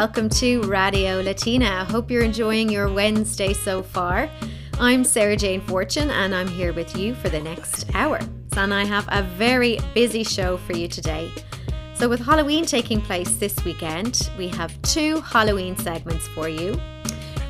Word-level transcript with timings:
Welcome 0.00 0.30
to 0.30 0.62
Radio 0.62 1.20
Latina. 1.20 1.66
I 1.66 1.84
hope 1.84 2.10
you're 2.10 2.22
enjoying 2.22 2.70
your 2.70 2.90
Wednesday 2.90 3.52
so 3.52 3.82
far. 3.82 4.30
I'm 4.78 5.04
Sarah 5.04 5.36
Jane 5.36 5.60
Fortune 5.60 6.08
and 6.08 6.34
I'm 6.34 6.48
here 6.48 6.72
with 6.72 6.96
you 6.96 7.14
for 7.14 7.28
the 7.28 7.38
next 7.38 7.94
hour. 7.94 8.18
And 8.56 8.72
I 8.72 8.86
have 8.86 9.06
a 9.12 9.22
very 9.22 9.78
busy 9.92 10.24
show 10.24 10.56
for 10.56 10.72
you 10.72 10.88
today. 10.88 11.30
So, 11.92 12.08
with 12.08 12.20
Halloween 12.20 12.64
taking 12.64 13.02
place 13.02 13.36
this 13.36 13.62
weekend, 13.62 14.30
we 14.38 14.48
have 14.48 14.80
two 14.80 15.20
Halloween 15.20 15.76
segments 15.76 16.26
for 16.28 16.48
you. 16.48 16.80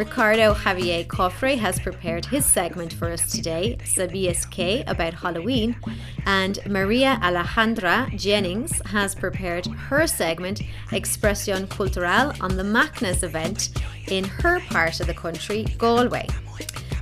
Ricardo 0.01 0.55
Javier 0.55 1.07
Cofre 1.07 1.59
has 1.59 1.79
prepared 1.79 2.25
his 2.25 2.47
segment 2.47 2.95
for 2.95 3.13
us 3.13 3.31
today, 3.31 3.77
Sabias 3.85 4.51
K, 4.51 4.83
about 4.87 5.13
Halloween, 5.13 5.77
and 6.25 6.59
Maria 6.67 7.19
Alejandra 7.21 8.09
Jennings 8.17 8.81
has 8.87 9.15
prepared 9.15 9.67
her 9.67 10.07
segment, 10.07 10.63
Expresión 10.89 11.69
Cultural, 11.69 12.33
on 12.41 12.57
the 12.57 12.63
Macnas 12.63 13.23
event 13.23 13.69
in 14.09 14.25
her 14.25 14.61
part 14.71 15.01
of 15.01 15.07
the 15.07 15.13
country, 15.13 15.65
Galway. 15.77 16.27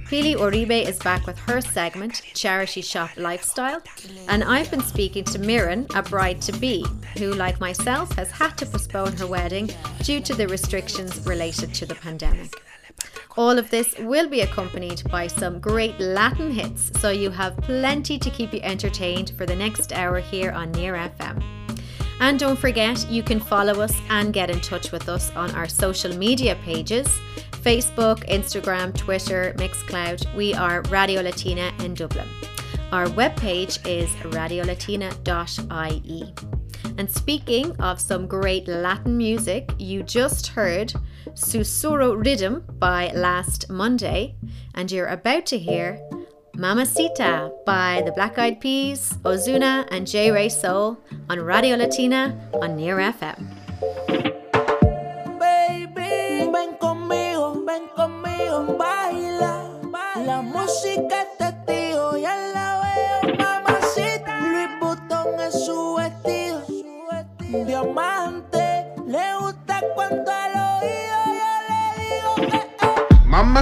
Pili 0.08 0.34
Uribe 0.34 0.84
is 0.84 0.98
back 0.98 1.24
with 1.24 1.38
her 1.38 1.60
segment, 1.60 2.22
Charity 2.34 2.80
Shop 2.80 3.10
Lifestyle, 3.16 3.80
and 4.26 4.42
I've 4.42 4.72
been 4.72 4.82
speaking 4.82 5.22
to 5.26 5.38
Mirren, 5.38 5.86
a 5.94 6.02
bride 6.02 6.42
to 6.42 6.52
be, 6.52 6.84
who, 7.16 7.32
like 7.34 7.60
myself, 7.60 8.10
has 8.16 8.32
had 8.32 8.58
to 8.58 8.66
postpone 8.66 9.12
her 9.18 9.26
wedding 9.28 9.70
due 10.02 10.20
to 10.22 10.34
the 10.34 10.48
restrictions 10.48 11.24
related 11.24 11.72
to 11.74 11.86
the 11.86 11.94
pandemic. 11.94 12.60
All 13.36 13.58
of 13.58 13.70
this 13.70 13.96
will 13.98 14.28
be 14.28 14.40
accompanied 14.40 15.02
by 15.10 15.26
some 15.26 15.60
great 15.60 15.98
Latin 16.00 16.50
hits, 16.50 16.90
so 17.00 17.10
you 17.10 17.30
have 17.30 17.56
plenty 17.58 18.18
to 18.18 18.30
keep 18.30 18.52
you 18.52 18.60
entertained 18.62 19.32
for 19.36 19.46
the 19.46 19.54
next 19.54 19.92
hour 19.92 20.18
here 20.18 20.50
on 20.50 20.72
Near 20.72 20.94
FM. 20.94 21.42
And 22.20 22.38
don't 22.38 22.58
forget, 22.58 23.08
you 23.08 23.22
can 23.22 23.38
follow 23.38 23.80
us 23.80 23.94
and 24.10 24.32
get 24.32 24.50
in 24.50 24.60
touch 24.60 24.90
with 24.90 25.08
us 25.08 25.30
on 25.36 25.52
our 25.52 25.68
social 25.68 26.16
media 26.16 26.56
pages 26.64 27.08
Facebook, 27.52 28.26
Instagram, 28.28 28.96
Twitter, 28.96 29.54
Mixcloud. 29.58 30.34
We 30.34 30.54
are 30.54 30.82
Radio 30.90 31.22
Latina 31.22 31.72
in 31.80 31.94
Dublin. 31.94 32.28
Our 32.92 33.06
webpage 33.06 33.86
is 33.86 34.08
radiolatina.ie. 34.32 36.34
And 36.96 37.10
speaking 37.10 37.76
of 37.80 38.00
some 38.00 38.26
great 38.26 38.66
Latin 38.66 39.18
music, 39.18 39.70
you 39.78 40.02
just 40.02 40.48
heard 40.48 40.92
Susurro 41.38 42.18
Rhythm 42.18 42.64
by 42.80 43.12
Last 43.14 43.70
Monday, 43.70 44.34
and 44.74 44.90
you're 44.90 45.06
about 45.06 45.46
to 45.46 45.58
hear 45.58 46.00
Mamacita 46.56 47.52
by 47.64 48.02
the 48.04 48.10
Black 48.10 48.38
Eyed 48.38 48.60
Peas, 48.60 49.16
Ozuna, 49.22 49.86
and 49.92 50.04
J 50.04 50.32
Ray 50.32 50.48
Soul 50.48 50.98
on 51.30 51.38
Radio 51.38 51.76
Latina 51.76 52.36
on 52.60 52.76
Near 52.76 52.96
FM. 52.98 53.54
Música 60.42 61.24
testigo, 61.38 62.16
ya 62.18 62.34
la 62.52 62.57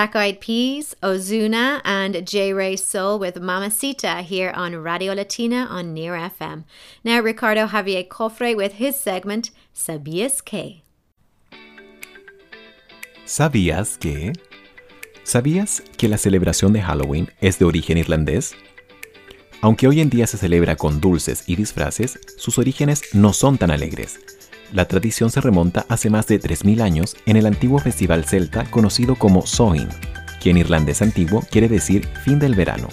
Black 0.00 0.16
Eyed 0.16 0.40
Peas, 0.40 0.96
Ozuna, 1.02 1.82
and 1.84 2.26
J 2.26 2.54
Ray 2.54 2.74
Soul 2.76 3.18
with 3.18 3.38
Mamacita 3.38 4.22
here 4.22 4.50
on 4.56 4.74
Radio 4.76 5.12
Latina 5.12 5.66
on 5.68 5.92
Near 5.92 6.14
FM. 6.14 6.64
Now, 7.04 7.20
Ricardo 7.20 7.66
Javier 7.66 8.08
Cofre 8.08 8.56
with 8.56 8.78
his 8.78 8.98
segment, 8.98 9.50
Sabías 9.74 10.42
que? 10.42 10.84
¿Sabías 13.26 13.98
que? 13.98 14.32
¿Sabías 15.22 15.82
que 15.98 16.08
la 16.08 16.16
celebración 16.16 16.72
de 16.72 16.80
Halloween 16.80 17.30
es 17.42 17.58
de 17.58 17.66
origen 17.66 17.98
irlandés? 17.98 18.54
Aunque 19.60 19.86
hoy 19.86 20.00
en 20.00 20.08
día 20.08 20.26
se 20.26 20.38
celebra 20.38 20.76
con 20.76 21.02
dulces 21.02 21.44
y 21.46 21.56
disfraces, 21.56 22.18
sus 22.38 22.56
orígenes 22.56 23.02
no 23.12 23.34
son 23.34 23.58
tan 23.58 23.70
alegres. 23.70 24.18
La 24.72 24.84
tradición 24.84 25.30
se 25.30 25.40
remonta 25.40 25.84
hace 25.88 26.10
más 26.10 26.28
de 26.28 26.40
3.000 26.40 26.80
años 26.80 27.16
en 27.26 27.36
el 27.36 27.46
antiguo 27.46 27.80
festival 27.80 28.24
celta 28.24 28.64
conocido 28.70 29.16
como 29.16 29.44
Samhain, 29.44 29.88
que 30.40 30.50
en 30.50 30.58
irlandés 30.58 31.02
antiguo 31.02 31.42
quiere 31.50 31.68
decir 31.68 32.08
fin 32.24 32.38
del 32.38 32.54
verano, 32.54 32.88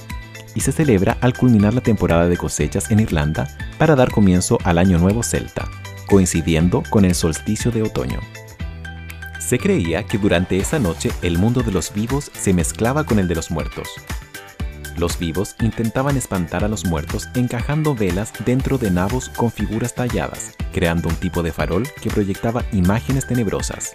y 0.55 0.61
se 0.61 0.71
celebra 0.71 1.17
al 1.21 1.37
culminar 1.37 1.75
la 1.75 1.81
temporada 1.81 2.27
de 2.27 2.35
cosechas 2.35 2.89
en 2.89 2.99
Irlanda 2.99 3.47
para 3.77 3.95
dar 3.95 4.09
comienzo 4.09 4.57
al 4.63 4.79
Año 4.79 4.97
Nuevo 4.97 5.21
Celta, 5.21 5.69
coincidiendo 6.07 6.81
con 6.89 7.05
el 7.05 7.13
solsticio 7.13 7.69
de 7.69 7.83
otoño. 7.83 8.21
Se 9.39 9.59
creía 9.59 10.01
que 10.03 10.17
durante 10.17 10.57
esa 10.57 10.79
noche 10.79 11.11
el 11.21 11.37
mundo 11.37 11.61
de 11.61 11.71
los 11.71 11.93
vivos 11.93 12.31
se 12.33 12.53
mezclaba 12.53 13.03
con 13.03 13.19
el 13.19 13.27
de 13.27 13.35
los 13.35 13.51
muertos. 13.51 13.87
Los 14.97 15.19
vivos 15.19 15.55
intentaban 15.61 16.17
espantar 16.17 16.63
a 16.63 16.67
los 16.67 16.85
muertos 16.85 17.29
encajando 17.35 17.93
velas 17.93 18.33
dentro 18.43 18.79
de 18.79 18.89
nabos 18.89 19.29
con 19.29 19.51
figuras 19.51 19.93
talladas, 19.93 20.55
creando 20.73 21.07
un 21.07 21.15
tipo 21.15 21.43
de 21.43 21.51
farol 21.51 21.87
que 22.01 22.09
proyectaba 22.09 22.65
imágenes 22.71 23.27
tenebrosas. 23.27 23.93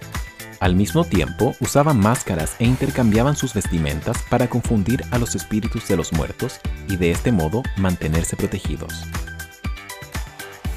Al 0.61 0.77
mismo 0.77 1.05
tiempo, 1.05 1.57
usaban 1.59 1.99
máscaras 1.99 2.55
e 2.61 2.67
intercambiaban 2.67 3.35
sus 3.35 3.53
vestimentas 3.53 4.17
para 4.31 4.49
confundir 4.49 5.03
a 5.11 5.19
los 5.19 5.35
espíritus 5.35 5.89
de 5.89 5.97
los 5.97 6.13
muertos 6.13 6.61
y 6.89 6.95
de 6.95 7.11
este 7.11 7.33
modo 7.33 7.65
mantenerse 7.77 8.37
protegidos. 8.37 9.03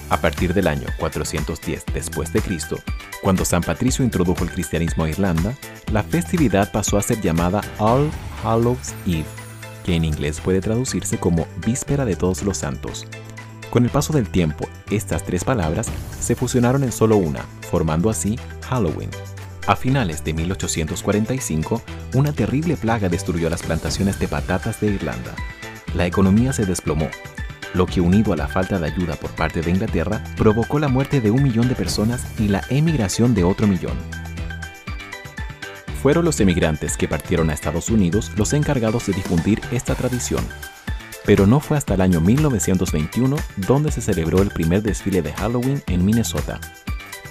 A 0.10 0.18
partir 0.18 0.56
del 0.56 0.68
año 0.68 0.88
410 0.98 1.86
después 1.94 2.34
de 2.34 2.42
Cristo, 2.42 2.80
cuando 3.22 3.46
San 3.46 3.62
Patricio 3.62 4.04
introdujo 4.04 4.44
el 4.44 4.50
cristianismo 4.50 5.04
a 5.04 5.10
Irlanda, 5.10 5.54
la 5.92 6.02
festividad 6.02 6.72
pasó 6.72 6.98
a 6.98 7.04
ser 7.04 7.22
llamada 7.22 7.62
All 7.78 8.10
Hallows 8.44 8.94
Eve, 9.06 9.26
que 9.86 9.96
en 9.96 10.04
inglés 10.04 10.42
puede 10.42 10.62
traducirse 10.62 11.20
como 11.20 11.48
Víspera 11.65 12.06
de 12.06 12.15
Todos 12.15 12.42
los 12.42 12.58
Santos. 12.58 13.06
Con 13.70 13.84
el 13.84 13.92
paso 13.92 14.13
del 14.13 14.30
tiempo, 14.30 14.68
estas 14.89 15.24
tres 15.24 15.44
palabras 15.44 15.88
se 16.20 16.36
fusionaron 16.36 16.84
en 16.84 16.92
solo 16.92 17.18
una, 17.18 17.42
formando 17.70 18.10
así 18.10 18.39
Halloween. 18.63 19.12
A 19.68 19.75
finales 19.75 20.24
de 20.24 20.34
1845, 20.34 21.82
una 22.15 22.34
terrible 22.34 22.77
plaga 22.77 23.10
destruyó 23.10 23.50
las 23.50 23.62
plantaciones 23.62 24.18
de 24.20 24.27
patatas 24.27 24.82
de 24.82 24.88
Irlanda. 24.88 25.36
La 25.94 26.08
economía 26.08 26.51
se 26.51 26.65
desplomó, 26.65 27.10
lo 27.75 27.86
que 27.86 28.01
unido 28.01 28.34
a 28.34 28.38
la 28.38 28.48
falta 28.48 28.80
de 28.80 28.88
ayuda 28.88 29.15
por 29.15 29.32
parte 29.32 29.62
de 29.62 29.70
Inglaterra 29.70 30.24
provocó 30.38 30.80
la 30.80 30.88
muerte 30.88 31.22
de 31.22 31.30
un 31.30 31.44
millón 31.44 31.68
de 31.68 31.75
personas 31.75 32.25
y 32.39 32.48
la 32.48 32.63
emigración 32.70 33.36
de 33.36 33.44
otro 33.44 33.68
millón. 33.68 33.98
Fueron 36.06 36.24
los 36.24 36.40
emigrantes 36.40 36.98
que 36.98 37.08
partieron 37.08 37.50
a 37.50 37.54
Estados 37.54 37.90
Unidos 37.90 38.32
los 38.38 38.54
encargados 38.54 39.08
de 39.08 39.14
difundir 39.14 39.60
esta 39.72 39.96
tradición. 39.96 40.46
Pero 41.26 41.48
no 41.48 41.60
fue 41.60 41.78
hasta 41.78 41.96
el 41.96 42.02
año 42.02 42.22
1921 42.22 43.36
donde 43.58 43.92
se 43.92 44.02
celebró 44.02 44.44
el 44.44 44.52
primer 44.52 44.84
desfile 44.84 45.24
de 45.24 45.34
Halloween 45.34 45.82
en 45.88 46.06
Minnesota. 46.06 46.60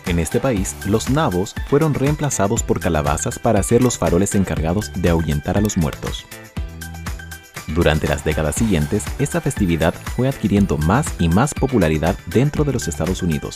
En 0.07 0.19
este 0.19 0.41
país, 0.41 0.75
los 0.87 1.09
nabos 1.09 1.55
fueron 1.69 1.95
reemplazados 1.95 2.65
por 2.65 2.81
calabazas 2.81 3.39
para 3.39 3.63
ser 3.63 3.81
los 3.81 3.97
faroles 3.97 4.35
encargados 4.35 4.91
de 4.97 5.09
ahuyentar 5.09 5.57
a 5.57 5.61
los 5.61 5.77
muertos. 5.77 6.27
Durante 7.69 8.09
las 8.09 8.25
décadas 8.25 8.57
siguientes, 8.57 9.05
esta 9.21 9.41
festividad 9.41 9.95
fue 9.95 10.27
adquiriendo 10.27 10.79
más 10.79 11.07
y 11.21 11.29
más 11.29 11.55
popularidad 11.55 12.17
dentro 12.27 12.65
de 12.65 12.73
los 12.73 12.89
Estados 12.89 13.23
Unidos, 13.23 13.55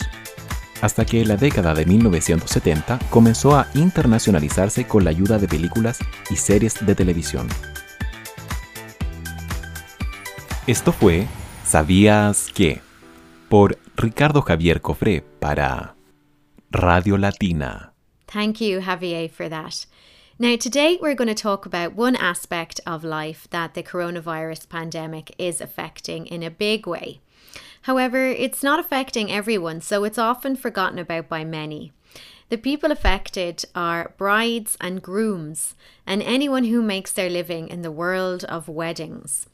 hasta 0.80 1.04
que 1.04 1.20
en 1.22 1.28
la 1.28 1.36
década 1.36 1.74
de 1.74 1.84
1970 1.86 2.98
comenzó 3.10 3.56
a 3.56 3.68
internacionalizarse 3.74 4.86
con 4.86 5.04
la 5.04 5.10
ayuda 5.10 5.38
de 5.38 5.48
películas 5.48 5.98
y 6.30 6.36
series 6.36 6.84
de 6.84 6.94
televisión. 6.94 7.48
Esto 10.66 10.92
fue 10.92 11.26
¿Sabías 11.64 12.50
que? 12.54 12.80
por 13.48 13.78
Ricardo 13.96 14.42
Javier 14.42 14.80
Cofré 14.80 15.22
para 15.40 15.94
Radio 16.70 17.16
Latina. 17.16 17.92
Thank 18.26 18.60
you, 18.60 18.80
Javier, 18.80 19.30
for 19.30 19.48
that. 19.48 19.86
Now, 20.38 20.56
today 20.56 20.98
we're 21.00 21.14
going 21.14 21.34
to 21.34 21.34
talk 21.34 21.66
about 21.66 21.96
one 21.96 22.14
aspect 22.14 22.80
of 22.86 23.02
life 23.02 23.48
that 23.50 23.74
the 23.74 23.82
coronavirus 23.82 24.68
pandemic 24.68 25.34
is 25.38 25.60
affecting 25.60 26.26
in 26.26 26.42
a 26.42 26.50
big 26.50 26.86
way. 26.86 27.20
However, 27.82 28.26
it's 28.26 28.62
not 28.62 28.80
affecting 28.80 29.30
everyone, 29.30 29.80
so 29.80 30.04
it's 30.04 30.18
often 30.18 30.56
forgotten 30.56 30.98
about 30.98 31.28
by 31.28 31.44
many. 31.44 31.92
The 32.48 32.56
people 32.58 32.90
affected 32.90 33.64
are 33.74 34.14
brides 34.16 34.76
and 34.80 35.02
grooms, 35.02 35.74
and 36.06 36.22
anyone 36.22 36.64
who 36.64 36.82
makes 36.82 37.12
their 37.12 37.28
living 37.28 37.68
in 37.68 37.82
the 37.82 37.90
world 37.90 38.44
of 38.44 38.68
weddings. 38.68 39.46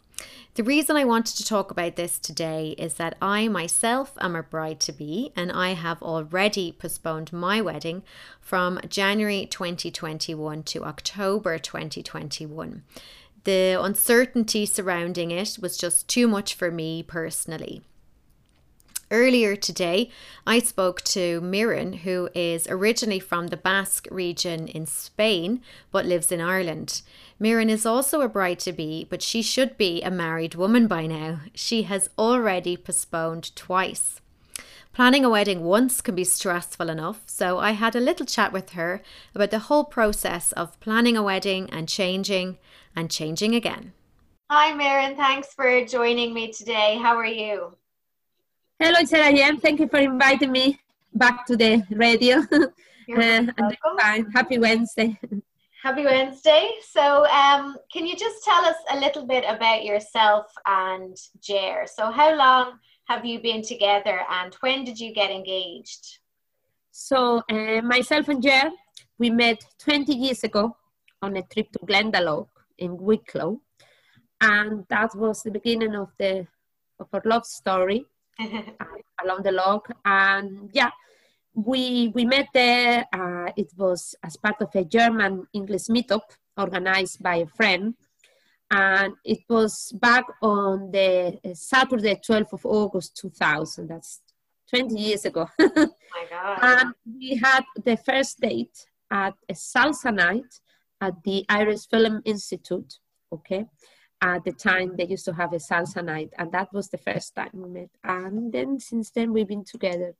The 0.54 0.62
reason 0.62 0.96
I 0.96 1.04
wanted 1.04 1.36
to 1.38 1.44
talk 1.44 1.72
about 1.72 1.96
this 1.96 2.20
today 2.20 2.76
is 2.78 2.94
that 2.94 3.16
I 3.20 3.48
myself 3.48 4.12
am 4.20 4.36
a 4.36 4.42
bride 4.44 4.78
to 4.80 4.92
be 4.92 5.32
and 5.34 5.50
I 5.50 5.72
have 5.72 6.00
already 6.00 6.70
postponed 6.70 7.32
my 7.32 7.60
wedding 7.60 8.04
from 8.40 8.78
January 8.88 9.46
2021 9.46 10.62
to 10.62 10.84
October 10.84 11.58
2021. 11.58 12.84
The 13.42 13.76
uncertainty 13.82 14.64
surrounding 14.64 15.32
it 15.32 15.58
was 15.60 15.76
just 15.76 16.06
too 16.06 16.28
much 16.28 16.54
for 16.54 16.70
me 16.70 17.02
personally. 17.02 17.82
Earlier 19.14 19.54
today, 19.54 20.10
I 20.44 20.58
spoke 20.58 21.00
to 21.02 21.40
Mirren, 21.40 21.92
who 21.98 22.28
is 22.34 22.66
originally 22.68 23.20
from 23.20 23.46
the 23.46 23.56
Basque 23.56 24.08
region 24.10 24.66
in 24.66 24.86
Spain 24.86 25.62
but 25.92 26.04
lives 26.04 26.32
in 26.32 26.40
Ireland. 26.40 27.00
Mirren 27.38 27.70
is 27.70 27.86
also 27.86 28.22
a 28.22 28.28
bride 28.28 28.58
to 28.58 28.72
be, 28.72 29.06
but 29.08 29.22
she 29.22 29.40
should 29.40 29.78
be 29.78 30.02
a 30.02 30.10
married 30.10 30.56
woman 30.56 30.88
by 30.88 31.06
now. 31.06 31.42
She 31.54 31.84
has 31.84 32.10
already 32.18 32.76
postponed 32.76 33.54
twice. 33.54 34.20
Planning 34.92 35.24
a 35.24 35.30
wedding 35.30 35.62
once 35.62 36.00
can 36.00 36.16
be 36.16 36.24
stressful 36.24 36.90
enough, 36.90 37.22
so 37.26 37.60
I 37.60 37.70
had 37.70 37.94
a 37.94 38.00
little 38.00 38.26
chat 38.26 38.52
with 38.52 38.70
her 38.70 39.00
about 39.32 39.52
the 39.52 39.70
whole 39.70 39.84
process 39.84 40.50
of 40.50 40.80
planning 40.80 41.16
a 41.16 41.22
wedding 41.22 41.70
and 41.70 41.88
changing 41.88 42.58
and 42.96 43.12
changing 43.12 43.54
again. 43.54 43.92
Hi, 44.50 44.74
Mirren. 44.74 45.14
Thanks 45.14 45.54
for 45.54 45.84
joining 45.84 46.34
me 46.34 46.52
today. 46.52 46.98
How 47.00 47.16
are 47.16 47.24
you? 47.24 47.76
Hello, 48.84 49.02
Sarah 49.06 49.32
Jem. 49.34 49.56
Thank 49.56 49.80
you 49.80 49.88
for 49.88 49.96
inviting 49.96 50.52
me 50.52 50.78
back 51.14 51.46
to 51.46 51.56
the 51.56 51.82
radio. 51.90 52.42
Uh, 53.06 53.44
welcome. 53.58 54.30
Happy 54.32 54.58
Wednesday. 54.58 55.18
Happy 55.82 56.04
Wednesday. 56.04 56.70
So, 56.88 57.26
um, 57.26 57.76
can 57.92 58.06
you 58.06 58.16
just 58.16 58.42
tell 58.42 58.64
us 58.64 58.76
a 58.90 58.98
little 58.98 59.26
bit 59.26 59.44
about 59.46 59.84
yourself 59.84 60.46
and 60.64 61.14
Jer? 61.42 61.84
So, 61.86 62.10
how 62.10 62.34
long 62.34 62.78
have 63.08 63.26
you 63.26 63.40
been 63.42 63.62
together 63.62 64.20
and 64.30 64.54
when 64.60 64.84
did 64.84 64.98
you 64.98 65.12
get 65.12 65.30
engaged? 65.30 66.18
So, 66.92 67.42
uh, 67.50 67.82
myself 67.82 68.28
and 68.28 68.42
Jer, 68.42 68.70
we 69.18 69.28
met 69.28 69.62
20 69.78 70.14
years 70.14 70.44
ago 70.44 70.76
on 71.20 71.36
a 71.36 71.42
trip 71.42 71.70
to 71.72 71.78
Glendalough 71.80 72.48
in 72.78 72.96
Wicklow. 72.96 73.60
And 74.40 74.86
that 74.88 75.14
was 75.14 75.42
the 75.42 75.50
beginning 75.50 75.94
of 75.94 76.08
the 76.18 76.46
of 76.98 77.08
our 77.12 77.22
love 77.24 77.44
story 77.44 78.06
along 79.24 79.42
the 79.42 79.52
log. 79.52 79.86
And 80.04 80.70
yeah, 80.72 80.90
we 81.54 82.08
we 82.14 82.24
met 82.24 82.48
there. 82.52 83.06
Uh, 83.12 83.50
it 83.56 83.72
was 83.76 84.14
as 84.22 84.36
part 84.36 84.60
of 84.60 84.74
a 84.74 84.84
German 84.84 85.46
English 85.52 85.86
meetup 85.88 86.22
organized 86.56 87.22
by 87.22 87.36
a 87.36 87.46
friend, 87.46 87.94
and 88.70 89.14
it 89.24 89.40
was 89.48 89.92
back 90.00 90.24
on 90.42 90.90
the 90.90 91.38
uh, 91.44 91.54
Saturday, 91.54 92.16
12th 92.16 92.52
of 92.52 92.66
August, 92.66 93.16
2000. 93.16 93.88
That's 93.88 94.20
20 94.70 94.94
years 94.98 95.24
ago. 95.24 95.48
my 95.58 96.26
God. 96.30 96.58
and 96.62 96.94
we 97.06 97.36
had 97.36 97.64
the 97.84 97.96
first 97.96 98.40
date 98.40 98.86
at 99.10 99.34
a 99.48 99.52
salsa 99.52 100.12
night 100.14 100.60
at 101.00 101.22
the 101.22 101.44
Irish 101.48 101.86
Film 101.88 102.22
Institute. 102.24 102.98
Okay. 103.32 103.66
At 104.20 104.44
the 104.44 104.52
time, 104.52 104.96
they 104.96 105.06
used 105.06 105.26
to 105.26 105.34
have 105.34 105.52
a 105.52 105.56
salsa 105.56 106.02
night, 106.02 106.32
and 106.38 106.50
that 106.52 106.72
was 106.72 106.88
the 106.88 106.98
first 106.98 107.34
time 107.34 107.50
we 107.52 107.68
met. 107.68 107.90
And 108.02 108.52
then 108.52 108.80
since 108.80 109.10
then, 109.10 109.32
we've 109.32 109.48
been 109.48 109.64
together 109.64 110.14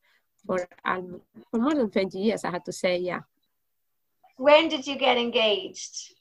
for 0.47 0.69
um, 0.85 1.21
for 1.51 1.59
more 1.59 1.75
than 1.75 1.91
20 1.91 2.19
years, 2.19 2.45
I 2.45 2.51
had 2.51 2.65
to 2.67 2.73
say, 2.73 2.99
yeah. 2.99 3.21
When 4.37 4.69
did 4.69 4.87
you 4.87 4.97
get 4.97 5.17
engaged? 5.17 6.15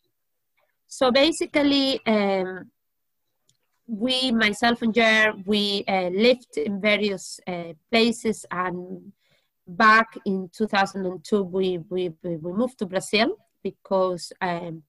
So 0.88 1.12
basically, 1.12 2.00
um, 2.06 2.70
we, 3.88 4.32
myself 4.32 4.82
and 4.82 4.94
Jer, 4.94 5.34
we 5.46 5.84
uh, 5.88 6.10
lived 6.10 6.58
in 6.58 6.80
various 6.80 7.39
uh, 7.48 7.74
places, 7.92 8.46
and 8.51 9.12
back 9.68 10.18
in 10.25 10.50
2002, 10.56 11.44
we, 11.44 11.80
we, 11.89 12.12
we 12.22 12.38
we 12.38 12.51
moved 12.51 12.77
to 12.80 12.86
Brazil 12.86 13.38
because 13.63 14.32
um, 14.42 14.84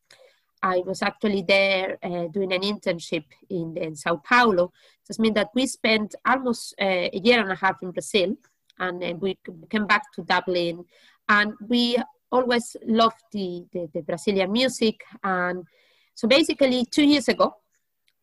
I 0.65 0.83
was 0.87 1.03
actually 1.03 1.43
there 1.43 1.99
uh, 2.03 2.27
doing 2.29 2.51
an 2.55 2.63
internship 2.63 3.25
in, 3.51 3.77
in 3.77 3.95
Sao 3.95 4.17
Paulo. 4.17 4.73
This 5.07 5.19
means 5.19 5.35
that 5.35 5.51
we 5.55 5.67
spent 5.67 6.15
almost 6.25 6.75
uh, 6.81 7.09
a 7.13 7.21
year 7.23 7.41
and 7.41 7.53
a 7.53 7.55
half 7.55 7.77
in 7.83 7.91
Brazil, 7.91 8.35
and 8.79 9.03
then 9.03 9.21
we 9.21 9.37
came 9.69 9.87
back 9.87 10.11
to 10.15 10.23
Dublin, 10.23 10.87
and 11.29 11.53
we 11.69 11.99
always 12.33 12.77
loved 12.87 13.23
the, 13.31 13.67
the, 13.73 13.91
the 13.93 14.01
Brazilian 14.01 14.51
music. 14.51 15.05
And 15.23 15.67
so 16.15 16.27
basically, 16.27 16.87
two 16.87 17.05
years 17.05 17.29
ago, 17.29 17.57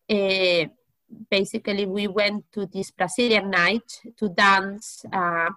uh, 0.09 0.65
basically 1.29 1.85
we 1.85 2.07
went 2.07 2.51
to 2.53 2.65
this 2.65 2.89
Brazilian 2.89 3.51
night 3.51 4.01
to 4.17 4.29
dance. 4.29 5.05
Uh, 5.13 5.49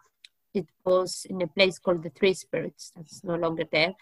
it 0.52 0.66
was 0.84 1.26
in 1.30 1.40
a 1.40 1.46
place 1.46 1.78
called 1.78 2.02
the 2.02 2.10
Three 2.10 2.34
Spirits. 2.34 2.92
That's 2.94 3.24
no 3.24 3.36
longer 3.36 3.64
there. 3.72 3.94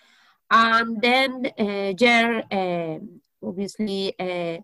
And 0.54 1.00
then 1.00 1.46
uh, 1.58 1.92
Jer 1.94 2.44
um 2.50 3.22
obviously 3.42 4.14
uh, 4.18 4.58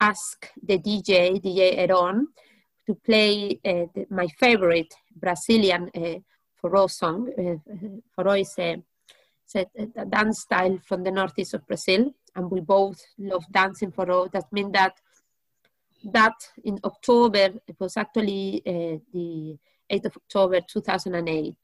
asked 0.00 0.50
the 0.62 0.78
DJ, 0.78 1.40
DJ 1.40 1.78
Eron, 1.78 2.26
to 2.86 2.94
play 2.94 3.60
uh, 3.64 3.86
the, 3.94 4.06
my 4.10 4.26
favorite 4.38 4.92
Brazilian 5.14 5.88
uh, 5.94 6.18
forró 6.60 6.90
song. 6.90 7.30
Uh, 7.38 7.56
forró 8.16 8.40
is 8.40 8.54
a, 8.58 8.82
a, 9.54 10.04
dance 10.04 10.40
style 10.40 10.78
from 10.84 11.04
the 11.04 11.10
northeast 11.10 11.54
of 11.54 11.66
Brazil, 11.66 12.12
and 12.34 12.50
we 12.50 12.60
both 12.60 13.00
love 13.18 13.44
dancing 13.52 13.92
forró. 13.92 14.30
That 14.32 14.52
means 14.52 14.72
that 14.72 14.94
that 16.12 16.34
in 16.64 16.80
October, 16.82 17.60
it 17.68 17.76
was 17.78 17.96
actually 17.96 18.62
the 18.64 19.58
8th 19.92 20.06
of 20.06 20.16
October 20.16 20.60
2008, 20.62 21.54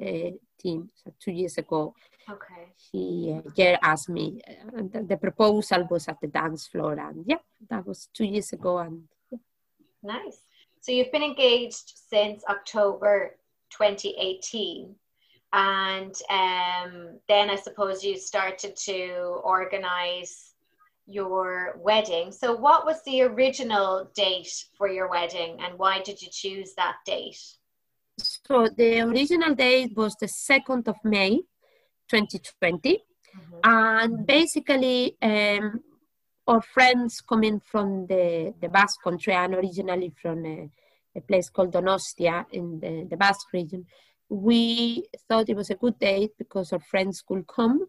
uh, 0.00 0.06
teen, 0.58 0.88
so 0.94 1.12
two 1.20 1.32
years 1.32 1.58
ago. 1.58 1.94
Okay. 2.30 2.72
He 2.90 3.34
uh, 3.36 3.50
Jer 3.56 3.78
asked 3.82 4.08
me, 4.08 4.40
uh, 4.48 4.78
and 4.78 4.92
the, 4.92 5.02
the 5.02 5.16
proposal 5.16 5.86
was 5.90 6.08
at 6.08 6.20
the 6.20 6.28
dance 6.28 6.66
floor, 6.66 6.92
and 6.98 7.24
yeah, 7.26 7.42
that 7.68 7.86
was 7.86 8.08
two 8.14 8.24
years 8.24 8.52
ago, 8.52 8.78
and 8.78 9.02
Nice. 10.02 10.38
So, 10.80 10.90
you've 10.90 11.12
been 11.12 11.22
engaged 11.22 11.92
since 12.10 12.42
October 12.48 13.36
2018. 13.70 14.94
And 15.52 16.14
um, 16.30 17.18
then 17.28 17.50
I 17.50 17.56
suppose 17.56 18.02
you 18.02 18.16
started 18.16 18.74
to 18.84 19.40
organize 19.44 20.54
your 21.06 21.78
wedding. 21.78 22.32
So, 22.32 22.54
what 22.54 22.84
was 22.86 23.02
the 23.04 23.22
original 23.22 24.10
date 24.14 24.52
for 24.76 24.88
your 24.88 25.08
wedding 25.08 25.58
and 25.60 25.78
why 25.78 26.00
did 26.00 26.20
you 26.22 26.28
choose 26.30 26.74
that 26.74 26.96
date? 27.04 27.38
So 28.18 28.68
the 28.76 29.00
original 29.00 29.54
date 29.54 29.96
was 29.96 30.14
the 30.16 30.26
2nd 30.26 30.86
of 30.86 30.96
May, 31.02 31.40
2020. 32.12 32.98
And 33.64 34.26
basically, 34.26 35.16
um, 35.22 35.80
our 36.46 36.60
friends 36.60 37.20
coming 37.20 37.60
from 37.60 38.06
the, 38.06 38.52
the 38.60 38.68
Basque 38.68 39.02
country 39.02 39.32
and 39.32 39.54
originally 39.54 40.12
from 40.20 40.44
a, 40.44 40.68
a 41.16 41.20
place 41.20 41.48
called 41.48 41.72
Donostia 41.72 42.44
in 42.52 42.80
the, 42.80 43.06
the 43.08 43.16
Basque 43.16 43.52
region, 43.52 43.86
we 44.28 45.06
thought 45.28 45.48
it 45.48 45.56
was 45.56 45.70
a 45.70 45.76
good 45.76 45.98
date 45.98 46.32
because 46.36 46.72
our 46.72 46.80
friends 46.80 47.22
could 47.26 47.46
come. 47.46 47.86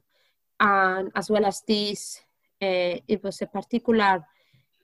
And 0.60 1.12
as 1.16 1.30
well 1.30 1.46
as 1.46 1.62
this, 1.68 2.22
uh, 2.62 2.96
it 3.08 3.22
was 3.24 3.42
a 3.42 3.48
particular 3.48 4.24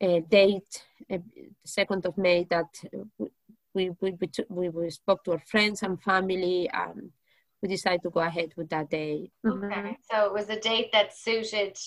uh, 0.01 0.19
date, 0.29 0.83
uh, 1.11 1.17
2nd 1.65 2.05
of 2.05 2.17
May, 2.17 2.45
that 2.49 2.71
we, 3.73 3.91
we, 4.01 4.11
we, 4.19 4.27
took- 4.27 4.49
we, 4.49 4.69
we 4.69 4.89
spoke 4.89 5.23
to 5.23 5.33
our 5.33 5.43
friends 5.51 5.83
and 5.83 6.01
family 6.01 6.69
and 6.73 7.11
we 7.61 7.69
decided 7.69 8.01
to 8.03 8.09
go 8.09 8.21
ahead 8.21 8.53
with 8.55 8.69
that 8.69 8.89
day. 8.89 9.31
Okay. 9.45 9.97
So, 10.11 10.25
it 10.25 10.33
was 10.33 10.49
a 10.49 10.59
date 10.59 10.91
that 10.93 11.15
suited 11.15 11.77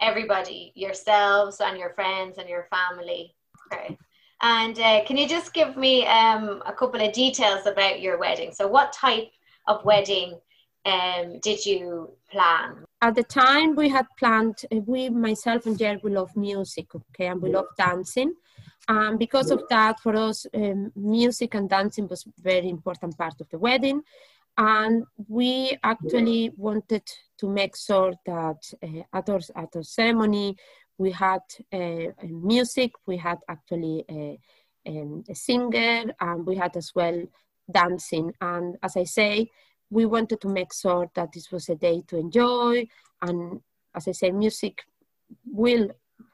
everybody, 0.00 0.72
yourselves 0.74 1.60
and 1.60 1.78
your 1.78 1.90
friends 1.90 2.38
and 2.38 2.48
your 2.48 2.68
family. 2.70 3.34
Okay. 3.72 3.98
And 4.40 4.78
uh, 4.78 5.04
can 5.04 5.16
you 5.16 5.28
just 5.28 5.52
give 5.52 5.76
me 5.76 6.06
um, 6.06 6.62
a 6.64 6.72
couple 6.72 7.00
of 7.00 7.12
details 7.12 7.66
about 7.66 8.00
your 8.00 8.18
wedding? 8.18 8.52
So, 8.52 8.68
what 8.68 8.92
type 8.92 9.30
of 9.66 9.84
wedding 9.84 10.38
um, 10.84 11.40
did 11.40 11.64
you 11.66 12.12
plan? 12.30 12.84
At 13.02 13.14
the 13.16 13.24
time, 13.24 13.74
we 13.74 13.88
had 13.88 14.06
planned, 14.18 14.62
uh, 14.72 14.76
we, 14.86 15.08
myself 15.08 15.66
and 15.66 15.78
Jerry, 15.78 16.00
we 16.02 16.12
love 16.12 16.36
music, 16.36 16.94
okay, 16.94 17.26
and 17.26 17.42
we 17.42 17.50
love 17.50 17.66
dancing. 17.76 18.34
And 18.88 19.18
because 19.18 19.50
of 19.50 19.64
that, 19.68 20.00
for 20.00 20.16
us, 20.16 20.46
um, 20.54 20.92
music 20.96 21.54
and 21.54 21.68
dancing 21.68 22.08
was 22.08 22.24
very 22.40 22.68
important 22.70 23.18
part 23.18 23.40
of 23.40 23.48
the 23.50 23.58
wedding. 23.58 24.02
And 24.58 25.04
we 25.28 25.78
actually 25.84 26.50
wanted 26.56 27.04
to 27.38 27.48
make 27.48 27.76
sure 27.76 28.12
that 28.26 28.56
uh, 28.82 29.02
at, 29.12 29.28
our, 29.30 29.40
at 29.54 29.76
our 29.76 29.82
ceremony, 29.84 30.56
we 30.98 31.12
had 31.12 31.42
uh, 31.72 32.12
music, 32.24 32.90
we 33.06 33.16
had 33.18 33.38
actually 33.48 34.04
a, 34.10 34.36
um, 34.88 35.22
a 35.30 35.34
singer, 35.36 36.12
and 36.20 36.44
we 36.44 36.56
had 36.56 36.76
as 36.76 36.90
well 36.92 37.22
dancing. 37.70 38.34
And 38.40 38.76
as 38.82 38.96
I 38.96 39.04
say, 39.04 39.48
we 39.90 40.06
wanted 40.06 40.40
to 40.40 40.48
make 40.48 40.74
sure 40.74 41.08
that 41.14 41.32
this 41.32 41.52
was 41.52 41.68
a 41.68 41.76
day 41.76 42.02
to 42.08 42.16
enjoy. 42.16 42.88
And 43.22 43.60
as 43.94 44.08
I 44.08 44.12
say, 44.12 44.32
music 44.32 44.82
will 45.46 45.88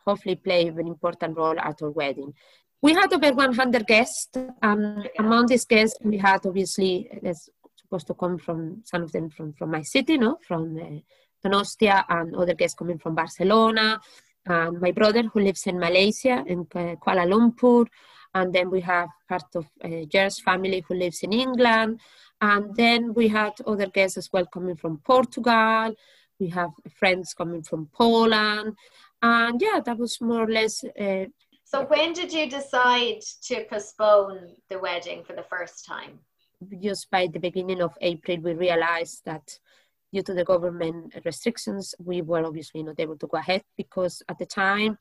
hopefully 0.07 0.37
play 0.37 0.69
an 0.69 0.87
important 0.87 1.37
role 1.37 1.59
at 1.59 1.83
our 1.83 1.91
wedding. 1.91 2.33
We 2.81 2.95
had 2.95 3.13
over 3.13 3.33
100 3.33 3.87
guests, 3.87 4.31
and 4.63 5.11
among 5.19 5.47
these 5.47 5.67
guests, 5.67 5.99
we 6.03 6.19
had 6.19 6.45
obviously, 6.45 7.09
there's 7.23 7.51
supposed 7.85 8.07
to 8.09 8.15
come 8.15 8.37
from 8.39 8.83
some 8.85 9.03
of 9.03 9.13
them 9.13 9.31
from, 9.31 9.53
from 9.53 9.71
my 9.71 9.83
city, 9.83 10.17
no, 10.19 10.39
from 10.49 10.63
uh, 10.79 11.01
Donostia, 11.43 12.05
and 12.09 12.35
other 12.35 12.55
guests 12.55 12.77
coming 12.81 12.99
from 12.99 13.15
Barcelona, 13.15 14.01
and 14.47 14.81
my 14.81 14.93
brother 14.93 15.23
who 15.23 15.41
lives 15.41 15.67
in 15.67 15.79
Malaysia, 15.79 16.43
in 16.47 16.61
uh, 16.75 16.97
Kuala 17.03 17.25
Lumpur, 17.33 17.87
and 18.35 18.53
then 18.53 18.71
we 18.71 18.81
have 18.81 19.09
part 19.29 19.49
of 19.55 19.67
uh, 19.85 20.05
Jer's 20.13 20.41
family 20.41 20.83
who 20.87 20.95
lives 20.95 21.23
in 21.23 21.33
England, 21.33 22.01
and 22.41 22.75
then 22.75 23.15
we 23.15 23.29
had 23.29 23.53
other 23.67 23.87
guests 23.87 24.19
as 24.19 24.29
well 24.33 24.47
coming 24.47 24.77
from 24.77 24.99
Portugal. 24.99 25.95
We 26.41 26.49
have 26.49 26.71
friends 26.99 27.33
coming 27.33 27.63
from 27.63 27.89
Poland, 27.95 28.77
and 29.23 29.61
yeah, 29.61 29.81
that 29.87 29.99
was 29.99 30.21
more 30.21 30.43
or 30.43 30.51
less. 30.51 30.85
Uh, 30.85 31.27
So 31.65 31.87
when 31.87 32.13
did 32.13 32.31
you 32.33 32.47
decide 32.51 33.23
to 33.49 33.55
postpone 33.71 34.39
the 34.71 34.79
wedding 34.79 35.25
for 35.27 35.35
the 35.35 35.47
first 35.55 35.87
time? 35.87 36.15
Just 36.81 37.11
by 37.11 37.27
the 37.27 37.39
beginning 37.39 37.83
of 37.83 37.97
April, 38.01 38.39
we 38.41 38.55
realized 38.55 39.23
that 39.25 39.59
due 40.13 40.23
to 40.23 40.35
the 40.35 40.45
government 40.45 41.15
restrictions, 41.25 41.95
we 41.99 42.23
were 42.23 42.45
obviously 42.45 42.83
not 42.83 42.99
able 43.01 43.17
to 43.19 43.27
go 43.27 43.39
ahead 43.39 43.63
because 43.77 44.23
at 44.29 44.39
the 44.39 44.47
time, 44.47 44.99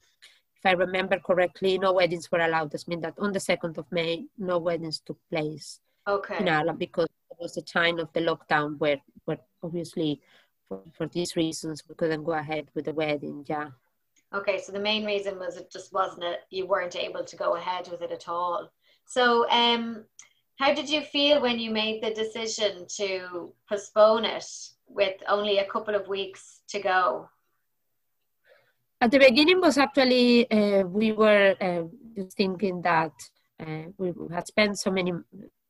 if 0.57 0.65
I 0.65 0.71
remember 0.71 1.19
correctly, 1.19 1.77
no 1.77 1.93
weddings 1.93 2.31
were 2.31 2.39
allowed. 2.39 2.71
This 2.71 2.87
means 2.87 3.01
that 3.03 3.15
on 3.19 3.31
the 3.33 3.39
2nd 3.39 3.77
of 3.77 3.85
May, 3.91 4.25
no 4.37 4.57
weddings 4.57 5.01
took 5.01 5.19
place 5.29 5.79
Okay. 6.07 6.37
in 6.39 6.49
Ireland 6.49 6.79
because 6.79 7.07
it 7.31 7.37
was 7.39 7.53
the 7.53 7.61
time 7.61 7.99
of 7.99 8.11
the 8.13 8.21
lockdown 8.21 8.77
where, 8.79 8.97
where 9.25 9.39
obviously 9.61 10.21
for, 10.67 10.81
for 10.93 11.07
these 11.07 11.35
reasons 11.35 11.83
we 11.87 11.95
couldn't 11.95 12.23
go 12.23 12.33
ahead 12.33 12.67
with 12.73 12.85
the 12.85 12.93
wedding. 12.93 13.45
Yeah. 13.47 13.69
Okay, 14.33 14.59
so 14.59 14.71
the 14.71 14.79
main 14.79 15.05
reason 15.05 15.37
was 15.37 15.57
it 15.57 15.71
just 15.71 15.93
wasn't 15.93 16.23
it 16.23 16.39
you 16.49 16.65
weren't 16.65 16.95
able 16.95 17.23
to 17.23 17.35
go 17.35 17.55
ahead 17.55 17.87
with 17.91 18.01
it 18.01 18.11
at 18.11 18.27
all. 18.27 18.71
So 19.05 19.47
um 19.49 20.05
how 20.57 20.73
did 20.73 20.89
you 20.89 21.01
feel 21.01 21.41
when 21.41 21.59
you 21.59 21.71
made 21.71 22.03
the 22.03 22.13
decision 22.13 22.85
to 22.97 23.53
postpone 23.67 24.25
it 24.25 24.45
with 24.87 25.15
only 25.27 25.57
a 25.57 25.65
couple 25.65 25.95
of 25.95 26.07
weeks 26.07 26.61
to 26.69 26.79
go? 26.79 27.29
At 29.01 29.11
the 29.11 29.19
beginning 29.19 29.59
was 29.59 29.77
actually 29.77 30.49
uh, 30.49 30.83
we 30.83 31.11
were 31.11 31.55
uh, 31.59 31.83
thinking 32.37 32.81
that 32.83 33.11
uh, 33.59 33.91
we 33.97 34.13
had 34.33 34.47
spent 34.47 34.79
so 34.79 34.91
many 34.91 35.11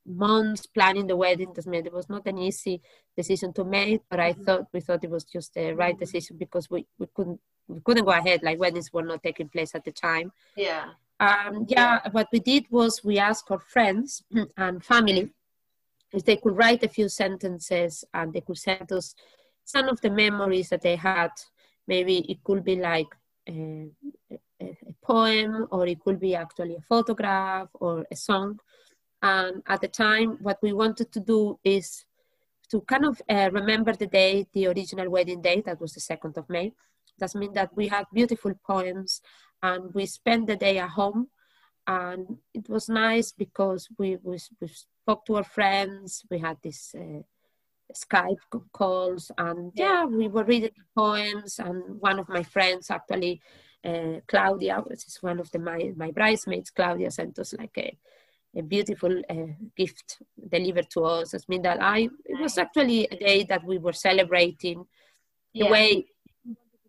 months 0.06 0.68
planning 0.68 1.08
the 1.08 1.16
wedding. 1.16 1.54
It 1.56 1.94
was 1.94 2.10
not 2.10 2.28
an 2.28 2.38
easy 2.38 2.82
decision 3.16 3.54
to 3.54 3.64
make, 3.64 4.02
but 4.10 4.20
I 4.20 4.34
thought 4.34 4.68
we 4.74 4.82
thought 4.82 5.04
it 5.04 5.10
was 5.10 5.24
just 5.24 5.54
the 5.54 5.74
right 5.74 5.98
decision 5.98 6.38
because 6.38 6.70
we, 6.70 6.86
we 7.00 7.08
couldn't 7.16 7.40
we 7.68 7.80
couldn't 7.82 8.06
go 8.06 8.12
ahead. 8.12 8.42
Like 8.44 8.60
weddings 8.60 8.92
were 8.92 9.04
not 9.04 9.24
taking 9.24 9.50
place 9.50 9.74
at 9.74 9.86
the 9.86 9.92
time. 9.92 10.32
Yeah. 10.56 10.90
Um, 11.20 11.66
yeah, 11.68 12.00
what 12.12 12.28
we 12.32 12.40
did 12.40 12.66
was 12.70 13.04
we 13.04 13.18
asked 13.20 13.50
our 13.52 13.60
friends 13.60 14.24
and 14.58 14.84
family 14.84 15.30
if 16.12 16.26
they 16.26 16.38
could 16.38 16.58
write 16.58 16.84
a 16.84 16.90
few 16.90 17.10
sentences 17.10 18.04
and 18.14 18.34
they 18.34 18.42
could 18.42 18.58
send 18.58 18.92
us 18.92 19.16
some 19.66 19.88
of 19.88 20.02
the 20.02 20.10
memories 20.10 20.70
that 20.70 20.82
they 20.82 20.96
had. 20.96 21.32
Maybe 21.88 22.20
it 22.32 22.44
could 22.44 22.64
be 22.64 22.76
like 22.76 23.08
a, 23.48 23.88
a, 24.32 24.38
a 24.62 24.96
poem, 25.02 25.68
or 25.72 25.88
it 25.88 26.00
could 26.00 26.20
be 26.20 26.36
actually 26.36 26.76
a 26.76 26.82
photograph 26.82 27.70
or 27.74 28.06
a 28.12 28.16
song. 28.16 28.60
And 29.22 29.64
at 29.68 29.82
the 29.82 29.88
time, 29.88 30.38
what 30.42 30.60
we 30.62 30.74
wanted 30.74 31.12
to 31.14 31.20
do 31.20 31.60
is 31.64 32.06
to 32.70 32.82
kind 32.82 33.06
of 33.06 33.22
uh, 33.30 33.50
remember 33.52 33.94
the 33.94 34.08
day, 34.08 34.48
the 34.54 34.68
original 34.68 35.10
wedding 35.10 35.42
day, 35.42 35.62
that 35.66 35.80
was 35.80 35.94
the 35.94 36.00
2nd 36.00 36.38
of 36.38 36.50
May. 36.50 36.74
That 37.20 37.36
means 37.36 37.54
that 37.54 37.76
we 37.76 37.88
had 37.88 38.06
beautiful 38.14 38.54
poems 38.66 39.22
and 39.64 39.94
we 39.94 40.06
spent 40.06 40.46
the 40.48 40.56
day 40.58 40.78
at 40.78 40.92
home. 40.92 41.30
And 41.88 42.38
it 42.54 42.70
was 42.70 42.88
nice 42.88 43.32
because 43.32 43.90
we, 43.98 44.18
we, 44.22 44.38
we 44.62 44.68
spoke 44.68 45.26
to 45.26 45.38
our 45.38 45.44
friends, 45.44 46.24
we 46.30 46.40
had 46.40 46.58
this 46.62 46.96
uh, 46.96 47.22
Skype 47.94 48.38
calls, 48.72 49.32
and 49.38 49.72
yeah, 49.76 50.06
we 50.06 50.28
were 50.28 50.44
reading 50.44 50.72
poems. 50.96 51.60
And 51.60 52.00
one 52.00 52.20
of 52.20 52.30
my 52.30 52.44
friends, 52.44 52.90
actually, 52.90 53.42
uh, 53.84 54.20
Claudia, 54.28 54.78
which 54.86 55.06
is 55.08 55.18
one 55.22 55.40
of 55.40 55.52
the, 55.52 55.60
my, 55.60 55.92
my 55.96 56.12
bridesmaids, 56.12 56.70
Claudia 56.70 57.12
sent 57.12 57.38
us 57.40 57.54
like 57.54 57.78
a, 57.78 57.98
a 58.56 58.62
beautiful 58.62 59.22
uh, 59.30 59.54
gift 59.76 60.22
delivered 60.50 60.90
to 60.92 61.04
us. 61.04 61.34
It 61.34 61.44
means 61.50 61.64
that 61.64 61.82
I, 61.84 62.10
it 62.26 62.40
was 62.40 62.58
actually 62.58 63.06
a 63.12 63.18
day 63.18 63.44
that 63.44 63.66
we 63.66 63.78
were 63.78 63.94
celebrating 63.94 64.86
the 65.54 65.66
Yeah. 65.66 65.72
way 65.72 66.06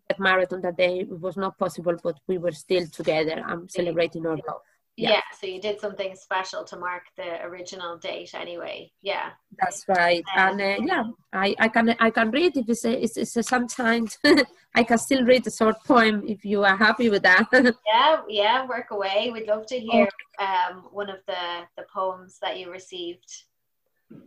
at 0.09 0.19
marathon 0.19 0.61
that 0.61 0.77
day 0.77 0.99
it 0.99 1.19
was 1.19 1.37
not 1.37 1.57
possible, 1.57 1.95
but 2.03 2.19
we 2.27 2.37
were 2.37 2.51
still 2.51 2.85
together 2.87 3.43
and 3.47 3.69
celebrating 3.71 4.25
our 4.25 4.37
love. 4.47 4.61
Yeah. 4.97 5.21
so 5.39 5.45
you 5.45 5.59
did 5.59 5.79
something 5.81 6.15
special 6.15 6.63
to 6.63 6.77
mark 6.77 7.03
the 7.17 7.43
original 7.43 7.97
date 7.97 8.33
anyway. 8.33 8.91
Yeah. 9.01 9.31
That's 9.59 9.83
right. 9.89 10.23
And 10.35 10.61
uh, 10.61 10.77
yeah, 10.79 11.03
I, 11.33 11.53
I 11.59 11.67
can 11.67 11.95
I 11.99 12.09
can 12.09 12.31
read 12.31 12.55
if 12.55 12.69
it's 12.69 12.85
a, 12.85 13.03
it's, 13.03 13.17
it's 13.17 13.35
a 13.35 13.43
sometimes 13.43 14.17
I 14.75 14.83
can 14.83 14.97
still 14.97 15.25
read 15.25 15.45
a 15.47 15.51
short 15.51 15.83
poem 15.83 16.23
if 16.25 16.45
you 16.45 16.63
are 16.63 16.77
happy 16.77 17.09
with 17.09 17.23
that. 17.23 17.47
Yeah, 17.85 18.21
yeah, 18.29 18.65
work 18.65 18.91
away. 18.91 19.31
We'd 19.33 19.47
love 19.47 19.65
to 19.67 19.79
hear 19.79 20.07
um, 20.39 20.87
one 20.91 21.09
of 21.09 21.19
the, 21.27 21.63
the 21.77 21.83
poems 21.93 22.37
that 22.41 22.57
you 22.57 22.71
received. 22.71 23.29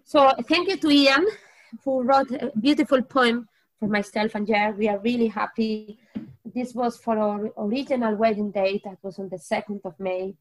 so 0.04 0.32
thank 0.48 0.68
you 0.68 0.76
to 0.76 0.90
Ian 0.90 1.26
who 1.84 2.02
wrote 2.02 2.30
a 2.30 2.52
beautiful 2.60 3.02
poem 3.02 3.48
for 3.78 3.88
myself 3.88 4.34
and 4.34 4.46
Jer. 4.46 4.74
We 4.76 4.88
are 4.88 4.98
really 4.98 5.28
happy. 5.28 5.98
This 6.44 6.74
was 6.74 6.96
for 6.96 7.18
our 7.18 7.50
original 7.56 8.14
wedding 8.16 8.50
date 8.50 8.82
that 8.84 8.98
was 9.02 9.18
on 9.18 9.28
the 9.28 9.36
2nd 9.36 9.84
of 9.84 9.98
May. 10.00 10.34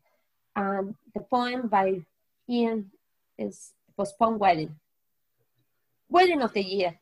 And 0.56 0.96
the 1.14 1.22
poem 1.22 1.68
by 1.68 2.02
Ian 2.50 2.92
is 3.38 3.74
Postponed 3.96 4.40
Wedding. 4.40 4.76
Wedding 6.10 6.42
of 6.42 6.54
the 6.54 6.64
year 6.64 6.98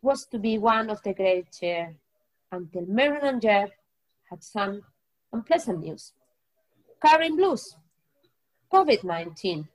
was 0.00 0.26
to 0.26 0.38
be 0.38 0.58
one 0.58 0.90
of 0.90 1.02
the 1.02 1.12
great 1.12 1.50
cheer 1.52 1.94
until 2.52 2.86
Miriam 2.86 3.24
and 3.24 3.42
Jer 3.42 3.68
had 4.30 4.42
some 4.42 4.82
unpleasant 5.32 5.80
news. 5.80 6.12
Carrying 7.04 7.36
blues, 7.36 7.76
COVID 8.72 9.04
19 9.04 9.68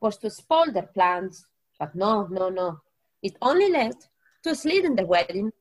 was 0.00 0.16
to 0.18 0.30
spoil 0.30 0.70
their 0.72 0.88
plans, 0.94 1.44
but 1.78 1.94
no, 1.94 2.26
no, 2.26 2.48
no. 2.48 2.80
It 3.22 3.36
only 3.42 3.70
led 3.70 3.96
to 4.44 4.54
sliding 4.54 4.96
the 4.96 5.06
wedding 5.06 5.52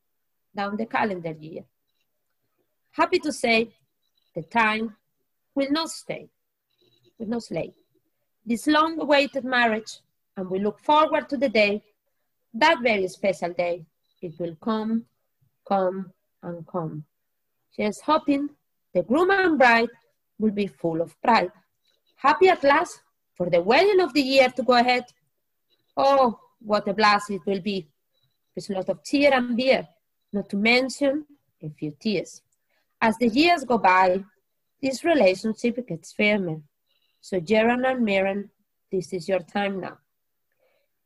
down 0.56 0.78
the 0.78 0.86
calendar 0.86 1.36
year. 1.40 1.64
Happy 2.92 3.20
to 3.20 3.32
say 3.32 3.70
the 4.36 4.44
time 4.44 4.96
will 5.54 5.72
not 5.72 5.90
stay, 5.90 6.30
will 7.18 7.28
not 7.28 7.44
slay. 7.44 7.74
This 8.46 8.68
long 8.68 9.00
awaited 9.00 9.44
marriage, 9.44 10.00
and 10.36 10.50
we 10.50 10.60
look 10.60 10.80
forward 10.80 11.28
to 11.30 11.38
the 11.38 11.50
day, 11.50 11.84
that 12.54 12.80
very 12.82 13.08
special 13.08 13.54
day. 13.54 13.86
It 14.22 14.34
will 14.40 14.56
come, 14.56 15.06
come, 15.68 16.12
and 16.42 16.66
come. 16.66 17.04
Just 17.76 18.02
hoping 18.02 18.50
the 18.94 19.04
groom 19.04 19.30
and 19.30 19.58
bride 19.58 19.90
will 20.40 20.52
be 20.52 20.68
full 20.68 21.02
of 21.02 21.20
pride. 21.22 21.52
Happy 22.16 22.50
at 22.50 22.64
last 22.64 23.02
for 23.36 23.50
the 23.50 23.62
wedding 23.62 24.00
of 24.00 24.14
the 24.14 24.22
year 24.22 24.50
to 24.50 24.64
go 24.64 24.74
ahead. 24.74 25.04
Oh, 25.96 26.40
what 26.60 26.88
a 26.88 26.94
blast 26.94 27.30
it 27.30 27.42
will 27.46 27.62
be. 27.62 27.88
With 28.58 28.72
a 28.72 28.74
lot 28.74 28.90
of 28.90 29.04
cheer 29.04 29.32
and 29.36 29.56
beer, 29.56 29.88
not 30.34 30.50
to 30.50 30.58
mention 30.58 31.28
a 31.62 31.70
few 31.70 31.94
tears. 32.00 32.42
As 33.00 33.16
the 33.20 33.28
years 33.28 33.64
go 33.64 33.78
by, 33.78 34.24
this 34.82 35.04
relationship 35.04 35.88
gets 35.88 36.12
firmer. 36.12 36.62
So, 37.22 37.40
Jaron 37.40 37.88
and 37.88 38.04
Mirren, 38.04 38.50
this 38.92 39.14
is 39.14 39.30
your 39.30 39.42
time 39.42 39.80
now. 39.80 40.00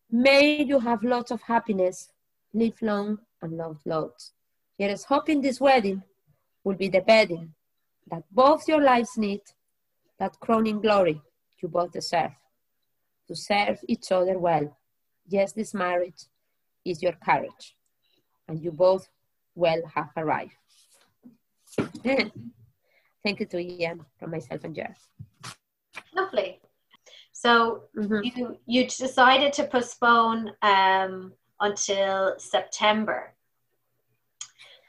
May 0.10 0.64
you 0.64 0.80
have 0.80 1.04
lots 1.04 1.30
of 1.30 1.42
happiness, 1.42 2.14
live 2.54 2.82
long 2.82 3.20
and 3.42 3.58
love 3.58 3.82
loads. 3.86 4.32
Here 4.78 4.90
is 4.90 5.04
hoping 5.04 5.42
this 5.42 5.60
wedding 5.60 6.04
will 6.64 6.76
be 6.76 6.88
the 6.88 7.04
wedding 7.06 7.54
that 8.10 8.24
both 8.32 8.66
your 8.66 8.82
lives 8.82 9.18
need, 9.18 9.42
that 10.20 10.40
crowning 10.40 10.80
glory 10.80 11.22
you 11.62 11.68
both 11.68 11.92
deserve, 11.92 12.32
to 13.28 13.36
serve 13.36 13.80
each 13.90 14.10
other 14.10 14.40
well. 14.40 14.78
Yes, 15.28 15.52
this 15.52 15.74
marriage 15.74 16.28
is 16.86 17.02
your 17.02 17.14
courage, 17.24 17.76
and 18.48 18.62
you 18.62 18.72
both 18.72 19.08
well 19.56 19.82
have 19.94 20.10
arrived. 20.18 20.56
Thank 23.24 23.40
you 23.40 23.46
to 23.46 23.60
Ian 23.60 24.06
from 24.20 24.32
myself 24.32 24.64
and 24.64 24.76
Jeff. 24.76 24.98
Lovely. 26.14 26.60
So 27.34 27.84
you 27.96 28.58
you 28.66 28.86
decided 28.86 29.54
to 29.54 29.64
postpone 29.66 30.52
um, 30.62 31.34
until 31.60 32.36
September. 32.38 33.34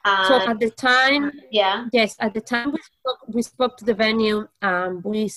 so 0.05 0.35
at 0.37 0.59
the 0.59 0.71
time, 0.71 1.31
yeah, 1.51 1.87
yes, 1.93 2.17
at 2.19 2.35
the 2.35 2.41
time 2.41 2.73
we 2.73 2.81
spoke, 2.81 3.21
we 3.29 3.43
spoke 3.43 3.77
to 3.79 3.85
the 3.85 3.95
venue, 3.95 4.49
um, 4.61 5.01
we, 5.05 5.31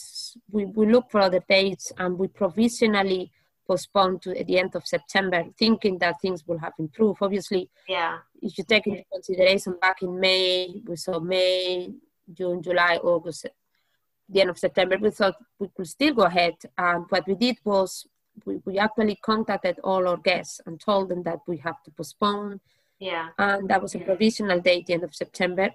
we 0.51 0.65
we 0.65 0.87
looked 0.87 1.11
for 1.11 1.21
other 1.21 1.43
dates, 1.47 1.93
and 1.97 2.17
we 2.17 2.27
provisionally 2.27 3.31
postponed 3.67 4.21
to 4.23 4.37
at 4.39 4.47
the 4.47 4.59
end 4.59 4.75
of 4.75 4.85
September, 4.85 5.43
thinking 5.57 5.97
that 5.99 6.21
things 6.21 6.45
will 6.47 6.59
have 6.59 6.73
improved. 6.79 7.19
Obviously, 7.21 7.69
Yeah. 7.87 8.19
if 8.41 8.57
you 8.57 8.63
take 8.63 8.87
into 8.87 9.03
consideration 9.11 9.77
back 9.81 10.01
in 10.01 10.19
May, 10.19 10.81
we 10.85 10.95
saw 10.95 11.19
May, 11.19 11.93
June, 12.31 12.61
July, 12.61 12.97
August, 12.97 13.47
the 14.27 14.41
end 14.41 14.49
of 14.49 14.57
September, 14.57 14.97
we 14.97 15.11
thought 15.11 15.35
we 15.59 15.67
could 15.75 15.87
still 15.87 16.13
go 16.13 16.23
ahead. 16.23 16.55
And 16.77 17.05
what 17.09 17.27
we 17.27 17.35
did 17.35 17.57
was 17.63 18.07
we, 18.45 18.57
we 18.65 18.77
actually 18.79 19.15
contacted 19.15 19.79
all 19.83 20.07
our 20.07 20.17
guests 20.17 20.61
and 20.65 20.79
told 20.79 21.09
them 21.09 21.23
that 21.23 21.39
we 21.47 21.57
have 21.57 21.81
to 21.83 21.91
postpone. 21.91 22.59
Yeah. 22.99 23.29
And 23.37 23.69
that 23.69 23.81
was 23.81 23.93
a 23.95 23.99
provisional 23.99 24.59
date, 24.59 24.87
the 24.87 24.93
end 24.93 25.03
of 25.03 25.13
September. 25.13 25.69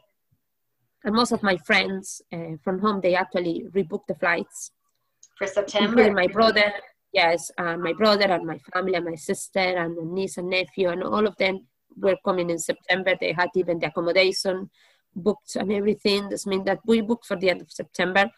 And 1.05 1.14
most 1.14 1.33
of 1.33 1.42
my 1.42 1.57
friends 1.57 2.20
uh, 2.33 2.57
from 2.62 2.81
home, 2.81 3.00
they 3.00 3.14
actually 3.14 3.66
rebooked 3.70 4.09
the 4.09 4.14
flights. 4.14 4.72
For 5.38 5.46
September. 5.46 5.88
Including 5.88 6.14
my 6.14 6.26
brother, 6.26 6.72
yes, 7.12 7.51
and 7.59 7.83
my 7.83 7.92
brother 7.92 8.27
and 8.27 8.46
my 8.46 8.59
family 8.73 8.94
and 8.94 9.05
my 9.05 9.14
sister 9.14 9.59
and 9.61 9.96
my 9.96 10.03
niece 10.05 10.38
and 10.38 10.51
nephew 10.51 10.88
and 10.88 11.03
all 11.03 11.27
of 11.27 11.37
them 11.37 11.66
were 11.96 12.16
coming 12.25 12.51
in 12.51 12.59
September. 12.59 13.14
They 13.20 13.33
had 13.33 13.51
even 13.55 13.79
the 13.79 13.88
accommodation 13.88 14.70
booked 15.14 15.57
and 15.57 15.73
everything. 15.73 16.29
This 16.29 16.46
means 16.46 16.64
that 16.64 16.81
we 16.87 17.01
booked 17.01 17.27
for 17.27 17.37
the 17.37 17.51
end 17.51 17.61
of 17.62 17.70
September, 17.70 18.31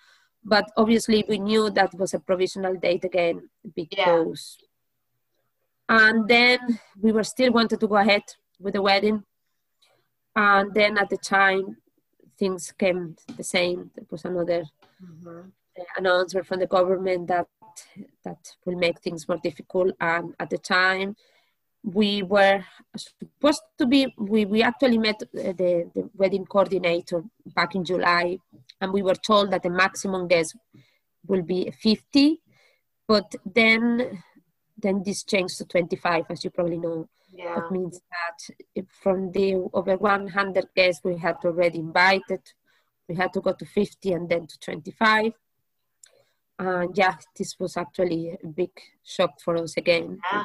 but 0.45 0.71
obviously 0.77 1.25
we 1.29 1.39
knew 1.39 1.71
that 1.71 1.95
was 1.95 2.15
a 2.15 2.19
provisional 2.21 2.75
date 2.75 3.05
again 3.05 3.49
because. 3.75 4.59
And 5.89 6.27
then 6.27 6.81
we 7.01 7.13
were 7.13 7.25
still 7.25 7.53
wanted 7.53 7.81
to 7.81 7.87
go 7.87 7.97
ahead 7.97 8.23
with 8.59 8.75
the 8.75 8.81
wedding, 8.81 9.25
and 10.35 10.73
then 10.73 10.97
at 10.97 11.11
the 11.11 11.19
time 11.19 11.77
things 12.39 12.73
came 12.79 13.17
the 13.37 13.45
same. 13.45 13.91
There 13.95 14.07
was 14.11 14.25
another 14.25 14.63
uh, 15.27 15.43
announcement 15.99 16.47
from 16.47 16.61
the 16.61 16.67
government 16.67 17.29
that 17.29 17.47
that 18.25 18.39
will 18.65 18.77
make 18.77 19.01
things 19.01 19.29
more 19.29 19.39
difficult. 19.39 19.95
And 20.01 20.35
at 20.39 20.51
the 20.51 20.59
time, 20.59 21.17
we 21.83 22.23
were 22.23 22.65
supposed 22.97 23.63
to 23.79 23.87
be. 23.87 24.13
We, 24.17 24.45
we 24.45 24.63
actually 24.63 24.99
met 24.99 25.23
uh, 25.23 25.53
the, 25.53 25.91
the 25.95 26.09
wedding 26.15 26.47
coordinator 26.47 27.25
back 27.47 27.75
in 27.75 27.85
July, 27.85 28.39
and 28.81 28.93
we 28.93 29.03
were 29.03 29.15
told 29.15 29.51
that 29.51 29.63
the 29.63 29.71
maximum 29.71 30.29
guest 30.29 30.57
will 31.27 31.43
be 31.43 31.71
50. 31.71 32.41
But 33.09 33.35
then, 33.45 34.23
then 34.79 35.03
this 35.05 35.25
changed 35.25 35.59
to 35.59 35.65
25, 35.65 36.27
as 36.31 36.45
you 36.45 36.51
probably 36.51 36.79
know. 36.79 37.09
Yeah. 37.35 37.55
That 37.55 37.71
means 37.71 37.99
that 38.11 38.85
from 39.03 39.33
the 39.33 39.55
over 39.73 39.97
100 39.97 40.67
guests 40.77 41.01
we 41.03 41.17
had 41.17 41.37
already 41.45 41.79
invited, 41.79 42.41
we 43.09 43.15
had 43.15 43.33
to 43.33 43.41
go 43.41 43.53
to 43.53 43.65
50 43.65 44.13
and 44.13 44.29
then 44.29 44.47
to 44.47 44.59
25. 44.61 45.33
And 46.68 46.96
yeah, 46.96 47.16
this 47.37 47.59
was 47.59 47.77
actually 47.77 48.38
a 48.42 48.46
big 48.46 48.70
shock 49.05 49.40
for 49.40 49.57
us 49.57 49.77
again. 49.77 50.18
Yeah. 50.33 50.44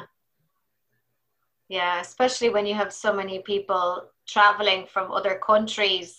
Yeah, 1.68 2.00
especially 2.00 2.48
when 2.48 2.64
you 2.64 2.74
have 2.74 2.92
so 2.92 3.12
many 3.12 3.40
people 3.40 4.08
traveling 4.26 4.86
from 4.86 5.12
other 5.12 5.38
countries. 5.44 6.16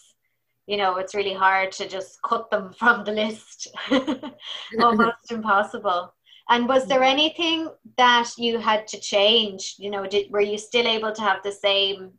You 0.67 0.77
know, 0.77 0.97
it's 0.97 1.15
really 1.15 1.33
hard 1.33 1.71
to 1.73 1.87
just 1.87 2.21
cut 2.21 2.51
them 2.51 2.71
from 2.77 3.03
the 3.03 3.11
list. 3.11 3.67
Almost 4.79 5.31
impossible. 5.31 6.13
And 6.49 6.67
was 6.67 6.87
there 6.87 7.03
anything 7.03 7.69
that 7.97 8.31
you 8.37 8.57
had 8.57 8.87
to 8.87 8.99
change? 8.99 9.75
You 9.77 9.91
know, 9.91 10.07
did 10.07 10.31
were 10.31 10.41
you 10.41 10.57
still 10.57 10.87
able 10.87 11.11
to 11.11 11.21
have 11.21 11.43
the 11.43 11.51
same 11.51 12.11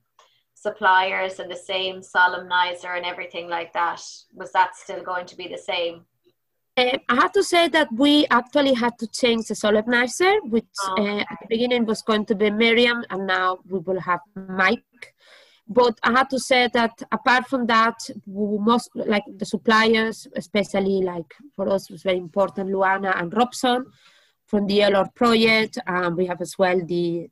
suppliers 0.55 1.41
and 1.41 1.51
the 1.51 1.57
same 1.57 2.01
solemnizer 2.01 2.97
and 2.97 3.05
everything 3.05 3.49
like 3.49 3.73
that? 3.73 4.01
Was 4.35 4.53
that 4.53 4.77
still 4.77 5.03
going 5.03 5.27
to 5.27 5.37
be 5.37 5.49
the 5.49 5.59
same? 5.59 6.05
Uh, 6.77 6.99
I 7.09 7.15
have 7.17 7.33
to 7.33 7.43
say 7.43 7.69
that 7.69 7.89
we 7.93 8.27
actually 8.31 8.75
had 8.75 8.99
to 8.99 9.07
change 9.09 9.47
the 9.47 9.55
solemnizer, 9.55 10.39
which 10.49 10.65
uh, 10.99 11.19
at 11.19 11.39
the 11.41 11.47
beginning 11.49 11.85
was 11.85 12.03
going 12.03 12.25
to 12.27 12.35
be 12.35 12.51
Miriam, 12.51 13.05
and 13.11 13.27
now 13.27 13.59
we 13.69 13.81
will 13.81 14.01
have 14.01 14.21
Mike. 14.35 15.15
But 15.69 15.99
I 16.03 16.11
have 16.13 16.29
to 16.31 16.39
say 16.39 16.69
that 16.73 17.03
apart 17.13 17.47
from 17.47 17.67
that, 17.67 17.99
we 18.27 18.59
most 18.59 18.91
like 18.95 19.25
the 19.37 19.47
suppliers, 19.47 20.27
especially 20.37 21.03
like 21.03 21.33
for 21.55 21.69
us, 21.69 21.91
was 21.91 22.03
very 22.03 22.19
important. 22.19 22.71
Luana 22.71 23.21
and 23.21 23.33
Robson 23.33 23.87
from 24.47 24.67
the 24.67 24.81
LR 24.81 25.15
project, 25.15 25.79
and 25.87 26.17
we 26.17 26.27
have 26.27 26.41
as 26.41 26.59
well 26.59 26.85
the 26.85 27.29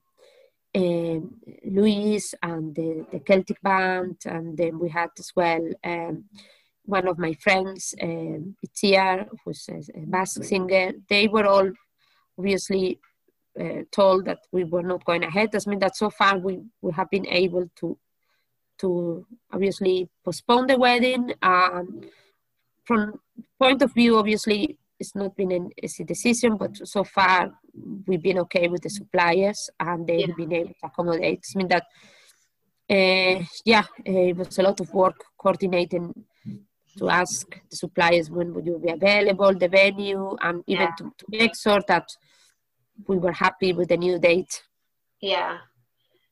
um, 0.74 1.34
Luis 1.64 2.34
and 2.42 2.74
the, 2.74 3.06
the 3.10 3.18
Celtic 3.20 3.60
band, 3.62 4.16
and 4.24 4.56
then 4.56 4.78
we 4.78 4.88
had 4.88 5.10
as 5.18 5.32
well. 5.34 5.68
Um, 5.82 6.24
one 6.88 7.06
of 7.06 7.18
my 7.18 7.34
friends, 7.34 7.94
um, 8.02 8.56
Itziar, 8.66 9.28
who's 9.44 9.68
a, 9.68 10.00
a 10.00 10.06
Basque 10.06 10.42
singer, 10.42 10.92
they 11.08 11.28
were 11.28 11.46
all 11.46 11.70
obviously 12.38 12.98
uh, 13.60 13.82
told 13.92 14.24
that 14.24 14.38
we 14.52 14.64
were 14.64 14.82
not 14.82 15.04
going 15.04 15.22
ahead. 15.22 15.52
That 15.52 15.66
means 15.66 15.80
that 15.80 15.96
so 15.96 16.08
far 16.08 16.38
we, 16.38 16.60
we 16.80 16.92
have 16.92 17.10
been 17.10 17.26
able 17.26 17.68
to 17.76 17.98
to 18.78 19.26
obviously 19.52 20.08
postpone 20.24 20.68
the 20.68 20.78
wedding. 20.78 21.32
Um, 21.42 22.00
from 22.84 23.20
point 23.58 23.82
of 23.82 23.92
view, 23.92 24.16
obviously, 24.16 24.78
it's 25.00 25.14
not 25.16 25.36
been 25.36 25.52
an 25.52 25.70
easy 25.82 26.04
decision, 26.04 26.56
but 26.56 26.86
so 26.86 27.02
far 27.04 27.52
we've 28.06 28.22
been 28.22 28.38
okay 28.38 28.68
with 28.68 28.82
the 28.82 28.88
suppliers 28.88 29.68
and 29.80 30.06
they've 30.06 30.36
been 30.36 30.52
able 30.52 30.68
to 30.68 30.86
accommodate. 30.86 31.44
I 31.54 31.58
mean 31.58 31.68
that, 31.68 31.86
uh, 32.88 33.44
yeah, 33.64 33.84
uh, 34.06 34.28
it 34.30 34.36
was 34.36 34.58
a 34.58 34.62
lot 34.62 34.80
of 34.80 34.94
work 34.94 35.24
coordinating 35.36 36.14
to 36.98 37.08
ask 37.08 37.46
the 37.70 37.76
suppliers 37.76 38.30
when 38.30 38.52
would 38.54 38.66
you 38.66 38.78
be 38.78 38.90
available, 38.90 39.54
the 39.54 39.68
venue, 39.68 40.36
and 40.40 40.62
even 40.66 40.88
Yeah. 40.88 40.94
to, 40.98 41.04
to 41.18 41.24
make 41.28 41.56
sure 41.56 41.80
that 41.88 42.08
we 43.06 43.16
were 43.18 43.32
happy 43.32 43.72
with 43.72 43.88
the 43.88 43.96
new 43.96 44.18
date. 44.18 44.62
Yeah. 45.20 45.58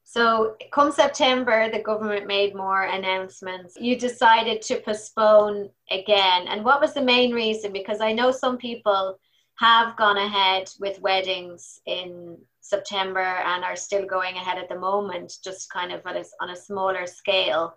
So, 0.05 0.57
come 0.72 0.92
September, 0.92 1.68
the 1.68 1.83
government 1.83 2.26
made 2.26 2.55
more 2.55 2.85
announcements. 2.85 3.76
You 3.79 3.98
decided 3.98 4.62
to 4.62 4.81
postpone 4.81 5.70
again. 5.90 6.46
And 6.48 6.64
what 6.64 6.81
was 6.81 6.94
the 6.94 7.02
main 7.02 7.33
reason? 7.33 7.72
Because 7.72 8.00
I 8.00 8.12
know 8.12 8.31
some 8.31 8.57
people 8.57 9.18
have 9.59 9.96
gone 9.96 10.16
ahead 10.16 10.70
with 10.79 11.00
weddings 11.00 11.81
in 11.87 12.38
September 12.61 13.20
and 13.20 13.64
are 13.64 13.76
still 13.76 14.07
going 14.07 14.37
ahead 14.37 14.59
at 14.59 14.68
the 14.68 14.79
moment, 14.79 15.38
just 15.42 15.70
kind 15.70 15.92
of 15.92 16.00
a, 16.07 16.24
on 16.40 16.50
a 16.50 16.57
smaller 16.57 17.07
scale. 17.07 17.76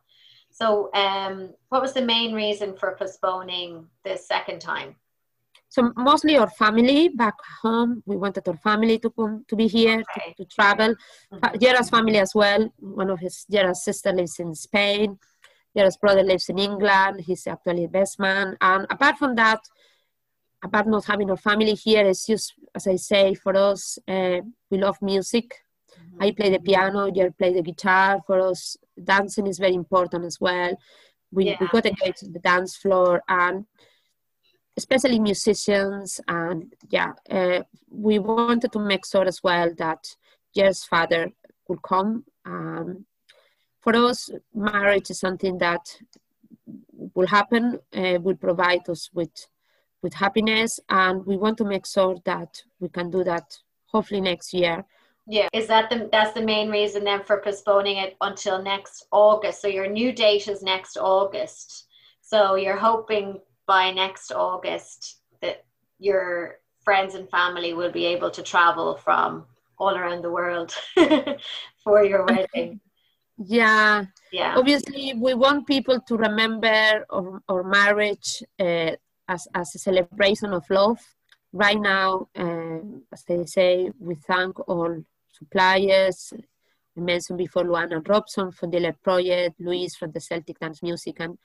So, 0.59 0.89
um, 0.93 1.53
what 1.69 1.81
was 1.81 1.93
the 1.93 2.01
main 2.01 2.33
reason 2.33 2.75
for 2.75 2.93
postponing 2.99 3.87
the 4.03 4.17
second 4.17 4.59
time? 4.59 4.95
So 5.69 5.93
mostly 5.95 6.37
our 6.37 6.49
family 6.49 7.09
back 7.09 7.35
home. 7.61 8.03
We 8.05 8.17
wanted 8.17 8.45
our 8.47 8.57
family 8.57 8.99
to 8.99 9.09
come 9.11 9.45
to 9.47 9.55
be 9.55 9.67
here 9.67 10.03
to, 10.03 10.33
to 10.37 10.45
travel. 10.45 10.95
Fa- 11.41 11.57
Gerard's 11.57 11.89
family 11.89 12.17
as 12.17 12.33
well. 12.35 12.73
One 12.79 13.09
of 13.09 13.19
his 13.19 13.45
Gerard's 13.49 13.83
sister 13.83 14.11
lives 14.11 14.39
in 14.39 14.53
Spain. 14.53 15.17
Gerard's 15.77 15.97
brother 15.97 16.23
lives 16.23 16.49
in 16.49 16.59
England. 16.59 17.21
He's 17.21 17.47
actually 17.47 17.85
the 17.85 17.91
best 17.99 18.19
man. 18.19 18.57
And 18.59 18.85
apart 18.89 19.17
from 19.17 19.35
that, 19.35 19.61
apart 20.61 20.87
not 20.87 21.05
having 21.05 21.29
our 21.29 21.37
family 21.37 21.75
here, 21.75 22.05
it's 22.05 22.25
just 22.25 22.53
as 22.75 22.85
I 22.87 22.97
say 22.97 23.33
for 23.35 23.55
us. 23.55 23.97
Uh, 24.07 24.41
we 24.69 24.77
love 24.79 24.97
music. 25.01 25.53
I 26.19 26.31
play 26.31 26.49
the 26.49 26.59
piano. 26.59 27.09
Gerard 27.11 27.37
play 27.37 27.53
the 27.53 27.61
guitar. 27.61 28.21
For 28.27 28.39
us, 28.39 28.77
dancing 29.01 29.47
is 29.47 29.57
very 29.59 29.73
important 29.75 30.25
as 30.25 30.37
well. 30.39 30.71
We 31.31 31.43
we 31.45 31.49
Yeah. 31.49 31.67
got 31.71 31.85
engaged 31.85 32.19
to 32.19 32.29
the 32.31 32.39
dance 32.39 32.75
floor 32.75 33.21
and 33.27 33.65
especially 34.77 35.19
musicians 35.19 36.21
and 36.27 36.73
yeah 36.89 37.11
uh, 37.29 37.61
we 38.07 38.17
wanted 38.19 38.71
to 38.71 38.79
make 38.79 39.05
sure 39.05 39.25
as 39.25 39.39
well 39.43 39.69
that 39.77 40.01
Jer's 40.55 40.83
father 40.85 41.23
would 41.67 41.81
come 41.81 42.09
um, 42.45 43.05
for 43.83 43.93
us 43.95 44.29
marriage 44.53 45.09
is 45.11 45.19
something 45.19 45.57
that 45.59 45.85
will 47.15 47.27
happen 47.27 47.79
uh, 48.01 48.17
will 48.25 48.35
provide 48.47 48.85
us 48.89 49.09
with 49.13 49.35
with 50.01 50.13
happiness 50.13 50.71
and 50.89 51.25
we 51.25 51.35
want 51.43 51.57
to 51.57 51.65
make 51.65 51.85
sure 51.85 52.15
that 52.25 52.51
we 52.79 52.89
can 52.89 53.09
do 53.11 53.23
that 53.23 53.47
hopefully 53.93 54.21
next 54.21 54.53
year 54.53 54.85
Yeah, 55.29 55.47
is 55.53 55.67
that 55.67 55.91
the 55.91 56.09
that's 56.11 56.33
the 56.33 56.41
main 56.41 56.71
reason 56.71 57.03
then 57.03 57.21
for 57.21 57.39
postponing 57.39 57.97
it 57.97 58.17
until 58.19 58.63
next 58.63 59.05
August? 59.11 59.61
So 59.61 59.67
your 59.67 59.87
new 59.87 60.11
date 60.11 60.47
is 60.47 60.63
next 60.63 60.97
August. 60.97 61.85
So 62.21 62.55
you're 62.55 62.77
hoping 62.77 63.39
by 63.67 63.91
next 63.91 64.31
August 64.31 65.19
that 65.43 65.65
your 65.99 66.57
friends 66.83 67.13
and 67.13 67.29
family 67.29 67.75
will 67.75 67.91
be 67.91 68.05
able 68.05 68.31
to 68.31 68.41
travel 68.41 68.95
from 68.95 69.45
all 69.77 69.95
around 69.95 70.23
the 70.23 70.31
world 70.31 70.73
for 71.83 72.03
your 72.03 72.25
wedding. 72.25 72.79
yeah 73.37 74.05
Yeah. 74.31 74.55
obviously 74.57 75.13
we 75.13 75.33
want 75.33 75.67
people 75.67 75.97
to 76.01 76.17
remember 76.17 77.05
our, 77.09 77.41
our 77.47 77.63
marriage 77.63 78.43
uh, 78.59 78.91
as, 79.27 79.47
as 79.53 79.75
a 79.75 79.79
celebration 79.79 80.51
of 80.53 80.63
love 80.69 80.99
right 81.53 81.79
now 81.79 82.27
uh, 82.35 82.79
as 83.13 83.23
they 83.27 83.45
say 83.45 83.91
we 83.99 84.15
thank 84.15 84.59
all 84.67 84.93
suppliers 85.39 86.33
I 86.99 87.01
mentioned 87.01 87.37
before 87.37 87.63
Luana 87.63 88.05
Robson 88.07 88.51
from 88.51 88.71
the 88.71 88.79
Led 88.79 89.01
Project, 89.01 89.59
Luis 89.59 89.95
from 89.95 90.11
the 90.11 90.19
Celtic 90.19 90.59
Dance 90.59 90.83
Music, 90.83 91.15
and 91.19 91.37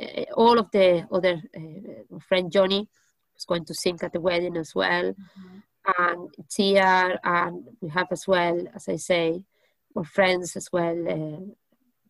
uh, 0.00 0.24
all 0.34 0.58
of 0.58 0.70
the 0.70 1.06
other 1.10 1.42
uh, 1.56 2.18
friend 2.20 2.52
Johnny 2.52 2.88
was 3.34 3.44
going 3.44 3.64
to 3.64 3.74
sing 3.74 3.98
at 4.02 4.12
the 4.12 4.20
wedding 4.20 4.56
as 4.56 4.74
well. 4.74 5.14
and 5.98 6.28
Tia, 6.48 7.18
and 7.24 7.64
we 7.80 7.88
have 7.90 8.06
as 8.12 8.28
well, 8.28 8.64
as 8.74 8.88
I 8.88 8.96
say, 8.96 9.42
our 9.96 10.04
friends 10.04 10.56
as 10.56 10.68
well 10.72 10.96
uh, 11.08 11.40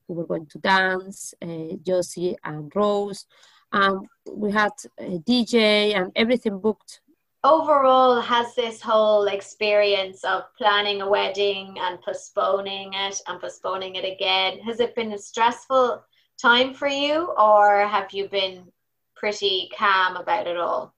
who 0.07 0.15
were 0.15 0.27
going 0.27 0.47
to 0.47 0.59
dance, 0.59 1.35
uh, 1.41 1.77
Josie 1.83 2.37
and 2.45 2.71
Rose. 2.75 3.27
And 3.73 4.07
we 4.31 4.53
had 4.53 4.73
a 4.99 5.19
DJ 5.19 5.97
and 5.97 6.13
everything 6.15 6.59
booked. 6.59 7.01
Overall, 7.45 8.21
has 8.21 8.55
this 8.55 8.81
whole 8.81 9.27
experience 9.27 10.23
of 10.23 10.45
planning 10.57 11.03
a 11.03 11.09
wedding 11.09 11.77
and 11.81 12.01
postponing 12.01 12.95
it 12.95 13.21
and 13.27 13.41
postponing 13.41 13.97
it 13.97 14.05
again, 14.05 14.61
has 14.61 14.79
it 14.79 14.95
been 14.95 15.13
a 15.13 15.19
stressful 15.19 16.05
time 16.41 16.73
for 16.73 16.87
you 16.87 17.33
or 17.37 17.85
have 17.87 18.13
you 18.13 18.29
been 18.29 18.71
pretty 19.17 19.69
calm 19.77 20.17
about 20.17 20.47
it 20.47 20.57
all? 20.57 20.95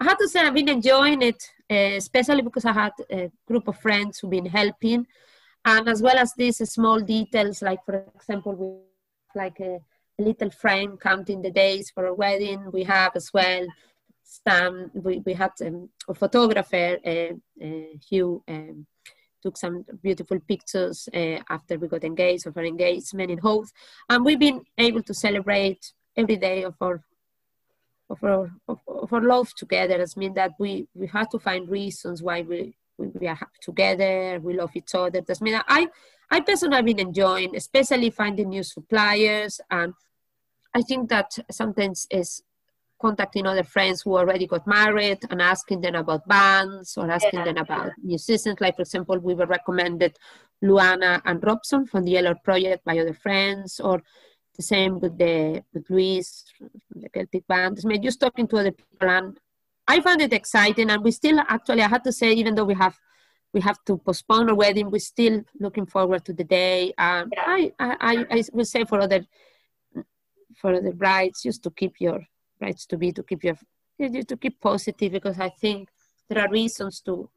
I 0.00 0.04
have 0.04 0.18
to 0.18 0.28
say 0.28 0.40
I've 0.40 0.54
been 0.54 0.68
enjoying 0.68 1.22
it, 1.22 1.48
uh, 1.70 1.96
especially 1.96 2.42
because 2.42 2.64
I 2.64 2.72
had 2.72 2.92
a 3.08 3.30
group 3.46 3.68
of 3.68 3.78
friends 3.78 4.18
who've 4.18 4.30
been 4.30 4.46
helping, 4.46 5.06
and 5.64 5.88
as 5.88 6.02
well 6.02 6.16
as 6.16 6.32
these 6.34 6.56
small 6.68 7.00
details, 7.00 7.62
like 7.62 7.84
for 7.84 8.06
example, 8.16 8.54
we 8.54 9.40
like 9.40 9.60
a, 9.60 9.80
little 10.20 10.50
frame 10.50 10.98
counting 10.98 11.40
the 11.40 11.50
days 11.50 11.90
for 11.90 12.06
a 12.06 12.14
wedding. 12.14 12.70
We 12.72 12.84
have 12.84 13.12
as 13.16 13.32
well 13.32 13.66
We, 14.94 15.22
we 15.24 15.34
had 15.34 15.52
um, 15.64 15.88
a 16.08 16.14
photographer, 16.14 16.98
uh, 17.04 17.64
uh, 17.64 17.96
Hugh. 18.08 18.42
Um, 18.48 18.86
took 19.42 19.56
some 19.56 19.84
beautiful 20.02 20.38
pictures 20.40 21.08
uh, 21.14 21.38
after 21.48 21.78
we 21.78 21.88
got 21.88 22.04
engaged 22.04 22.46
of 22.46 22.56
our 22.56 22.64
engagement 22.64 23.30
in 23.30 23.38
Howth. 23.38 23.72
And 24.08 24.24
we've 24.24 24.38
been 24.38 24.62
able 24.76 25.02
to 25.02 25.14
celebrate 25.14 25.92
every 26.16 26.36
day 26.36 26.62
of 26.64 26.74
our 26.80 27.02
of 28.10 28.24
our, 28.24 28.50
of, 28.66 28.80
of 28.88 29.12
our 29.12 29.22
love 29.22 29.54
together. 29.54 29.94
It 30.00 30.16
means 30.16 30.34
that 30.34 30.52
we, 30.58 30.88
we 30.94 31.06
have 31.06 31.28
to 31.30 31.38
find 31.38 31.68
reasons 31.68 32.22
why 32.22 32.42
we, 32.42 32.74
we, 32.98 33.28
are 33.28 33.38
together, 33.62 34.40
we 34.42 34.54
love 34.54 34.72
each 34.74 34.94
other. 34.96 35.20
That 35.20 35.40
means 35.40 35.62
I, 35.68 35.86
I 36.28 36.40
personally 36.40 36.76
have 36.76 36.84
been 36.84 36.98
enjoying, 36.98 37.54
especially 37.54 38.10
finding 38.10 38.48
new 38.48 38.64
suppliers. 38.64 39.60
And 39.70 39.94
I 40.74 40.82
think 40.82 41.08
that 41.10 41.38
sometimes 41.52 42.08
is 42.10 42.42
contacting 43.00 43.46
other 43.46 43.64
friends 43.64 44.02
who 44.02 44.16
already 44.16 44.46
got 44.46 44.66
married 44.66 45.18
and 45.30 45.40
asking 45.40 45.80
them 45.80 45.94
about 45.94 46.26
bands 46.28 46.96
or 46.98 47.10
asking 47.10 47.40
Yeah. 47.40 47.44
them 47.48 47.58
about 47.58 47.92
musicians. 48.02 48.60
Like, 48.60 48.76
for 48.76 48.82
example, 48.82 49.18
we 49.18 49.34
were 49.34 49.46
recommended 49.46 50.18
Luana 50.62 51.22
and 51.24 51.42
Robson 51.42 51.86
from 51.86 52.04
the 52.04 52.12
Yellow 52.12 52.34
Project 52.44 52.84
by 52.84 52.98
other 52.98 53.14
friends, 53.14 53.80
or 53.80 54.02
the 54.56 54.62
same 54.62 55.00
with 55.00 55.16
the 55.16 55.64
with 55.72 55.88
Luis 55.88 56.44
from 56.56 57.00
the 57.02 57.08
Celtic 57.08 57.46
band. 57.46 57.78
I 57.82 57.88
mean, 57.88 58.02
just 58.02 58.20
talking 58.20 58.46
to 58.48 58.56
other 58.58 58.72
people, 58.72 59.08
and 59.08 59.40
I 59.88 60.00
found 60.00 60.20
it 60.20 60.32
exciting. 60.32 60.90
And 60.90 61.02
we 61.02 61.10
still, 61.10 61.38
actually, 61.40 61.82
I 61.82 61.88
had 61.88 62.04
to 62.04 62.12
say, 62.12 62.32
even 62.32 62.54
though 62.54 62.68
we 62.72 62.74
have 62.74 62.96
we 63.52 63.60
have 63.62 63.78
to 63.86 63.98
postpone 63.98 64.48
our 64.50 64.54
wedding, 64.54 64.90
we're 64.90 65.00
still 65.14 65.42
looking 65.58 65.86
forward 65.86 66.24
to 66.26 66.32
the 66.32 66.44
day. 66.44 66.92
Um, 66.98 67.32
I, 67.36 67.72
I, 67.78 67.96
I, 68.00 68.26
I 68.36 68.44
will 68.52 68.64
say 68.64 68.84
for 68.84 69.00
other 69.00 69.26
for 70.60 70.80
the 70.80 70.92
brides, 70.92 71.42
just 71.42 71.62
to 71.64 71.70
keep 71.70 71.94
your 72.00 72.20
brides 72.60 72.86
to 72.86 72.96
be 72.96 73.10
to 73.12 73.22
keep 73.22 73.42
your 73.42 73.56
to 74.30 74.36
keep 74.36 74.60
positive 74.60 75.12
because 75.12 75.38
I 75.38 75.50
think 75.62 75.88
there 76.28 76.40
are 76.44 76.50
reasons 76.50 77.00
to. 77.06 77.28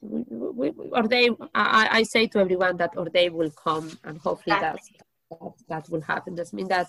we- 0.00 0.70
we- 0.70 0.90
Or 0.98 1.06
they, 1.08 1.28
I, 1.54 1.88
I 1.98 2.02
say 2.14 2.26
to 2.28 2.38
everyone 2.44 2.76
that 2.78 2.92
or 2.96 3.06
they 3.16 3.28
will 3.28 3.50
come, 3.50 3.86
and 4.04 4.18
hopefully 4.18 4.56
that's, 4.60 4.88
that 5.30 5.52
that 5.68 5.84
will 5.90 6.00
happen. 6.12 6.34
That 6.36 6.52
means 6.52 6.68
that 6.68 6.88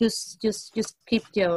just 0.00 0.40
just 0.44 0.74
just 0.74 0.96
keep 1.10 1.24
your 1.34 1.56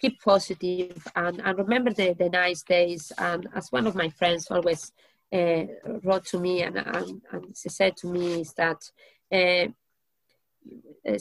keep 0.00 0.20
positive 0.22 1.06
and, 1.14 1.40
and 1.44 1.58
remember 1.58 1.92
the, 1.92 2.14
the 2.18 2.28
nice 2.28 2.62
days. 2.62 3.12
And 3.18 3.46
as 3.54 3.70
one 3.70 3.86
of 3.86 3.94
my 3.94 4.08
friends 4.08 4.50
always 4.50 4.92
uh, 5.32 5.64
wrote 6.02 6.24
to 6.32 6.38
me 6.38 6.62
and, 6.62 6.76
and, 6.78 7.20
and 7.32 7.44
she 7.56 7.68
said 7.68 7.96
to 7.98 8.06
me 8.06 8.40
is 8.40 8.52
that 8.54 8.80
uh, 9.30 9.66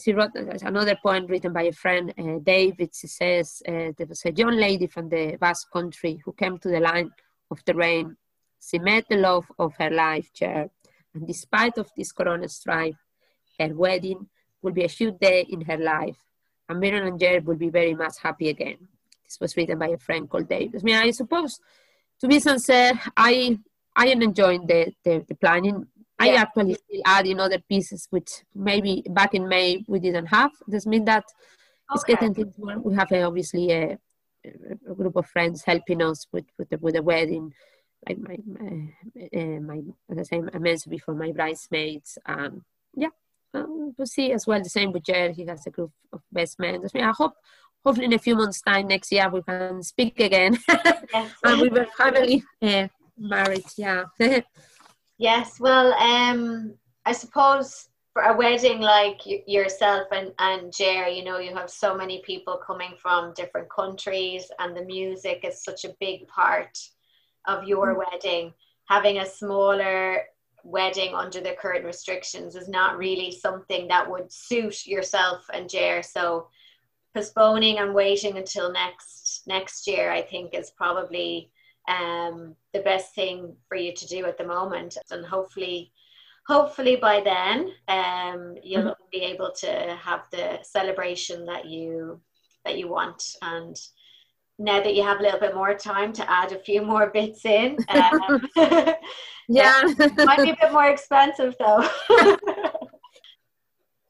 she 0.02 0.14
wrote 0.14 0.32
another 0.36 0.98
poem 1.02 1.26
written 1.28 1.54
by 1.54 1.64
a 1.64 1.72
friend, 1.72 2.14
uh, 2.18 2.40
David. 2.44 2.92
She 2.94 3.08
says 3.08 3.62
uh, 3.68 3.92
there 3.98 4.08
was 4.08 4.24
a 4.26 4.32
young 4.32 4.58
lady 4.58 4.88
from 4.88 5.10
the 5.10 5.38
Basque 5.40 5.72
country 5.72 6.22
who 6.24 6.34
came 6.34 6.58
to 6.60 6.70
the 6.70 6.80
line 6.80 7.12
of 7.50 7.64
the 7.66 7.74
rain. 7.74 8.18
She 8.62 8.78
met 8.80 9.06
the 9.10 9.18
love 9.18 9.46
of 9.58 9.74
her 9.80 9.90
life, 9.90 10.34
chair, 10.34 10.70
and 11.14 11.26
despite 11.26 11.78
of 11.78 11.90
this 11.96 12.12
corona 12.12 12.50
strife, 12.50 12.98
her 13.58 13.74
wedding 13.74 14.28
will 14.62 14.74
be 14.74 14.84
a 14.84 14.88
huge 14.88 15.18
day 15.20 15.46
in 15.50 15.62
her 15.62 15.78
life, 15.78 16.18
and 16.68 16.80
Miriam 16.80 17.08
and 17.08 17.20
Jared 17.20 17.46
will 17.46 17.56
be 17.56 17.70
very 17.70 17.96
much 17.96 18.16
happy 18.22 18.50
again. 18.50 18.78
This 19.24 19.40
was 19.40 19.56
written 19.56 19.80
by 19.80 19.90
a 19.90 19.98
friend 19.98 20.30
called 20.30 20.50
David. 20.50 20.82
I 20.82 20.84
mean, 20.84 20.96
I 20.96 21.12
suppose, 21.12 21.60
to 22.20 22.28
be 22.28 22.40
sincere, 22.40 23.00
I 23.16 23.60
I 23.96 24.08
am 24.08 24.22
enjoying 24.22 24.68
the, 24.68 24.94
the, 25.04 25.26
the 25.28 25.36
planning. 25.36 25.88
I 26.20 26.34
actually 26.36 26.74
still 26.74 27.02
adding 27.06 27.40
other 27.40 27.60
pieces, 27.60 28.08
which 28.10 28.30
maybe 28.54 29.04
back 29.10 29.34
in 29.34 29.48
May 29.48 29.84
we 29.88 30.00
didn't 30.00 30.28
have. 30.28 30.52
This 30.68 30.86
means 30.86 31.06
that 31.06 31.24
it's 31.94 32.04
getting 32.04 32.34
things 32.34 32.58
more. 32.58 32.78
We 32.78 32.96
have 32.96 33.12
a, 33.12 33.24
obviously 33.24 33.72
a, 33.72 33.98
a 34.46 34.94
group 34.94 35.16
of 35.16 35.28
friends 35.28 35.64
helping 35.64 36.02
us 36.02 36.28
with 36.32 36.46
with 36.58 36.70
the, 36.70 36.78
with 36.78 36.96
the 36.96 37.04
wedding. 37.04 37.54
Like 38.08 38.20
my 38.20 38.38
my, 38.46 38.94
uh, 39.34 39.60
my 39.62 39.82
as 40.12 40.18
I 40.20 40.24
say, 40.24 40.42
I 40.54 40.58
mentioned 40.60 40.92
before, 40.92 41.16
my 41.16 41.32
bridesmaids. 41.32 42.18
Um, 42.26 42.64
yeah, 42.96 43.10
um, 43.54 43.94
we'll 43.98 44.08
see 44.08 44.32
as 44.34 44.46
well. 44.46 44.62
The 44.62 44.70
same 44.70 44.92
with 44.92 45.04
Jared. 45.04 45.36
He 45.36 45.46
has 45.46 45.66
a 45.68 45.72
group 45.72 45.92
of 46.12 46.22
best 46.32 46.60
men. 46.60 46.82
I 46.84 46.88
mean, 46.94 47.04
I 47.04 47.12
hope. 47.12 47.34
Hopefully, 47.86 48.08
in 48.08 48.14
a 48.14 48.20
few 48.20 48.36
months' 48.36 48.62
time 48.62 48.90
next 48.90 49.10
year, 49.10 49.30
we 49.30 49.42
can 49.42 49.82
speak 49.84 50.20
again, 50.20 50.58
Yes. 51.14 51.32
and 51.46 51.62
we 51.62 51.70
were 51.70 51.88
finally 51.98 52.44
uh, 52.62 52.90
married. 53.18 53.64
Yeah. 53.78 54.04
Yes, 55.20 55.60
well, 55.60 55.94
um, 55.96 56.76
I 57.06 57.12
suppose 57.12 57.90
for 58.14 58.22
a 58.24 58.38
wedding 58.38 58.80
like 58.80 59.20
yourself 59.26 60.08
and 60.14 60.32
and 60.40 60.74
Jer, 60.74 61.08
you 61.10 61.26
know, 61.26 61.40
you 61.40 61.54
have 61.54 61.70
so 61.70 61.94
many 61.94 62.22
people 62.26 62.58
coming 62.66 62.94
from 62.98 63.34
different 63.34 63.70
countries, 63.70 64.50
and 64.60 64.76
the 64.76 64.86
music 64.86 65.42
is 65.44 65.62
such 65.62 65.84
a 65.84 65.94
big 66.00 66.26
part 66.30 66.80
of 67.46 67.66
your 67.66 67.96
wedding. 68.00 68.54
Having 68.86 69.18
a 69.20 69.26
smaller 69.26 70.22
wedding 70.64 71.14
under 71.14 71.42
the 71.42 71.52
current 71.62 71.84
restrictions 71.86 72.56
is 72.56 72.70
not 72.70 72.98
really 72.98 73.32
something 73.32 73.90
that 73.90 74.10
would 74.10 74.32
suit 74.32 74.88
yourself 74.88 75.46
and 75.54 75.70
Jer. 75.70 76.02
So 76.02 76.48
postponing 77.14 77.80
and 77.80 77.94
waiting 77.94 78.38
until 78.38 78.72
next 78.72 79.44
next 79.48 79.86
year, 79.86 80.12
I 80.12 80.22
think, 80.22 80.54
is 80.54 80.72
probably 80.72 81.52
um, 81.90 82.56
the 82.74 82.82
best 82.82 83.16
thing 83.16 83.56
for 83.68 83.76
you 83.76 83.94
to 83.94 84.08
do 84.08 84.26
at 84.26 84.38
the 84.38 84.46
moment. 84.46 84.98
And 85.12 85.26
hopefully, 85.26 85.92
hopefully 86.48 86.96
by 86.96 87.22
then, 87.22 87.72
um, 87.88 88.56
you'll 88.64 88.96
be 89.12 89.24
able 89.24 89.52
to 89.58 89.98
have 90.02 90.22
the 90.32 90.60
celebration 90.62 91.46
that 91.46 91.66
you 91.66 92.22
that 92.66 92.78
you 92.78 92.88
want. 92.88 93.24
And 93.42 93.76
now 94.58 94.82
that 94.82 94.96
you 94.96 95.04
have 95.04 95.20
a 95.20 95.24
little 95.24 95.40
bit 95.40 95.56
more 95.56 95.74
time 95.74 96.14
to 96.14 96.30
add 96.30 96.52
a 96.52 96.60
few 96.60 96.82
more 96.82 97.10
bits 97.10 97.46
in, 97.46 97.78
um, 97.90 98.48
yeah. 99.48 99.82
might 100.18 100.44
be 100.44 100.52
a 100.52 100.58
bit 100.62 100.72
more 100.72 100.90
expensive 100.90 101.56
though. 101.60 101.90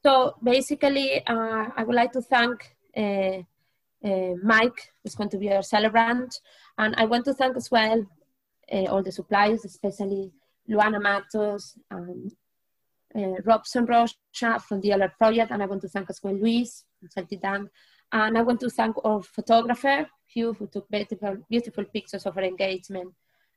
So 0.02 0.34
basically, 0.42 1.24
uh, 1.26 1.66
I 1.76 1.84
would 1.84 1.94
like 1.94 2.12
to 2.12 2.22
thank 2.22 2.74
uh, 2.96 3.42
uh, 4.02 4.34
Mike, 4.42 4.92
who's 5.02 5.14
going 5.14 5.28
to 5.30 5.38
be 5.38 5.52
our 5.52 5.62
celebrant, 5.62 6.40
and 6.80 6.94
I 6.96 7.04
want 7.04 7.26
to 7.26 7.34
thank 7.34 7.56
as 7.56 7.70
well 7.70 8.06
uh, 8.72 8.86
all 8.90 9.02
the 9.02 9.12
suppliers, 9.12 9.64
especially 9.64 10.32
Luana 10.68 11.00
Matos 11.00 11.78
and 11.90 12.32
uh, 13.14 13.42
Robson 13.44 13.84
Rocha 13.84 14.58
from 14.66 14.80
the 14.80 14.92
Alert 14.92 15.18
Project, 15.18 15.50
and 15.50 15.62
I 15.62 15.66
want 15.66 15.82
to 15.82 15.88
thank 15.88 16.08
as 16.08 16.20
well 16.22 16.34
Luis 16.34 16.84
Dan, 17.42 17.68
and 18.12 18.38
I 18.38 18.42
want 18.42 18.60
to 18.60 18.70
thank 18.70 18.96
our 19.04 19.22
photographer 19.22 20.08
Hugh, 20.26 20.54
who 20.54 20.66
took 20.68 20.88
beautiful, 20.88 21.36
beautiful 21.50 21.84
pictures 21.84 22.24
of 22.24 22.36
our 22.38 22.44
engagement, 22.44 23.12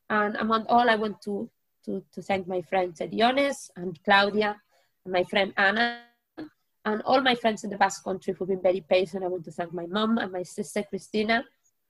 and 0.10 0.36
among 0.36 0.66
all, 0.68 0.90
I 0.90 0.96
want 0.96 1.22
to 1.24 1.50
to, 1.86 2.04
to 2.14 2.22
thank 2.22 2.48
my 2.48 2.62
friends 2.62 3.00
Ediones 3.00 3.70
and 3.76 4.00
Claudia, 4.04 4.56
and 5.06 5.14
my 5.14 5.24
friend 5.24 5.54
Anna 5.56 6.02
and 6.86 7.02
all 7.04 7.22
my 7.22 7.36
friends 7.36 7.64
in 7.64 7.70
the 7.70 7.78
Basque 7.78 8.04
country 8.04 8.34
who've 8.34 8.48
been 8.48 8.62
very 8.62 8.82
patient. 8.82 9.24
I 9.24 9.28
want 9.28 9.46
to 9.46 9.52
thank 9.52 9.74
my 9.74 9.86
mom 9.86 10.18
and 10.18 10.32
my 10.32 10.44
sister 10.44 10.84
Christina, 10.84 11.46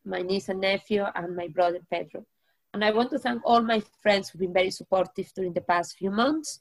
my 0.05 0.21
niece 0.21 0.49
and 0.49 0.61
nephew, 0.61 1.05
and 1.15 1.35
my 1.35 1.47
brother 1.47 1.79
Pedro. 1.91 2.25
And 2.73 2.83
I 2.83 2.91
want 2.91 3.11
to 3.11 3.19
thank 3.19 3.41
all 3.45 3.61
my 3.61 3.81
friends 4.01 4.29
who've 4.29 4.39
been 4.39 4.53
very 4.53 4.71
supportive 4.71 5.31
during 5.35 5.53
the 5.53 5.61
past 5.61 5.97
few 5.97 6.09
months. 6.09 6.59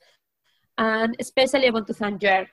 And 0.76 1.16
especially 1.18 1.66
I 1.66 1.70
want 1.70 1.86
to 1.86 1.94
thank 1.94 2.20
Jer, 2.20 2.46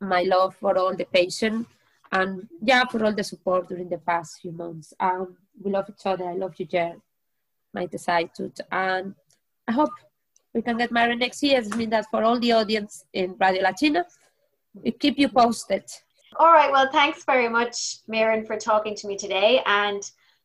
my 0.00 0.22
love 0.22 0.54
for 0.56 0.76
all 0.76 0.94
the 0.94 1.06
patient 1.06 1.66
and 2.12 2.46
yeah, 2.62 2.84
for 2.84 3.04
all 3.04 3.14
the 3.14 3.24
support 3.24 3.68
during 3.68 3.88
the 3.88 3.98
past 3.98 4.40
few 4.40 4.52
months. 4.52 4.92
Um, 5.00 5.36
we 5.62 5.70
love 5.70 5.88
each 5.88 6.06
other. 6.06 6.28
I 6.28 6.34
love 6.34 6.54
you, 6.58 6.66
Jer, 6.66 6.96
my 7.72 7.86
decided. 7.86 8.58
And 8.70 9.14
I 9.66 9.72
hope 9.72 9.90
we 10.52 10.62
can 10.62 10.76
get 10.76 10.92
married 10.92 11.18
next 11.18 11.42
year. 11.42 11.60
I 11.60 11.76
mean 11.76 11.90
that 11.90 12.06
for 12.10 12.22
all 12.22 12.38
the 12.38 12.52
audience 12.52 13.04
in 13.12 13.34
Radio 13.40 13.62
Latina, 13.62 14.04
we 14.74 14.92
keep 14.92 15.18
you 15.18 15.28
posted. 15.28 15.84
All 16.36 16.52
right. 16.52 16.70
Well, 16.70 16.90
thanks 16.90 17.24
very 17.24 17.48
much, 17.48 17.98
Mirren, 18.08 18.44
for 18.44 18.56
talking 18.56 18.94
to 18.96 19.06
me 19.06 19.16
today. 19.16 19.60
And 19.66 20.02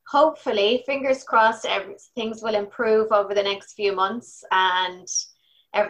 hopefully, 0.08 0.84
fingers 0.86 1.24
crossed, 1.24 1.66
every, 1.66 1.96
things 2.16 2.42
will 2.42 2.56
improve 2.56 3.12
over 3.12 3.34
the 3.34 3.44
next 3.44 3.74
few 3.74 3.94
months 3.94 4.44
and 4.52 5.08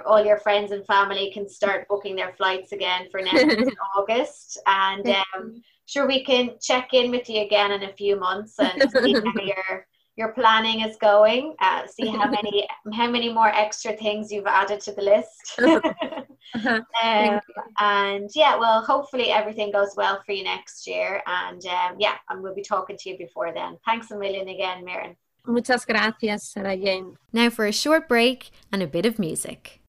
all 0.05 0.23
your 0.23 0.37
friends 0.37 0.71
and 0.71 0.85
family 0.85 1.31
can 1.31 1.47
start 1.47 1.87
booking 1.87 2.15
their 2.15 2.33
flights 2.33 2.71
again 2.71 3.07
for 3.09 3.21
next 3.21 3.71
August. 3.97 4.59
And 4.65 5.07
um, 5.07 5.63
sure, 5.85 6.07
we 6.07 6.23
can 6.23 6.51
check 6.61 6.93
in 6.93 7.11
with 7.11 7.29
you 7.29 7.41
again 7.41 7.71
in 7.71 7.83
a 7.83 7.93
few 7.93 8.19
months 8.19 8.59
and 8.59 8.91
see 8.91 9.13
how 9.13 9.33
your 9.43 9.87
your 10.19 10.33
planning 10.33 10.81
is 10.81 10.97
going. 10.97 11.55
Uh, 11.59 11.87
see 11.87 12.07
how 12.07 12.29
many 12.37 12.67
how 12.93 13.09
many 13.09 13.31
more 13.31 13.47
extra 13.47 13.93
things 13.93 14.31
you've 14.31 14.45
added 14.45 14.81
to 14.81 14.91
the 14.91 15.01
list. 15.01 15.59
um, 17.03 17.39
and 17.79 18.29
yeah, 18.35 18.57
well, 18.57 18.81
hopefully 18.83 19.31
everything 19.31 19.71
goes 19.71 19.93
well 19.95 20.21
for 20.25 20.33
you 20.33 20.43
next 20.43 20.85
year. 20.85 21.21
And 21.25 21.65
um, 21.65 21.95
yeah, 21.97 22.15
and 22.29 22.43
we'll 22.43 22.53
be 22.53 22.61
talking 22.61 22.97
to 22.97 23.09
you 23.09 23.17
before 23.17 23.53
then. 23.53 23.77
Thanks 23.85 24.11
a 24.11 24.17
million 24.17 24.49
again, 24.49 24.83
Mirren. 24.83 25.15
Muchas 25.47 25.85
gracias, 25.85 26.43
Sarah 26.43 26.75
Jane. 26.75 27.15
Now 27.31 27.49
for 27.49 27.65
a 27.65 27.71
short 27.71 28.07
break 28.09 28.51
and 28.71 28.83
a 28.83 28.87
bit 28.87 29.05
of 29.05 29.17
music. 29.17 29.79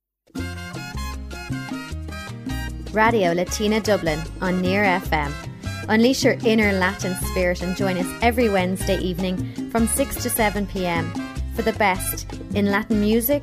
Radio 2.93 3.33
Latina 3.33 3.81
Dublin 3.81 4.21
on 4.41 4.63
Near 4.63 4.85
FM. 4.85 5.50
Unleash 5.89 6.25
your 6.25 6.37
inner 6.45 6.73
Latin 6.73 7.15
spirit 7.27 7.63
and 7.63 7.77
join 7.77 7.97
us 7.97 8.07
every 8.23 8.49
Wednesday 8.49 8.99
evening 8.99 9.71
from 9.71 9.87
6 9.87 10.23
to 10.23 10.31
7 10.31 10.67
pm 10.67 11.11
for 11.55 11.63
the 11.63 11.73
best 11.75 12.33
in 12.55 12.67
Latin 12.67 13.01
music, 13.01 13.43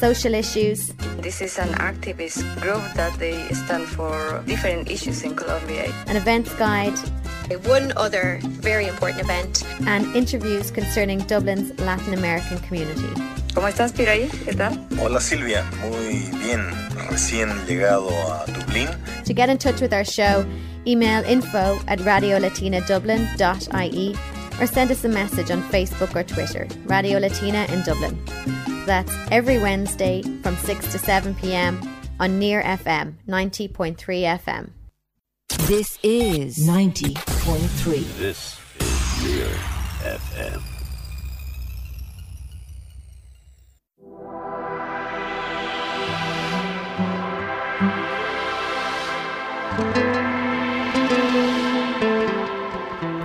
social 0.00 0.34
issues, 0.34 0.92
This 1.22 1.40
is 1.40 1.58
an 1.58 1.68
activist 1.80 2.42
group 2.60 2.82
that 2.94 3.16
they 3.18 3.48
stand 3.54 3.86
for 3.86 4.42
different 4.46 4.90
issues 4.90 5.22
in 5.22 5.34
Colombia. 5.34 5.90
an 6.06 6.16
events 6.16 6.52
guide, 6.54 6.92
One 7.66 7.92
other 7.96 8.38
very 8.60 8.86
important 8.88 9.22
event. 9.22 9.62
and 9.86 10.04
interviews 10.16 10.70
concerning 10.70 11.20
Dublin's 11.26 11.72
Latin 11.80 12.12
American 12.14 12.58
community. 12.68 13.08
¿Cómo 13.54 13.68
estás, 13.68 13.92
Piraí? 13.92 14.28
¿Qué 14.44 14.52
tal? 14.54 14.78
Hola 15.00 15.20
Silvia, 15.20 15.64
muy 15.80 16.28
bien, 16.44 16.60
recién 17.08 17.48
llegado 17.66 18.10
a 18.10 18.44
Dublín. 18.46 18.88
To 19.24 19.32
get 19.32 19.48
in 19.48 19.56
touch 19.58 19.80
with 19.80 19.92
our 19.94 20.04
show, 20.04 20.44
email 20.86 21.24
info 21.24 21.78
at 21.88 21.98
radiolatinadublin.ie 22.00 24.14
or 24.60 24.66
send 24.66 24.90
us 24.90 25.04
a 25.04 25.08
message 25.08 25.50
on 25.50 25.62
Facebook 25.70 26.14
or 26.14 26.22
Twitter, 26.24 26.66
Radio 26.86 27.18
Latina 27.18 27.64
in 27.72 27.82
Dublin. 27.82 28.16
That's 28.86 29.12
every 29.32 29.58
Wednesday 29.58 30.22
from 30.42 30.56
6 30.56 30.92
to 30.92 30.98
7 30.98 31.34
pm 31.34 31.80
on 32.20 32.38
Near 32.38 32.62
FM 32.62 33.14
90.3 33.28 33.96
FM. 33.96 34.70
This 35.66 35.98
is 36.04 36.58
90.3. 36.58 38.18
This 38.18 38.60
is 38.78 39.24
Near 39.24 39.48
FM. 40.02 40.62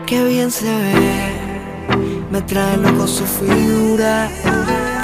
Qué 0.08 0.24
bien 0.26 0.50
se 0.52 0.66
ve, 0.66 2.28
me 2.32 2.42
trae 2.42 2.78
loco 2.78 3.06
su 3.08 3.26
figura. 3.26 4.28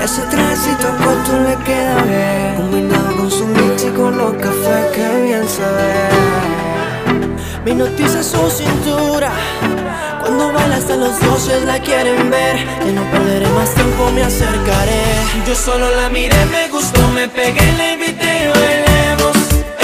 Ese 0.08 0.22
trajecito 0.22 0.88
corto 1.04 1.38
le 1.44 1.56
queda 1.66 2.02
bien, 2.04 2.56
combinado 2.56 3.18
con 3.18 3.30
su 3.30 3.46
mix 3.46 3.84
y 3.84 3.90
con 3.90 4.18
los 4.18 4.36
cafés, 4.36 4.86
qué 4.96 5.22
bien 5.22 5.46
se 5.50 5.64
ve. 5.78 6.08
Me 7.66 7.76
noticia 7.76 8.24
su 8.24 8.40
cintura, 8.50 9.30
cuando 10.22 10.54
baila 10.54 10.78
hasta 10.78 10.96
los 10.96 11.20
dioses 11.20 11.62
la 11.66 11.78
quieren 11.80 12.30
ver. 12.30 12.56
Que 12.84 12.94
no 12.94 13.04
perderé 13.12 13.50
más 13.50 13.70
tiempo, 13.74 14.10
me 14.16 14.24
acercaré. 14.24 15.04
Yo 15.46 15.54
solo 15.54 15.94
la 15.94 16.08
miré, 16.08 16.46
me 16.46 16.70
gustó, 16.70 17.06
me 17.10 17.28
pegué, 17.28 17.70
la 17.74 17.92
invité 17.92 18.30
y 18.44 18.48
bailemos. 18.48 19.36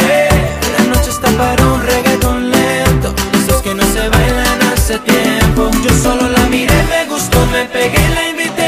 Eh, 0.07 0.29
la 0.77 0.83
noche 0.85 1.09
está 1.09 1.29
para 1.31 1.65
un 1.65 1.85
reggaeton 1.85 2.49
lento, 2.49 3.13
esos 3.39 3.61
que 3.61 3.73
no 3.73 3.83
se 3.83 4.07
bailan 4.07 4.61
hace 4.71 4.99
tiempo. 4.99 5.69
Yo 5.83 5.89
solo 6.01 6.29
la 6.29 6.45
miré, 6.45 6.81
me 6.83 7.11
gustó, 7.11 7.45
me 7.47 7.65
pegué, 7.65 8.07
la 8.15 8.29
invité 8.29 8.62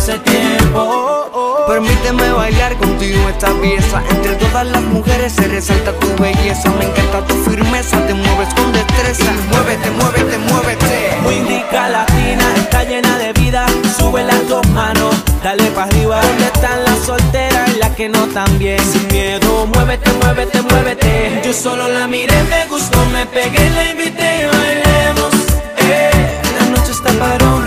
hace 0.00 0.18
tiempo. 0.20 1.66
Permíteme 1.68 2.32
bailar 2.32 2.74
contigo 2.78 3.28
esta 3.28 3.52
pieza. 3.60 4.02
Entre 4.10 4.34
todas 4.36 4.66
las 4.66 4.82
mujeres 4.82 5.32
se 5.32 5.46
resalta 5.46 5.92
tu 5.92 6.08
belleza. 6.22 6.70
Me 6.78 6.86
encanta 6.86 7.20
tu 7.26 7.34
firmeza, 7.44 7.98
te 8.06 8.14
mueves 8.14 8.48
con 8.54 8.72
destreza. 8.72 9.30
Muévete, 9.50 9.90
muévete, 9.90 10.38
muévete. 10.38 11.18
Muy 11.22 11.38
rica 11.40 11.88
latina, 11.90 12.44
está 12.56 12.84
llena 12.84 13.18
de 13.18 13.32
vida. 13.34 13.66
Sube 13.98 14.24
las 14.24 14.48
dos 14.48 14.66
manos, 14.70 15.14
dale 15.44 15.66
para 15.72 15.86
arriba. 15.88 16.20
¿Dónde 16.22 16.44
están 16.44 16.84
las 16.84 16.98
solteras 17.04 17.68
y 17.68 17.78
las 17.78 17.90
que 17.90 18.08
no 18.08 18.26
tan 18.28 18.58
bien? 18.58 18.80
Sin 18.92 19.06
miedo, 19.08 19.66
muévete, 19.74 20.10
muévete, 20.22 20.62
muévete. 20.62 21.42
Yo 21.44 21.52
solo 21.52 21.88
la 21.88 22.06
miré, 22.06 22.42
me 22.44 22.64
gustó, 22.68 22.98
me 23.12 23.26
pegué, 23.26 23.68
la 23.70 23.90
invité 23.90 24.28
y 24.40 24.44
bailemos. 24.56 25.32
Eh, 25.76 26.10
la 26.58 26.66
noche 26.70 26.92
está 26.92 27.10
para 27.12 27.44
un 27.44 27.66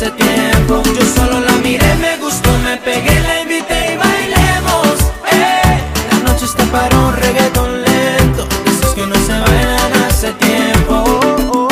hace 0.00 0.10
tiempo. 0.12 0.82
Yo 0.98 1.04
solo 1.14 1.40
la 1.40 1.52
miré, 1.62 1.94
me 1.96 2.16
gustó, 2.16 2.50
me 2.64 2.78
pegué, 2.78 3.20
la 3.20 3.42
invité 3.42 3.92
y 3.92 3.96
bailemos. 3.98 4.96
Eh, 5.30 5.78
la 6.10 6.18
noche 6.20 6.46
está 6.46 6.64
para 6.64 6.96
un 6.96 7.14
reggaeton 7.16 7.82
lento. 7.82 8.48
Esos 8.64 8.94
que 8.94 9.06
no 9.06 9.14
se 9.14 9.32
bailan 9.32 9.92
hace 10.08 10.32
tiempo. 10.32 11.68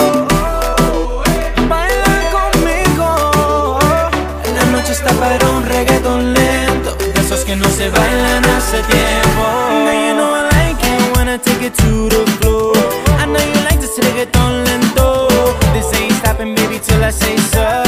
Baila 1.71 2.15
conmigo. 2.37 3.79
La 4.57 4.65
noche 4.73 4.93
está 4.93 5.11
para 5.15 5.49
un 5.49 5.65
reggaeton 5.65 6.35
lento. 6.35 6.99
Esos 7.15 7.47
que 7.47 7.57
no 7.57 7.69
se 7.71 7.89
bailan 7.89 8.45
hace 8.45 8.83
tiempo. 8.93 9.43
Now 9.87 9.93
you 9.93 10.15
know 10.15 10.35
I 10.35 10.43
like 10.53 10.85
it 10.85 11.17
when 11.17 11.29
I 11.31 11.39
take 11.39 11.65
it 11.65 11.75
to 11.77 12.11
the 12.11 12.31
floor. 12.41 12.77
I 13.19 13.25
know 13.25 13.41
you 13.41 13.61
like 13.65 13.81
this 13.81 13.99
reggaeton 13.99 14.65
lento. 14.65 15.29
This 15.73 15.99
ain't 15.99 16.13
stopping, 16.19 16.55
baby, 16.55 16.79
till 16.79 17.03
I 17.03 17.11
say 17.11 17.39
so. 17.39 17.88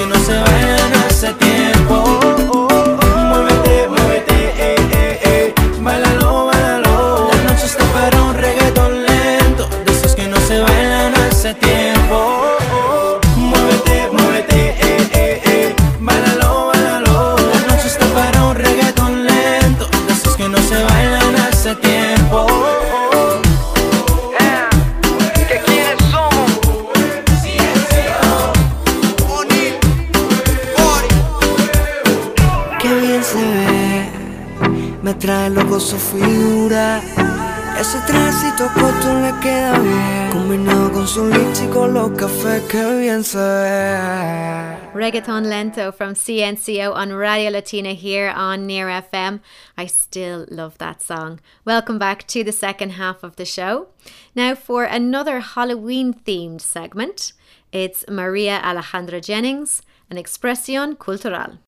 Que 0.00 0.06
no 0.06 0.14
se 0.14 0.32
bailan 0.32 0.94
hace 0.94 1.34
tiempo. 1.34 2.59
Trae 35.18 35.50
loco 35.50 35.80
su 35.80 35.96
figura. 35.96 37.00
Ese 37.78 37.98
trajecito 38.06 38.68
corto 38.74 39.14
le 39.20 39.32
queda 39.40 39.78
bien. 39.78 40.30
Combinado 40.30 40.92
con 40.92 41.08
su 41.08 41.26
lipstick 41.26 41.70
con 41.72 41.94
los 41.94 42.10
cafés 42.10 42.62
que 42.68 42.98
bien 42.98 43.24
se 43.24 43.38
ve. 43.38 44.76
Reggaeton 44.92 45.48
Lento 45.48 45.90
from 45.90 46.14
CNCO 46.14 46.92
on 46.92 47.12
Radio 47.14 47.50
Latina 47.50 47.94
here 47.94 48.28
on 48.28 48.66
Near 48.66 48.88
FM. 48.88 49.40
I 49.78 49.86
still 49.86 50.46
love 50.50 50.76
that 50.78 51.00
song. 51.00 51.40
Welcome 51.64 51.98
back 51.98 52.26
to 52.28 52.44
the 52.44 52.52
second 52.52 52.90
half 52.90 53.22
of 53.22 53.36
the 53.36 53.46
show. 53.46 53.88
Now, 54.34 54.54
for 54.54 54.84
another 54.84 55.40
Halloween 55.40 56.12
themed 56.12 56.60
segment, 56.60 57.32
it's 57.72 58.04
Maria 58.08 58.60
Alejandra 58.62 59.22
Jennings, 59.22 59.82
an 60.10 60.18
expresión 60.18 60.98
cultural. 60.98 61.58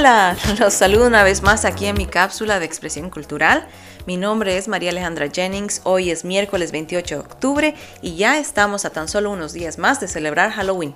Hola, 0.00 0.34
los 0.58 0.72
saludo 0.72 1.06
una 1.06 1.22
vez 1.24 1.42
más 1.42 1.66
aquí 1.66 1.84
en 1.84 1.94
mi 1.94 2.06
cápsula 2.06 2.58
de 2.58 2.64
expresión 2.64 3.10
cultural. 3.10 3.66
Mi 4.06 4.16
nombre 4.16 4.56
es 4.56 4.66
María 4.66 4.92
Alejandra 4.92 5.28
Jennings, 5.30 5.82
hoy 5.84 6.10
es 6.10 6.24
miércoles 6.24 6.72
28 6.72 7.16
de 7.16 7.20
octubre 7.20 7.74
y 8.00 8.16
ya 8.16 8.38
estamos 8.38 8.86
a 8.86 8.90
tan 8.94 9.08
solo 9.08 9.30
unos 9.30 9.52
días 9.52 9.76
más 9.76 10.00
de 10.00 10.08
celebrar 10.08 10.52
Halloween. 10.52 10.94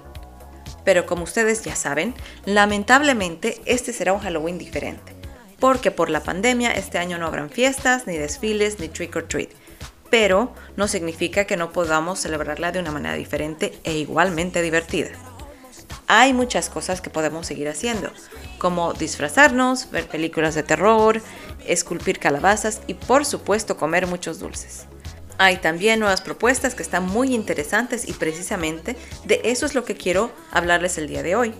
Pero 0.86 1.05
como 1.05 1.24
ustedes 1.24 1.62
ya 1.62 1.76
saben, 1.76 2.14
lamentablemente 2.46 3.61
este 3.66 3.92
será 3.92 4.14
un 4.14 4.20
Halloween 4.20 4.57
diferente, 4.57 5.12
porque 5.61 5.90
por 5.90 6.09
la 6.09 6.22
pandemia 6.22 6.70
este 6.70 6.96
año 6.96 7.18
no 7.18 7.26
habrán 7.26 7.50
fiestas, 7.50 8.07
ni 8.07 8.16
desfiles, 8.16 8.80
ni 8.80 8.88
trick 8.88 9.14
or 9.16 9.28
treat. 9.28 9.50
Pero 10.09 10.55
no 10.76 10.88
significa 10.88 11.44
que 11.44 11.59
no 11.59 11.72
podamos 11.72 12.20
celebrarla 12.20 12.72
de 12.72 12.78
una 12.78 12.90
manera 12.90 13.16
diferente 13.16 13.78
e 13.84 13.98
igualmente 13.98 14.62
divertida 14.62 15.11
hay 16.07 16.32
muchas 16.32 16.68
cosas 16.68 17.00
que 17.00 17.11
podemos 17.11 17.46
seguir 17.46 17.68
haciendo, 17.68 18.11
como 18.59 18.92
disfrazarnos, 18.92 19.90
ver 19.90 20.07
películas 20.07 20.55
de 20.55 20.62
terror, 20.62 21.22
esculpir 21.66 22.18
calabazas 22.18 22.80
y 22.86 22.94
por 22.94 23.24
supuesto 23.24 23.76
comer 23.76 24.07
muchos 24.07 24.38
dulces. 24.38 24.86
Hay 25.38 25.57
también 25.57 25.98
nuevas 25.98 26.20
propuestas 26.20 26.74
que 26.74 26.82
están 26.82 27.07
muy 27.07 27.34
interesantes 27.34 28.09
y 28.09 28.12
precisamente 28.12 28.96
de 29.24 29.40
eso 29.44 29.66
es 29.66 29.74
lo 29.74 29.84
que 29.84 29.96
quiero 29.96 30.30
hablarles 30.52 30.96
el 30.98 31.09
día 31.09 31.22
de 31.22 31.34
hoy. 31.34 31.55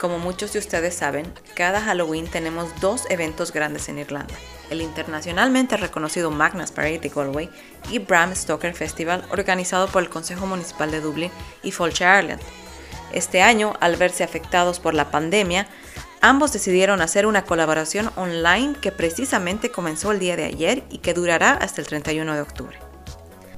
Como 0.00 0.18
muchos 0.18 0.54
de 0.54 0.58
ustedes 0.58 0.94
saben, 0.94 1.30
cada 1.54 1.82
Halloween 1.82 2.26
tenemos 2.26 2.70
dos 2.80 3.04
eventos 3.10 3.52
grandes 3.52 3.88
en 3.90 3.98
Irlanda, 3.98 4.34
el 4.70 4.80
internacionalmente 4.80 5.76
reconocido 5.76 6.30
Magnus 6.30 6.72
Parade 6.72 7.00
de 7.00 7.10
Galway 7.10 7.50
y 7.90 7.98
Bram 7.98 8.34
Stoker 8.34 8.72
Festival 8.72 9.22
organizado 9.30 9.88
por 9.88 10.02
el 10.02 10.08
Consejo 10.08 10.46
Municipal 10.46 10.90
de 10.90 11.02
Dublín 11.02 11.30
y 11.62 11.70
Folche 11.70 12.04
Ireland. 12.04 12.40
Este 13.12 13.42
año, 13.42 13.74
al 13.80 13.96
verse 13.96 14.24
afectados 14.24 14.80
por 14.80 14.94
la 14.94 15.10
pandemia, 15.10 15.66
ambos 16.20 16.52
decidieron 16.52 17.00
hacer 17.00 17.26
una 17.26 17.44
colaboración 17.44 18.10
online 18.16 18.74
que 18.80 18.92
precisamente 18.92 19.70
comenzó 19.70 20.12
el 20.12 20.18
día 20.18 20.36
de 20.36 20.44
ayer 20.44 20.82
y 20.90 20.98
que 20.98 21.14
durará 21.14 21.52
hasta 21.52 21.80
el 21.80 21.86
31 21.86 22.34
de 22.34 22.40
octubre. 22.40 22.78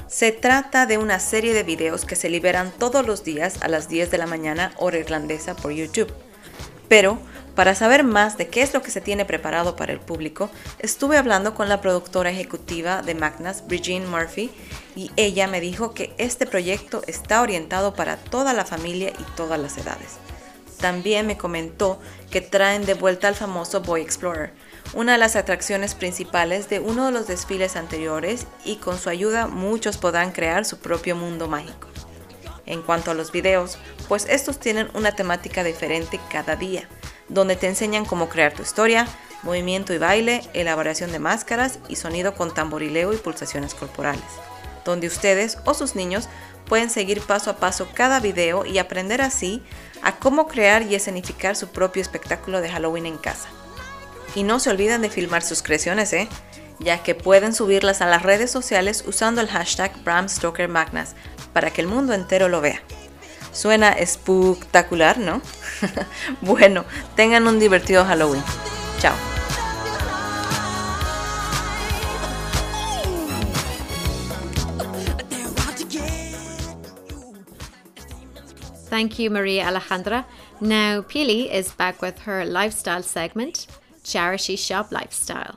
Se 0.07 0.31
trata 0.31 0.85
de 0.85 0.99
una 0.99 1.19
serie 1.19 1.55
de 1.55 1.63
videos 1.63 2.05
que 2.05 2.17
se 2.17 2.29
liberan 2.29 2.71
todos 2.71 3.07
los 3.07 3.25
días 3.25 3.63
a 3.63 3.69
las 3.69 3.89
10 3.89 4.11
de 4.11 4.19
la 4.19 4.27
mañana 4.27 4.73
hora 4.77 4.99
irlandesa 4.99 5.57
por 5.57 5.73
YouTube. 5.73 6.13
Pero, 6.87 7.19
para 7.55 7.75
saber 7.75 8.05
más 8.05 8.39
de 8.39 8.49
qué 8.49 8.63
es 8.63 8.73
lo 8.73 8.83
que 8.83 8.91
se 8.91 9.01
tiene 9.01 9.25
preparado 9.25 9.77
para 9.77 9.93
el 9.93 10.01
público, 10.01 10.51
estuve 10.79 11.19
hablando 11.19 11.55
con 11.55 11.69
la 11.69 11.81
productora 11.81 12.31
ejecutiva 12.31 13.03
de 13.03 13.15
Magnus, 13.15 13.67
Brigitte 13.67 14.07
Murphy, 14.07 14.51
y 14.97 15.11
ella 15.17 15.47
me 15.47 15.61
dijo 15.61 15.93
que 15.95 16.15
este 16.19 16.47
proyecto 16.47 17.03
está 17.07 17.43
orientado 17.43 17.95
para 17.95 18.17
toda 18.17 18.53
la 18.53 18.65
familia 18.65 19.11
y 19.11 19.23
todas 19.37 19.61
las 19.61 19.77
edades. 19.77 20.19
También 20.79 21.27
me 21.27 21.37
comentó 21.37 22.01
que 22.31 22.41
traen 22.41 22.87
de 22.87 22.95
vuelta 22.95 23.29
al 23.29 23.37
famoso 23.37 23.83
Boy 23.83 24.01
Explorer, 24.01 24.53
una 24.95 25.13
de 25.13 25.19
las 25.19 25.37
atracciones 25.37 25.95
principales 25.95 26.69
de 26.69 26.81
uno 26.81 27.07
de 27.07 27.13
los 27.13 27.29
desfiles 27.29 27.77
anteriores 27.77 28.47
y 28.65 28.77
con 28.77 28.99
su 28.99 29.09
ayuda 29.09 29.47
muchos 29.47 29.97
podrán 29.97 30.33
crear 30.33 30.65
su 30.65 30.79
propio 30.79 31.15
mundo 31.15 31.49
mágico. 31.49 31.89
En 32.67 32.83
cuanto 32.83 33.11
a 33.11 33.15
los 33.15 33.33
videos, 33.33 33.79
pues 34.09 34.27
estos 34.29 34.59
tienen 34.59 34.89
una 34.95 35.15
temática 35.15 35.63
diferente 35.65 36.21
cada 36.31 36.57
día, 36.57 36.89
donde 37.33 37.57
te 37.57 37.67
enseñan 37.67 38.05
cómo 38.05 38.29
crear 38.29 38.53
tu 38.53 38.63
historia, 38.63 39.07
movimiento 39.43 39.93
y 39.93 39.99
baile, 39.99 40.43
elaboración 40.55 41.13
de 41.13 41.19
máscaras 41.19 41.79
y 41.89 41.97
sonido 41.97 42.35
con 42.35 42.55
tamborileo 42.55 43.13
y 43.13 43.17
pulsaciones 43.17 43.75
corporales 43.75 44.23
donde 44.85 45.07
ustedes 45.07 45.59
o 45.65 45.75
sus 45.75 45.95
niños 45.95 46.29
pueden 46.67 46.91
seguir 46.91 47.21
paso 47.21 47.51
a 47.51 47.57
paso 47.57 47.89
cada 47.93 48.21
video 48.21 48.65
y 48.65 48.79
aprender 48.79 49.21
así 49.21 49.63
a 50.03 50.17
cómo 50.17 50.49
crear 50.49 50.83
y 50.83 50.95
escenificar 50.95 51.57
su 51.57 51.69
propio 51.69 52.03
espectáculo 52.03 52.61
de 52.61 52.71
Halloween 52.71 53.07
en 53.07 53.19
casa. 53.19 53.49
Y 54.35 54.43
no 54.43 54.59
se 54.59 54.71
olviden 54.71 55.03
de 55.03 55.11
filmar 55.11 55.43
sus 55.43 55.63
creaciones, 55.63 56.13
¿eh? 56.13 56.29
ya 56.79 57.03
que 57.03 57.15
pueden 57.15 57.55
subirlas 57.55 58.01
a 58.01 58.07
las 58.07 58.23
redes 58.23 58.51
sociales 58.51 59.05
usando 59.07 59.41
el 59.41 59.49
hashtag 59.49 59.93
Bram 60.03 60.29
Stoker 60.29 60.69
Magnus 60.69 61.11
para 61.53 61.71
que 61.71 61.83
el 61.83 61.87
mundo 61.87 62.15
entero 62.15 62.49
lo 62.49 62.61
vea. 62.61 62.83
Suena 63.53 63.93
espectacular, 63.93 65.19
¿no? 65.19 65.43
bueno, 66.41 66.85
tengan 67.17 67.47
un 67.47 67.59
divertido 67.59 68.05
Halloween. 68.05 68.43
Chao. 68.99 69.15
Thank 78.89 79.19
you, 79.19 79.31
Maria 79.31 79.69
Alejandra. 79.69 80.27
Now, 80.61 81.01
Pili 81.01 81.51
is 81.51 81.73
back 81.73 82.03
with 82.03 82.21
her 82.21 82.45
lifestyle 82.45 83.03
segment, 83.03 83.67
Charity 84.05 84.55
Shop 84.57 84.93
Lifestyle. 84.93 85.57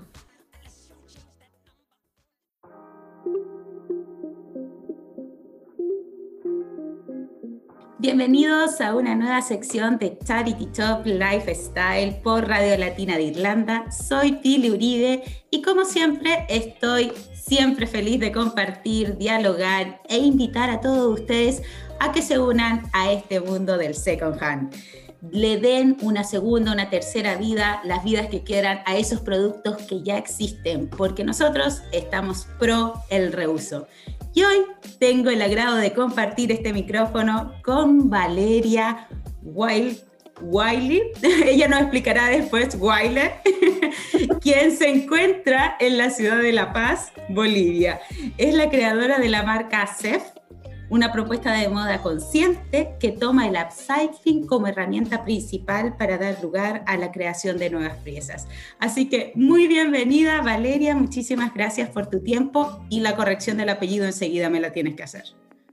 Bienvenidos 8.05 8.81
a 8.81 8.93
una 8.93 9.15
nueva 9.15 9.41
sección 9.41 9.97
de 9.97 10.15
Charity 10.23 10.67
Shop 10.71 11.03
Lifestyle 11.07 12.13
por 12.21 12.47
Radio 12.47 12.77
Latina 12.77 13.17
de 13.17 13.23
Irlanda. 13.23 13.91
Soy 13.91 14.33
Pili 14.33 14.69
Uribe 14.69 15.23
y 15.49 15.63
como 15.63 15.85
siempre 15.85 16.45
estoy 16.47 17.11
siempre 17.33 17.87
feliz 17.87 18.19
de 18.19 18.31
compartir, 18.31 19.17
dialogar 19.17 20.03
e 20.07 20.19
invitar 20.19 20.69
a 20.69 20.81
todos 20.81 21.19
ustedes 21.19 21.63
a 21.99 22.11
que 22.11 22.21
se 22.21 22.37
unan 22.37 22.83
a 22.93 23.11
este 23.11 23.39
mundo 23.39 23.75
del 23.75 23.95
second 23.95 24.37
hand. 24.39 24.75
Le 25.31 25.57
den 25.57 25.97
una 26.03 26.23
segunda, 26.23 26.73
una 26.73 26.91
tercera 26.91 27.37
vida, 27.37 27.81
las 27.85 28.03
vidas 28.03 28.27
que 28.27 28.43
quieran 28.43 28.81
a 28.85 28.97
esos 28.97 29.21
productos 29.21 29.77
que 29.89 30.03
ya 30.03 30.19
existen, 30.19 30.89
porque 30.89 31.23
nosotros 31.23 31.81
estamos 31.91 32.45
pro 32.59 32.93
el 33.09 33.33
reuso. 33.33 33.87
Y 34.35 34.43
hoy 34.43 34.65
tengo 34.99 35.29
el 35.29 35.41
agrado 35.41 35.77
de 35.77 35.93
compartir 35.93 36.51
este 36.51 36.73
micrófono 36.73 37.53
con 37.63 38.09
Valeria 38.09 39.07
Wild, 39.41 39.97
Wiley, 40.41 41.03
ella 41.45 41.69
nos 41.69 41.83
explicará 41.83 42.27
después, 42.27 42.75
Wiley, 42.77 43.29
quien 44.41 44.75
se 44.75 44.89
encuentra 44.89 45.77
en 45.79 45.97
la 45.97 46.09
ciudad 46.09 46.39
de 46.39 46.51
La 46.51 46.73
Paz, 46.73 47.13
Bolivia. 47.29 48.01
Es 48.37 48.53
la 48.53 48.69
creadora 48.69 49.19
de 49.19 49.29
la 49.29 49.43
marca 49.43 49.87
CEF, 49.87 50.23
una 50.89 51.11
propuesta 51.11 51.53
de 51.53 51.69
moda 51.69 52.01
consciente 52.01 52.95
que 52.99 53.11
toma 53.11 53.47
el 53.47 53.55
upcycling 53.55 54.45
como 54.45 54.67
herramienta 54.67 55.23
principal 55.23 55.95
para 55.97 56.17
dar 56.17 56.41
lugar 56.43 56.83
a 56.85 56.97
la 56.97 57.11
creación 57.11 57.57
de 57.57 57.69
nuevas 57.69 57.97
piezas. 57.97 58.47
Así 58.79 59.09
que 59.09 59.31
muy 59.35 59.67
bienvenida 59.67 60.41
Valeria, 60.41 60.95
muchísimas 60.95 61.53
gracias 61.53 61.89
por 61.89 62.07
tu 62.07 62.21
tiempo 62.21 62.79
y 62.89 62.99
la 62.99 63.15
corrección 63.15 63.57
del 63.57 63.69
apellido 63.69 64.05
enseguida 64.05 64.49
me 64.49 64.59
la 64.59 64.71
tienes 64.71 64.95
que 64.95 65.03
hacer. 65.03 65.23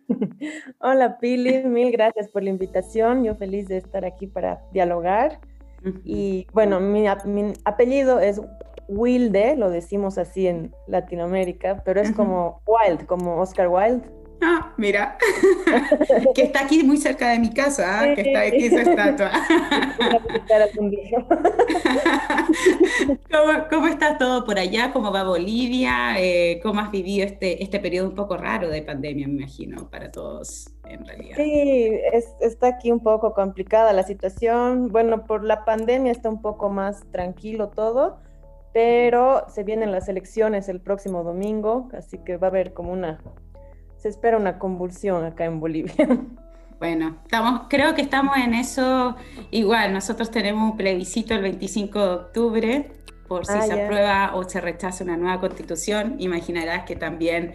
Hola 0.80 1.18
Pili, 1.18 1.64
mil 1.64 1.92
gracias 1.92 2.28
por 2.28 2.42
la 2.42 2.50
invitación, 2.50 3.24
yo 3.24 3.34
feliz 3.34 3.68
de 3.68 3.78
estar 3.78 4.04
aquí 4.04 4.26
para 4.26 4.60
dialogar. 4.72 5.40
Y 6.04 6.46
bueno, 6.52 6.78
mi, 6.78 7.06
mi 7.24 7.52
apellido 7.64 8.20
es 8.20 8.40
Wilde, 8.88 9.56
lo 9.56 9.68
decimos 9.70 10.16
así 10.16 10.46
en 10.46 10.72
Latinoamérica, 10.86 11.82
pero 11.84 12.00
es 12.00 12.12
como 12.12 12.62
Wild, 12.66 13.06
como 13.06 13.40
Oscar 13.40 13.68
Wilde. 13.68 14.21
Ah, 14.44 14.72
mira, 14.76 15.16
que 16.34 16.42
está 16.42 16.64
aquí 16.64 16.82
muy 16.82 16.96
cerca 16.96 17.30
de 17.30 17.38
mi 17.38 17.54
casa, 17.54 18.00
¿ah? 18.00 18.14
que 18.14 18.22
está 18.22 18.40
aquí 18.40 18.66
esa 18.66 18.82
estatua. 18.82 19.30
¿Cómo, 23.30 23.52
¿Cómo, 23.70 23.86
está 23.86 24.18
todo 24.18 24.44
por 24.44 24.58
allá? 24.58 24.92
¿Cómo 24.92 25.12
va 25.12 25.22
Bolivia? 25.22 26.18
Eh, 26.18 26.58
¿Cómo 26.60 26.80
has 26.80 26.90
vivido 26.90 27.24
este, 27.24 27.62
este 27.62 27.78
periodo 27.78 28.08
un 28.08 28.16
poco 28.16 28.36
raro 28.36 28.68
de 28.68 28.82
pandemia, 28.82 29.28
me 29.28 29.34
imagino, 29.34 29.88
para 29.88 30.10
todos 30.10 30.74
en 30.88 31.06
realidad? 31.06 31.36
Sí, 31.36 31.92
está 32.40 32.66
aquí 32.66 32.90
un 32.90 33.00
poco 33.00 33.34
complicada 33.34 33.92
la 33.92 34.02
situación. 34.02 34.88
Bueno, 34.88 35.24
por 35.24 35.44
la 35.44 35.64
pandemia 35.64 36.10
está 36.10 36.28
un 36.28 36.42
poco 36.42 36.68
más 36.68 37.08
tranquilo 37.12 37.68
todo, 37.68 38.18
pero 38.72 39.44
se 39.48 39.62
vienen 39.62 39.92
las 39.92 40.08
elecciones 40.08 40.68
el 40.68 40.80
próximo 40.80 41.22
domingo, 41.22 41.90
así 41.96 42.18
que 42.18 42.38
va 42.38 42.48
a 42.48 42.50
haber 42.50 42.72
como 42.72 42.92
una 42.92 43.20
se 44.02 44.08
espera 44.08 44.36
una 44.36 44.58
convulsión 44.58 45.24
acá 45.24 45.44
en 45.44 45.60
Bolivia. 45.60 45.94
Bueno, 46.78 47.16
estamos, 47.22 47.66
creo 47.70 47.94
que 47.94 48.02
estamos 48.02 48.36
en 48.36 48.54
eso 48.54 49.14
igual. 49.52 49.92
Nosotros 49.92 50.32
tenemos 50.32 50.72
un 50.72 50.76
plebiscito 50.76 51.32
el 51.32 51.42
25 51.42 51.98
de 52.00 52.10
octubre 52.12 52.92
por 53.28 53.46
si 53.46 53.52
ah, 53.52 53.62
se 53.62 53.84
aprueba 53.84 54.34
o 54.34 54.42
se 54.42 54.60
rechaza 54.60 55.04
una 55.04 55.16
nueva 55.16 55.38
constitución. 55.38 56.16
Imaginarás 56.18 56.84
que 56.84 56.96
también 56.96 57.54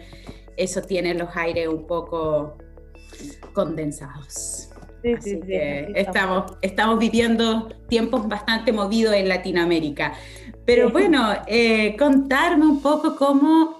eso 0.56 0.80
tiene 0.80 1.12
los 1.12 1.28
aires 1.36 1.68
un 1.68 1.86
poco 1.86 2.56
condensados. 3.52 4.70
Sí, 5.02 5.12
Así 5.12 5.30
sí, 5.32 5.40
que 5.46 5.92
estamos, 5.94 6.56
estamos 6.62 6.98
viviendo 6.98 7.68
tiempos 7.86 8.26
bastante 8.28 8.72
movidos 8.72 9.12
en 9.12 9.28
Latinoamérica. 9.28 10.14
Pero 10.64 10.88
bueno, 10.88 11.34
eh, 11.46 11.94
contarme 11.98 12.64
un 12.64 12.80
poco 12.80 13.14
cómo 13.14 13.77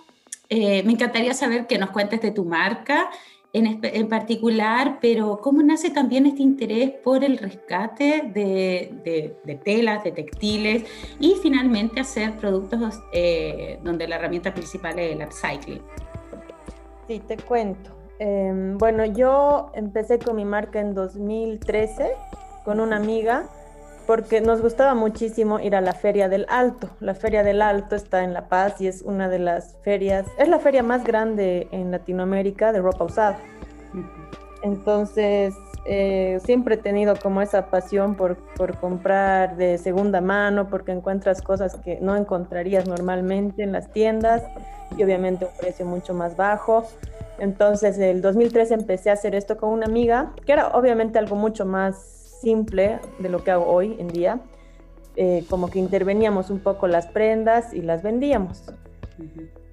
eh, 0.49 0.83
me 0.85 0.93
encantaría 0.93 1.35
saber 1.35 1.67
que 1.67 1.79
nos 1.79 1.91
cuentes 1.91 2.21
de 2.23 2.31
tu 2.31 2.45
marca 2.45 3.11
en, 3.53 3.81
en, 3.83 4.09
particular, 4.09 4.99
pero 5.01 5.41
cómo 5.41 5.63
nace 5.63 5.91
también 5.91 6.27
este 6.27 6.43
interés 6.43 6.91
por 6.91 7.25
el 7.25 7.39
rescate 7.39 8.31
de, 8.35 9.35
de, 9.45 9.55
telas, 9.57 10.05
de 10.05 10.13
textiles 10.13 10.85
y 11.19 11.35
finalmente 11.43 12.01
hacer 12.01 12.37
productos 12.37 13.01
eh, 13.13 13.79
donde 13.83 14.07
la 14.07 14.17
herramienta 14.17 14.53
principal 14.53 14.99
es 14.99 15.17
el 15.17 15.23
upcycling. 15.23 15.83
Sí, 17.07 17.21
te 17.21 17.37
cuento. 17.39 17.91
Em, 18.19 18.77
bueno, 18.77 19.05
yo 19.07 19.71
empecé 19.75 20.19
con 20.19 20.37
mi 20.37 20.45
marca 20.45 20.81
en 20.81 20.95
2013 20.95 22.13
con 22.65 22.81
una 22.81 22.97
amiga 22.97 23.49
porque 24.09 24.41
nos 24.41 24.63
gustaba 24.63 24.95
muchísimo 24.95 25.61
ir 25.61 25.77
a 25.77 25.83
la 25.83 25.93
Feria 25.93 26.31
del 26.31 26.47
Alto. 26.49 26.89
La 26.99 27.15
Feria 27.15 27.43
del 27.43 27.61
Alto 27.61 27.95
está 27.95 28.25
en 28.25 28.33
La 28.33 28.49
Paz 28.49 28.81
y 28.81 28.87
es 28.87 29.03
una 29.03 29.29
de 29.29 29.39
las 29.39 29.77
ferias, 29.83 30.25
es 30.39 30.49
la 30.49 30.59
feria 30.59 30.83
más 30.83 31.05
grande 31.05 31.69
en 31.73 31.91
Latinoamérica 31.91 32.73
de 32.73 32.81
ropa 32.81 33.05
usada. 33.05 33.39
Entonces, 34.63 35.55
eh, 35.85 36.41
siempre 36.43 36.77
he 36.77 36.79
tenido 36.79 37.17
como 37.17 37.43
esa 37.43 37.67
pasión 37.67 38.15
por, 38.15 38.39
por, 38.57 38.79
comprar 38.79 39.59
de 39.59 39.77
segunda 39.77 40.23
mano, 40.23 40.71
porque 40.71 40.93
encuentras 40.93 41.43
cosas 41.43 41.77
que 41.77 41.99
no 42.01 42.17
encontrarías 42.17 42.89
normalmente 42.89 43.63
en 43.63 43.73
las 43.73 43.93
tiendas 43.93 44.43
y 44.97 45.03
obviamente 45.03 45.45
un 45.45 45.51
precio 45.61 45.85
mucho 45.85 46.15
más 46.15 46.35
bajo. 46.35 46.85
Entonces, 47.39 47.99
en 47.99 48.05
el 48.05 48.23
2013 48.23 48.73
empecé 48.73 49.11
a 49.11 49.13
hacer 49.13 49.35
esto 49.35 49.59
con 49.59 49.69
una 49.69 49.85
amiga, 49.85 50.33
que 50.47 50.53
era 50.53 50.69
obviamente 50.69 51.19
algo 51.19 51.37
mucho 51.37 51.67
más 51.67 52.18
simple 52.41 52.99
de 53.18 53.28
lo 53.28 53.43
que 53.45 53.51
hago 53.51 53.66
hoy 53.66 53.97
en 53.99 54.09
día, 54.09 54.41
eh, 55.16 55.45
como 55.51 55.68
que 55.68 55.78
interveníamos 55.78 56.51
un 56.51 56.61
poco 56.61 56.86
las 56.86 57.07
prendas 57.09 57.74
y 57.74 57.82
las 57.82 58.03
vendíamos. 58.03 58.72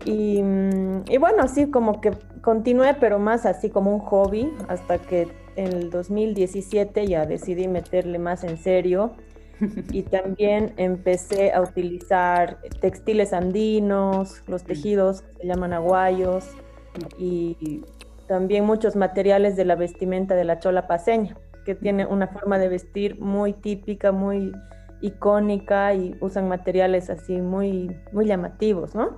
y, 0.05 0.41
mm, 0.41 1.03
y, 1.09 1.17
bueno, 1.17 1.43
así 1.43 1.69
como 1.69 2.01
que 2.01 2.11
continué, 2.41 2.95
pero 2.95 3.19
más 3.19 3.45
así 3.45 3.69
como 3.69 3.93
un 3.93 3.99
hobby, 3.99 4.51
hasta 4.67 4.97
que 4.99 5.27
en 5.55 5.73
el 5.73 5.89
2017 5.89 7.07
ya 7.07 7.25
decidí 7.25 7.67
meterle 7.67 8.19
más 8.19 8.43
en 8.43 8.57
serio. 8.57 9.13
Y 9.93 10.03
también 10.03 10.73
empecé 10.75 11.53
a 11.53 11.61
utilizar 11.61 12.57
textiles 12.81 13.31
andinos, 13.31 14.43
los 14.47 14.63
tejidos 14.63 15.23
se 15.39 15.47
llaman 15.47 15.71
aguayos 15.71 16.45
y 17.17 17.83
también 18.27 18.65
muchos 18.65 18.97
materiales 18.97 19.55
de 19.55 19.63
la 19.63 19.75
vestimenta 19.75 20.35
de 20.35 20.43
la 20.43 20.59
chola 20.59 20.87
paseña 20.87 21.37
que 21.65 21.75
tiene 21.75 22.05
una 22.05 22.27
forma 22.27 22.57
de 22.57 22.69
vestir 22.69 23.19
muy 23.19 23.53
típica, 23.53 24.11
muy 24.11 24.53
icónica 25.01 25.93
y 25.93 26.15
usan 26.21 26.47
materiales 26.47 27.09
así 27.09 27.41
muy, 27.41 27.95
muy 28.11 28.25
llamativos, 28.25 28.95
¿no? 28.95 29.17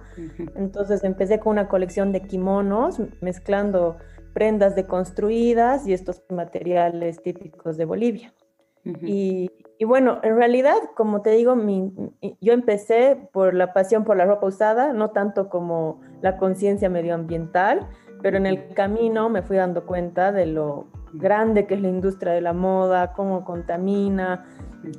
Entonces 0.55 1.03
empecé 1.03 1.39
con 1.39 1.51
una 1.51 1.67
colección 1.67 2.11
de 2.11 2.21
kimonos, 2.21 2.99
mezclando 3.21 3.97
prendas 4.33 4.75
deconstruidas 4.75 5.87
y 5.87 5.93
estos 5.93 6.23
materiales 6.29 7.21
típicos 7.21 7.77
de 7.77 7.85
Bolivia. 7.85 8.33
y, 9.01 9.51
y, 9.79 9.85
bueno, 9.85 10.19
en 10.23 10.37
realidad, 10.37 10.77
como 10.95 11.21
te 11.21 11.31
digo, 11.31 11.55
mi, 11.55 11.91
yo 12.39 12.53
empecé 12.53 13.17
por 13.33 13.53
la 13.53 13.73
pasión 13.73 14.05
por 14.05 14.15
la 14.15 14.25
ropa 14.25 14.47
usada, 14.47 14.93
no 14.93 15.09
tanto 15.09 15.49
como 15.49 15.99
la 16.21 16.37
conciencia 16.37 16.89
medioambiental, 16.89 17.89
pero 18.21 18.37
en 18.37 18.45
el 18.45 18.73
camino 18.73 19.29
me 19.29 19.41
fui 19.41 19.57
dando 19.57 19.85
cuenta 19.85 20.31
de 20.31 20.45
lo 20.45 20.87
grande 21.14 21.66
que 21.66 21.76
es 21.76 21.82
la 21.82 21.89
industria 21.89 22.34
de 22.34 22.41
la 22.41 22.53
moda, 22.53 23.14
cómo 23.14 23.43
contamina, 23.45 24.45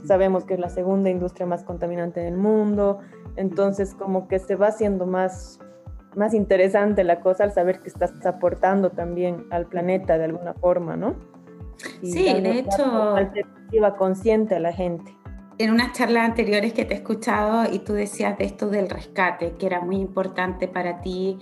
sabemos 0.04 0.44
que 0.44 0.54
es 0.54 0.60
la 0.60 0.70
segunda 0.70 1.10
industria 1.10 1.46
más 1.46 1.64
contaminante 1.64 2.20
del 2.20 2.36
mundo, 2.36 2.98
entonces 3.36 3.94
como 3.94 4.28
que 4.28 4.38
se 4.38 4.56
va 4.56 4.68
haciendo 4.68 5.06
más, 5.06 5.60
más 6.16 6.34
interesante 6.34 7.04
la 7.04 7.20
cosa 7.20 7.44
al 7.44 7.52
saber 7.52 7.80
que 7.80 7.88
estás 7.88 8.24
aportando 8.26 8.90
también 8.90 9.46
al 9.50 9.66
planeta 9.66 10.18
de 10.18 10.24
alguna 10.24 10.54
forma, 10.54 10.96
¿no? 10.96 11.14
sí, 12.02 12.24
de 12.24 12.58
hecho... 12.58 13.14
Alternativa 13.14 13.96
consciente 13.96 14.54
a 14.54 14.60
la 14.60 14.72
gente. 14.72 15.14
En 15.58 15.72
unas 15.72 15.92
charlas 15.92 16.24
anteriores 16.24 16.72
que 16.72 16.84
te 16.84 16.94
he 16.94 16.96
escuchado 16.98 17.70
y 17.70 17.80
tú 17.80 17.92
decías 17.92 18.38
de 18.38 18.44
esto 18.44 18.68
del 18.68 18.88
rescate, 18.88 19.54
que 19.58 19.66
era 19.66 19.80
muy 19.80 19.96
importante 19.96 20.68
para 20.68 21.00
ti 21.00 21.38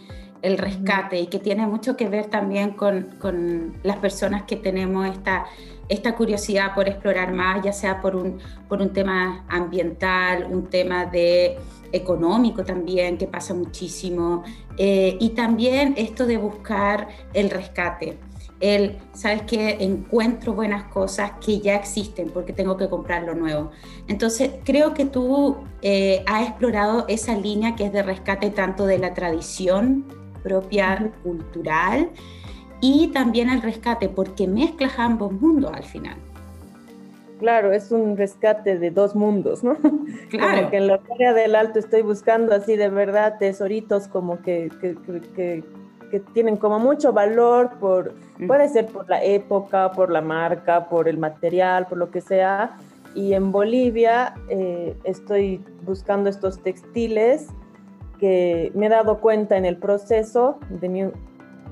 el 0.46 0.58
rescate 0.58 1.18
y 1.18 1.26
que 1.26 1.40
tiene 1.40 1.66
mucho 1.66 1.96
que 1.96 2.08
ver 2.08 2.26
también 2.26 2.70
con, 2.70 3.16
con 3.18 3.72
las 3.82 3.96
personas 3.96 4.44
que 4.44 4.54
tenemos 4.54 5.04
esta, 5.08 5.46
esta 5.88 6.14
curiosidad 6.14 6.72
por 6.72 6.88
explorar 6.88 7.32
más, 7.32 7.64
ya 7.64 7.72
sea 7.72 8.00
por 8.00 8.14
un, 8.14 8.38
por 8.68 8.80
un 8.80 8.92
tema 8.92 9.44
ambiental, 9.48 10.46
un 10.48 10.68
tema 10.70 11.04
de 11.04 11.58
económico 11.90 12.62
también, 12.62 13.18
que 13.18 13.26
pasa 13.26 13.54
muchísimo, 13.54 14.44
eh, 14.78 15.16
y 15.18 15.30
también 15.30 15.94
esto 15.96 16.26
de 16.26 16.36
buscar 16.36 17.08
el 17.34 17.50
rescate. 17.50 18.16
El, 18.60 18.98
sabes 19.14 19.42
que 19.42 19.82
encuentro 19.84 20.54
buenas 20.54 20.84
cosas 20.84 21.32
que 21.44 21.58
ya 21.58 21.74
existen 21.74 22.30
porque 22.30 22.52
tengo 22.52 22.76
que 22.76 22.88
comprar 22.88 23.24
lo 23.24 23.34
nuevo. 23.34 23.72
Entonces, 24.06 24.52
creo 24.64 24.94
que 24.94 25.06
tú 25.06 25.56
eh, 25.82 26.22
has 26.26 26.48
explorado 26.48 27.04
esa 27.08 27.34
línea 27.34 27.74
que 27.74 27.84
es 27.86 27.92
de 27.92 28.04
rescate 28.04 28.50
tanto 28.50 28.86
de 28.86 28.98
la 28.98 29.12
tradición 29.12 30.06
propia 30.46 31.10
cultural 31.24 32.08
y 32.80 33.08
también 33.08 33.50
el 33.50 33.62
rescate, 33.62 34.08
porque 34.08 34.46
mezclas 34.46 34.96
ambos 34.98 35.32
mundos 35.32 35.72
al 35.74 35.82
final. 35.82 36.16
Claro, 37.40 37.72
es 37.72 37.90
un 37.90 38.16
rescate 38.16 38.78
de 38.78 38.90
dos 38.90 39.14
mundos, 39.14 39.64
¿no? 39.64 39.76
Claro. 40.30 40.70
que 40.70 40.78
en 40.78 40.86
la 40.88 41.00
área 41.14 41.32
del 41.32 41.54
alto 41.54 41.78
estoy 41.78 42.02
buscando 42.02 42.54
así 42.54 42.76
de 42.76 42.88
verdad 42.88 43.38
tesoritos 43.38 44.08
como 44.08 44.40
que, 44.42 44.70
que, 44.80 44.96
que, 45.34 45.62
que 46.10 46.20
tienen 46.32 46.56
como 46.56 46.78
mucho 46.78 47.12
valor 47.12 47.70
por, 47.78 48.14
puede 48.46 48.68
ser 48.68 48.86
por 48.86 49.08
la 49.08 49.22
época, 49.22 49.92
por 49.92 50.10
la 50.10 50.20
marca, 50.20 50.88
por 50.88 51.08
el 51.08 51.18
material, 51.18 51.86
por 51.86 51.98
lo 51.98 52.10
que 52.10 52.20
sea. 52.20 52.76
Y 53.14 53.34
en 53.34 53.52
Bolivia 53.52 54.34
eh, 54.48 54.96
estoy 55.04 55.60
buscando 55.84 56.28
estos 56.28 56.62
textiles 56.62 57.48
que 58.18 58.72
me 58.74 58.86
he 58.86 58.88
dado 58.88 59.20
cuenta 59.20 59.56
en 59.56 59.64
el 59.64 59.76
proceso 59.76 60.58
de 60.68 60.88
mi 60.88 61.04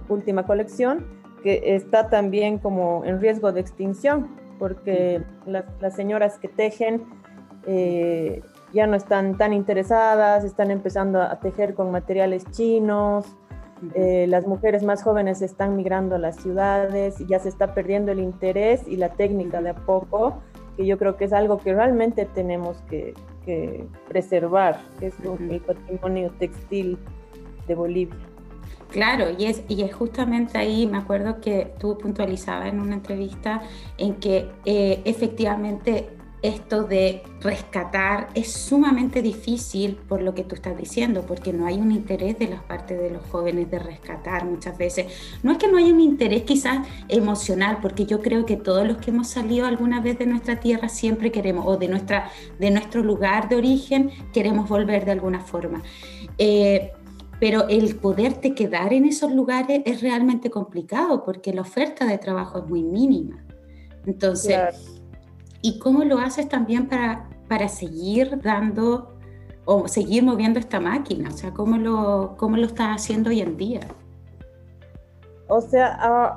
última 0.09 0.45
colección 0.45 1.07
que 1.43 1.75
está 1.77 2.09
también 2.09 2.59
como 2.59 3.05
en 3.05 3.21
riesgo 3.21 3.53
de 3.53 3.61
extinción, 3.61 4.29
porque 4.59 5.23
las, 5.47 5.95
señoras 5.95 6.39
que 6.39 6.49
tejen 6.49 7.05
eh, 7.67 8.41
ya 8.73 8.87
no 8.87 8.97
están 8.97 9.37
tan 9.37 9.53
interesadas, 9.53 10.43
están 10.43 10.71
empezando 10.71 11.21
a 11.21 11.39
tejer 11.41 11.75
con 11.75 11.91
materiales 11.91 12.51
chinos, 12.51 13.27
eh, 13.95 14.27
las 14.27 14.47
mujeres 14.47 14.83
más 14.83 15.03
jóvenes 15.03 15.43
están 15.43 15.77
migrando 15.77 16.15
a 16.15 16.19
las 16.19 16.37
ciudades 16.37 17.21
y 17.21 17.27
ya 17.27 17.39
se 17.39 17.51
está 17.51 17.75
perdiendo 17.75 18.13
el 18.13 18.21
interés 18.21 18.89
y 18.89 18.97
la 18.97 19.11
técnica 19.11 19.61
de 19.61 19.71
a 19.71 19.75
poco, 19.75 20.39
que 20.77 20.87
yo 20.87 20.97
creo 20.97 21.17
que 21.17 21.27
es 21.27 21.33
algo 21.35 21.59
que 21.59 21.75
realmente 21.75 22.25
tenemos 22.25 22.81
que, 22.89 23.13
que 23.45 23.85
preservar, 24.09 24.81
que 24.99 25.07
es 25.07 25.15
el 25.21 25.61
patrimonio 25.61 26.31
textil 26.39 26.99
de 27.67 27.75
Bolivia. 27.75 28.17
Claro, 28.91 29.27
y 29.37 29.47
es, 29.47 29.65
y 29.69 29.83
es 29.83 29.93
justamente 29.93 30.57
ahí, 30.57 30.87
me 30.87 30.99
acuerdo 30.99 31.41
que 31.41 31.73
tú 31.81 31.99
puntualizabas 31.99 32.69
en 32.69 32.81
una 32.81 32.95
entrevista 32.95 33.63
en 33.99 34.15
que 34.15 34.51
eh, 34.65 35.03
efectivamente 35.05 36.11
esto 36.45 36.85
de 36.85 37.23
rescatar 37.41 38.29
es 38.35 38.53
sumamente 38.53 39.23
difícil 39.23 39.97
por 39.97 40.21
lo 40.21 40.35
que 40.35 40.45
tú 40.45 40.55
estás 40.55 40.77
diciendo, 40.77 41.25
porque 41.27 41.55
no 41.55 41.65
hay 41.65 41.77
un 41.77 41.91
interés 41.91 42.39
de 42.39 42.49
las 42.49 42.63
partes 42.63 43.01
de 43.01 43.09
los 43.09 43.25
jóvenes 43.27 43.71
de 43.71 43.79
rescatar 43.79 44.45
muchas 44.45 44.77
veces. 44.77 45.07
No 45.43 45.53
es 45.53 45.59
que 45.59 45.69
no 45.69 45.79
haya 45.79 45.91
un 45.91 46.01
interés 46.01 46.43
quizás 46.43 46.87
emocional, 47.09 47.79
porque 47.81 48.05
yo 48.05 48.21
creo 48.21 48.45
que 48.45 48.59
todos 48.59 48.87
los 48.87 48.99
que 48.99 49.11
hemos 49.11 49.29
salido 49.29 49.67
alguna 49.67 50.03
vez 50.03 50.19
de 50.19 50.27
nuestra 50.27 50.61
tierra 50.61 50.91
siempre 50.91 51.33
queremos, 51.33 51.65
o 51.67 51.79
de, 51.79 51.89
nuestra, 51.89 52.31
de 52.59 52.71
nuestro 52.71 53.03
lugar 53.03 53.49
de 53.49 53.57
origen, 53.57 54.11
queremos 54.35 54.69
volver 54.69 55.07
de 55.07 55.13
alguna 55.13 55.41
forma. 55.41 55.83
Eh, 56.37 56.93
pero 57.41 57.69
el 57.69 57.97
poderte 57.97 58.55
quedar 58.55 58.93
en 58.93 59.07
esos 59.07 59.33
lugares 59.33 59.81
es 59.87 60.03
realmente 60.03 60.51
complicado 60.51 61.25
porque 61.25 61.55
la 61.55 61.63
oferta 61.63 62.05
de 62.05 62.19
trabajo 62.19 62.59
es 62.59 62.67
muy 62.67 62.83
mínima. 62.83 63.43
Entonces, 64.05 65.03
¿y 65.65 65.79
cómo 65.79 66.05
lo 66.05 66.19
haces 66.19 66.47
también 66.47 66.89
para, 66.89 67.27
para 67.49 67.69
seguir 67.69 68.39
dando 68.43 69.15
o 69.65 69.89
seguir 69.89 70.23
moviendo 70.23 70.59
esta 70.59 70.79
máquina? 70.79 71.31
O 71.31 71.33
sea, 71.33 71.53
¿cómo 71.53 71.79
lo, 71.79 72.35
cómo 72.37 72.59
lo 72.59 72.67
estás 72.67 72.89
haciendo 72.89 73.31
hoy 73.31 73.41
en 73.41 73.57
día? 73.57 73.81
O 75.49 75.63
sea, 75.63 75.95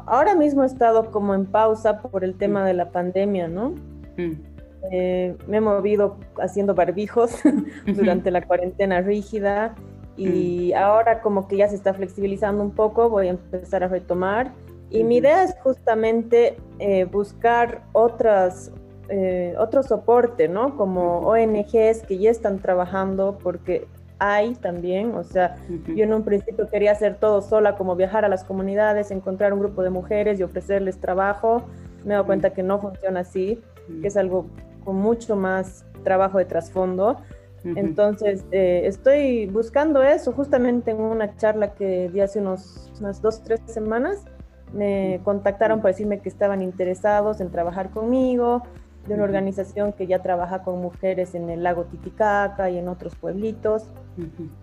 ahora 0.08 0.34
mismo 0.34 0.64
he 0.64 0.66
estado 0.66 1.12
como 1.12 1.36
en 1.36 1.46
pausa 1.46 2.02
por 2.02 2.24
el 2.24 2.36
tema 2.36 2.66
de 2.66 2.74
la 2.74 2.90
pandemia, 2.92 3.50
¿no? 3.50 3.72
Mm. 4.16 4.32
Eh, 4.94 5.36
me 5.46 5.58
he 5.58 5.62
movido 5.62 6.16
haciendo 6.42 6.74
barbijos 6.74 7.42
durante 7.86 8.32
la 8.32 8.42
cuarentena 8.48 9.02
rígida 9.02 9.76
y 10.16 10.72
mm. 10.74 10.78
ahora 10.78 11.22
como 11.22 11.50
que 11.50 11.58
ya 11.58 11.68
se 11.68 11.76
está 11.76 11.94
flexibilizando 11.94 12.64
un 12.64 12.72
poco, 12.72 13.10
voy 13.10 13.28
a 13.28 13.32
empezar 13.32 13.84
a 13.84 13.90
retomar. 13.90 14.54
Y 14.90 15.04
mi 15.04 15.18
idea 15.18 15.44
es 15.44 15.54
justamente 15.64 16.56
eh, 16.80 17.04
buscar 17.04 17.84
otras, 17.92 18.72
eh, 19.10 19.56
otro 19.58 19.84
soporte, 19.84 20.48
¿no? 20.48 20.76
Como 20.76 21.20
ONGs 21.20 22.04
que 22.08 22.18
ya 22.18 22.32
están 22.32 22.60
trabajando, 22.60 23.38
porque 23.42 23.88
hay 24.20 24.56
también, 24.56 25.14
o 25.14 25.24
sea, 25.24 25.58
yo 25.70 26.04
en 26.04 26.14
un 26.14 26.24
principio 26.24 26.68
quería 26.70 26.92
hacer 26.92 27.16
todo 27.16 27.42
sola, 27.42 27.76
como 27.76 27.96
viajar 27.96 28.26
a 28.26 28.30
las 28.30 28.44
comunidades, 28.44 29.12
encontrar 29.12 29.54
un 29.54 29.60
grupo 29.60 29.84
de 29.84 29.92
mujeres 29.92 30.40
y 30.40 30.44
ofrecerles 30.44 30.98
trabajo. 31.00 31.64
Me 32.04 32.14
he 32.14 32.14
dado 32.14 32.26
cuenta 32.26 32.52
que 32.52 32.64
no 32.64 32.80
funciona 32.80 33.20
así, 33.20 33.62
que 34.02 34.08
es 34.08 34.18
algo 34.18 34.48
con 34.84 34.96
mucho 34.96 35.36
más 35.36 35.86
trabajo 36.04 36.38
de 36.38 36.46
trasfondo. 36.46 37.18
Entonces, 37.76 38.46
eh, 38.52 38.84
estoy 38.86 39.46
buscando 39.48 40.02
eso 40.02 40.32
justamente 40.32 40.92
en 40.92 41.02
una 41.02 41.36
charla 41.36 41.74
que 41.74 42.10
di 42.10 42.22
hace 42.22 42.40
unos, 42.40 42.92
unas 43.00 43.22
dos, 43.22 43.44
tres 43.44 43.60
semanas. 43.66 44.24
Me 44.74 45.20
contactaron 45.24 45.82
para 45.82 45.92
decirme 45.92 46.20
que 46.20 46.30
estaban 46.30 46.62
interesados 46.62 47.42
en 47.42 47.52
trabajar 47.52 47.90
conmigo, 47.90 48.64
de 49.08 49.14
una 49.14 49.24
organización 49.24 49.94
que 49.94 50.08
ya 50.08 50.22
trabaja 50.22 50.64
con 50.64 50.82
mujeres 50.82 51.36
en 51.36 51.50
el 51.50 51.64
lago 51.64 51.86
Titicaca 51.86 52.70
y 52.70 52.78
en 52.78 52.88
otros 52.88 53.16
pueblitos. 53.16 53.90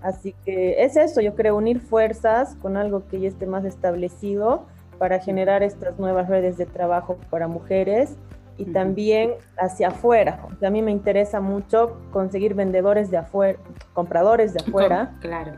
Así 0.02 0.34
que 0.44 0.84
es 0.84 0.96
eso, 0.96 1.20
yo 1.20 1.34
creo, 1.34 1.56
unir 1.56 1.80
fuerzas 1.80 2.56
con 2.56 2.76
algo 2.76 3.06
que 3.08 3.20
ya 3.20 3.28
esté 3.28 3.46
más 3.46 3.64
establecido 3.64 4.66
para 4.98 5.20
generar 5.20 5.62
estas 5.62 5.98
nuevas 5.98 6.28
redes 6.28 6.56
de 6.56 6.66
trabajo 6.66 7.18
para 7.30 7.48
mujeres 7.48 8.16
y 8.56 8.66
también 8.66 9.32
hacia 9.58 9.88
afuera. 9.88 10.46
a 10.62 10.70
mí 10.70 10.82
me 10.82 10.92
interesa 10.92 11.40
mucho 11.40 12.00
conseguir 12.12 12.54
vendedores 12.54 13.10
de 13.10 13.16
afuera, 13.18 13.58
compradores 13.92 14.54
de 14.54 14.60
afuera. 14.60 15.14
Claro. 15.20 15.52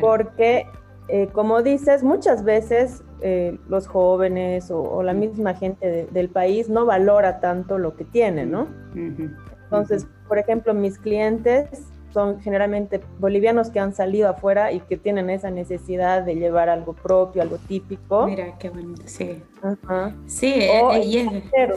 Porque, 0.00 0.66
eh, 1.08 1.28
como 1.32 1.62
dices, 1.62 2.02
muchas 2.02 2.44
veces 2.44 3.02
eh, 3.20 3.58
los 3.68 3.86
jóvenes 3.86 4.70
o, 4.70 5.02
la 5.02 5.12
misma 5.12 5.54
gente 5.54 6.08
del 6.10 6.28
país 6.28 6.68
no 6.68 6.86
valora 6.86 7.40
tanto 7.40 7.78
lo 7.78 7.96
que 7.96 8.04
tiene, 8.04 8.46
¿no? 8.46 8.68
Entonces, 8.94 10.06
por 10.28 10.38
ejemplo, 10.38 10.72
mis 10.72 10.98
clientes 10.98 11.68
son 12.14 12.40
generalmente 12.40 13.00
bolivianos 13.18 13.70
que 13.70 13.80
han 13.80 13.92
salido 13.92 14.28
afuera 14.28 14.70
y 14.72 14.78
que 14.80 14.96
tienen 14.96 15.30
esa 15.30 15.50
necesidad 15.50 16.22
de 16.22 16.36
llevar 16.36 16.68
algo 16.68 16.92
propio, 16.92 17.42
algo 17.42 17.58
típico. 17.58 18.26
Mira, 18.26 18.56
qué 18.58 18.70
bonito, 18.70 19.02
sí. 19.04 19.42
Ajá. 19.60 20.14
Sí, 20.26 20.54
eh, 20.54 21.26
eh, 21.58 21.72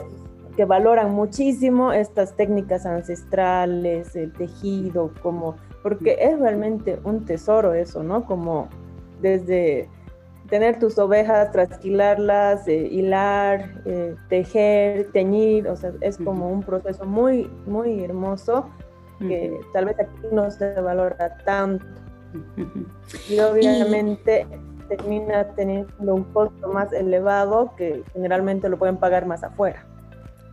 que 0.56 0.64
valoran 0.64 1.12
muchísimo 1.12 1.92
estas 1.92 2.36
técnicas 2.36 2.86
ancestrales, 2.86 4.14
el 4.14 4.32
tejido, 4.32 5.12
como, 5.22 5.56
porque 5.82 6.16
es 6.20 6.38
realmente 6.38 7.00
un 7.02 7.24
tesoro 7.24 7.74
eso, 7.74 8.04
¿no? 8.04 8.24
Como 8.24 8.68
desde 9.20 9.88
tener 10.48 10.78
tus 10.78 10.98
ovejas, 10.98 11.52
trasquilarlas, 11.52 12.66
eh, 12.68 12.88
hilar, 12.90 13.82
eh, 13.84 14.14
tejer, 14.28 15.10
teñir, 15.12 15.68
o 15.68 15.76
sea, 15.76 15.92
es 16.00 16.16
como 16.16 16.50
un 16.50 16.62
proceso 16.62 17.04
muy, 17.04 17.50
muy 17.66 18.02
hermoso 18.02 18.68
que 19.18 19.58
tal 19.72 19.86
vez 19.86 19.98
aquí 19.98 20.12
no 20.32 20.50
se 20.50 20.80
valora 20.80 21.36
tanto. 21.44 21.84
Y 23.28 23.40
obviamente 23.40 24.46
termina 24.88 25.44
teniendo 25.54 26.14
un 26.14 26.24
costo 26.24 26.68
más 26.68 26.92
elevado 26.92 27.74
que 27.76 28.04
generalmente 28.12 28.68
lo 28.68 28.78
pueden 28.78 28.96
pagar 28.96 29.26
más 29.26 29.42
afuera. 29.42 29.84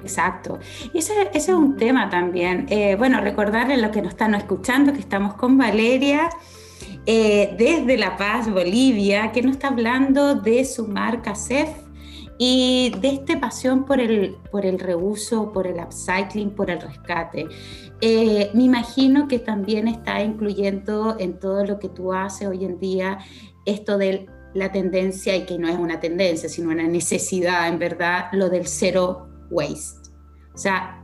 Exacto. 0.01 0.59
Y 0.93 0.99
ese, 0.99 1.13
es 1.33 1.47
un 1.49 1.77
tema 1.77 2.09
también. 2.09 2.65
Eh, 2.69 2.95
bueno, 2.95 3.21
recordarles 3.21 3.77
a 3.77 3.81
los 3.81 3.91
que 3.91 4.01
nos 4.01 4.11
están 4.11 4.35
escuchando 4.35 4.93
que 4.93 4.99
estamos 4.99 5.35
con 5.35 5.57
Valeria 5.57 6.29
eh, 7.05 7.55
desde 7.57 7.97
La 7.97 8.17
Paz, 8.17 8.51
Bolivia, 8.51 9.31
que 9.31 9.41
nos 9.41 9.53
está 9.53 9.67
hablando 9.67 10.35
de 10.35 10.65
su 10.65 10.87
marca 10.87 11.35
CEF 11.35 11.69
y 12.37 12.93
de 12.99 13.09
esta 13.09 13.39
pasión 13.39 13.85
por 13.85 13.99
el, 13.99 14.35
por 14.51 14.65
el 14.65 14.79
reuso, 14.79 15.51
por 15.53 15.67
el 15.67 15.79
upcycling, 15.79 16.51
por 16.51 16.69
el 16.69 16.81
rescate. 16.81 17.47
Eh, 18.01 18.51
me 18.53 18.63
imagino 18.63 19.27
que 19.27 19.39
también 19.39 19.87
está 19.87 20.21
incluyendo 20.21 21.15
en 21.19 21.39
todo 21.39 21.63
lo 21.65 21.79
que 21.79 21.89
tú 21.89 22.11
haces 22.11 22.47
hoy 22.47 22.65
en 22.65 22.79
día 22.79 23.19
esto 23.65 23.97
de 23.97 24.27
la 24.53 24.71
tendencia, 24.71 25.35
y 25.35 25.45
que 25.45 25.57
no 25.57 25.67
es 25.67 25.77
una 25.77 25.99
tendencia, 25.99 26.47
sino 26.47 26.69
una 26.69 26.87
necesidad, 26.87 27.67
en 27.67 27.77
verdad, 27.77 28.27
lo 28.31 28.49
del 28.49 28.67
cero 28.67 29.27
waste. 29.49 30.09
O 30.53 30.57
sea, 30.57 31.03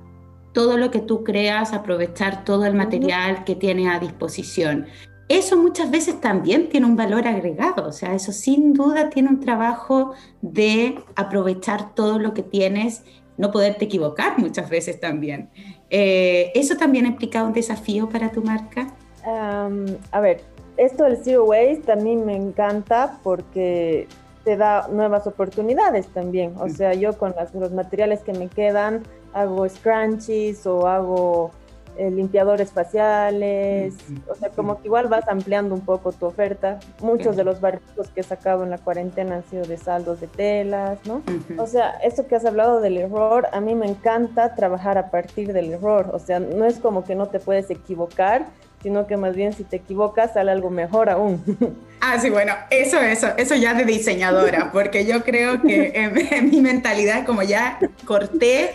todo 0.53 0.77
lo 0.77 0.89
que 0.89 0.99
tú 0.99 1.23
creas, 1.23 1.73
aprovechar 1.73 2.45
todo 2.45 2.65
el 2.65 2.75
material 2.75 3.43
que 3.43 3.55
tiene 3.55 3.89
a 3.89 3.99
disposición. 3.99 4.87
Eso 5.31 5.55
muchas 5.55 5.89
veces 5.89 6.19
también 6.19 6.67
tiene 6.67 6.85
un 6.85 6.97
valor 6.97 7.25
agregado, 7.25 7.87
o 7.87 7.93
sea, 7.93 8.13
eso 8.13 8.33
sin 8.33 8.73
duda 8.73 9.09
tiene 9.09 9.29
un 9.29 9.39
trabajo 9.39 10.13
de 10.41 10.99
aprovechar 11.15 11.95
todo 11.95 12.19
lo 12.19 12.33
que 12.33 12.43
tienes, 12.43 13.05
no 13.37 13.49
poderte 13.49 13.85
equivocar 13.85 14.37
muchas 14.37 14.69
veces 14.69 14.99
también. 14.99 15.49
Eh, 15.89 16.51
¿Eso 16.53 16.75
también 16.75 17.05
implica 17.05 17.45
un 17.45 17.53
desafío 17.53 18.09
para 18.09 18.29
tu 18.29 18.43
marca? 18.43 18.87
a 19.23 20.19
ver, 20.19 20.41
esto 20.75 21.05
del 21.05 21.15
Zero 21.23 21.45
Waste 21.45 21.95
mí 21.95 22.17
me 22.17 22.35
encanta 22.35 23.17
porque 23.23 24.09
te 24.43 24.57
da 24.57 24.89
nuevas 24.91 25.27
oportunidades 25.27 26.07
también. 26.07 26.55
O 26.59 26.67
sea, 26.67 26.93
yo 26.93 27.17
con 27.17 27.33
los 27.53 27.71
materiales 27.71 28.19
que 28.19 28.33
me 28.33 28.49
quedan 28.49 29.03
hago 29.31 29.69
scrunchies 29.69 30.67
o 30.67 30.87
hago 30.87 31.51
eh, 31.97 32.11
limpiadores 32.11 32.71
faciales. 32.71 33.95
O 34.27 34.35
sea, 34.35 34.49
como 34.49 34.79
que 34.81 34.87
igual 34.87 35.07
vas 35.07 35.27
ampliando 35.27 35.75
un 35.75 35.81
poco 35.81 36.11
tu 36.11 36.25
oferta. 36.25 36.79
Muchos 37.01 37.35
de 37.35 37.43
los 37.43 37.61
barcos 37.61 38.09
que 38.09 38.21
he 38.21 38.23
sacado 38.23 38.63
en 38.63 38.69
la 38.69 38.77
cuarentena 38.77 39.35
han 39.35 39.43
sido 39.49 39.65
de 39.65 39.77
saldos 39.77 40.19
de 40.21 40.27
telas, 40.27 40.99
¿no? 41.05 41.21
O 41.57 41.67
sea, 41.67 41.91
eso 42.03 42.27
que 42.27 42.35
has 42.35 42.45
hablado 42.45 42.81
del 42.81 42.97
error, 42.97 43.47
a 43.51 43.61
mí 43.61 43.75
me 43.75 43.87
encanta 43.87 44.55
trabajar 44.55 44.97
a 44.97 45.11
partir 45.11 45.53
del 45.53 45.71
error. 45.73 46.09
O 46.13 46.19
sea, 46.19 46.39
no 46.39 46.65
es 46.65 46.79
como 46.79 47.03
que 47.03 47.15
no 47.15 47.27
te 47.27 47.39
puedes 47.39 47.69
equivocar, 47.69 48.45
sino 48.81 49.07
que 49.07 49.17
más 49.17 49.35
bien 49.35 49.53
si 49.53 49.63
te 49.63 49.77
equivocas 49.77 50.33
sale 50.33 50.51
algo 50.51 50.69
mejor 50.69 51.09
aún. 51.09 51.43
Ah, 52.03 52.17
sí, 52.19 52.31
bueno, 52.31 52.55
eso, 52.71 52.99
eso, 52.99 53.27
eso 53.37 53.53
ya 53.53 53.75
de 53.75 53.85
diseñadora, 53.85 54.71
porque 54.71 55.05
yo 55.05 55.23
creo 55.23 55.61
que 55.61 55.91
en, 55.93 56.49
mi 56.49 56.59
mentalidad 56.59 57.27
como 57.27 57.43
ya 57.43 57.77
corté 58.05 58.71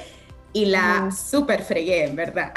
y 0.57 0.65
la 0.65 1.11
super 1.11 1.61
fregué, 1.61 2.05
en 2.05 2.17
verdad. 2.17 2.51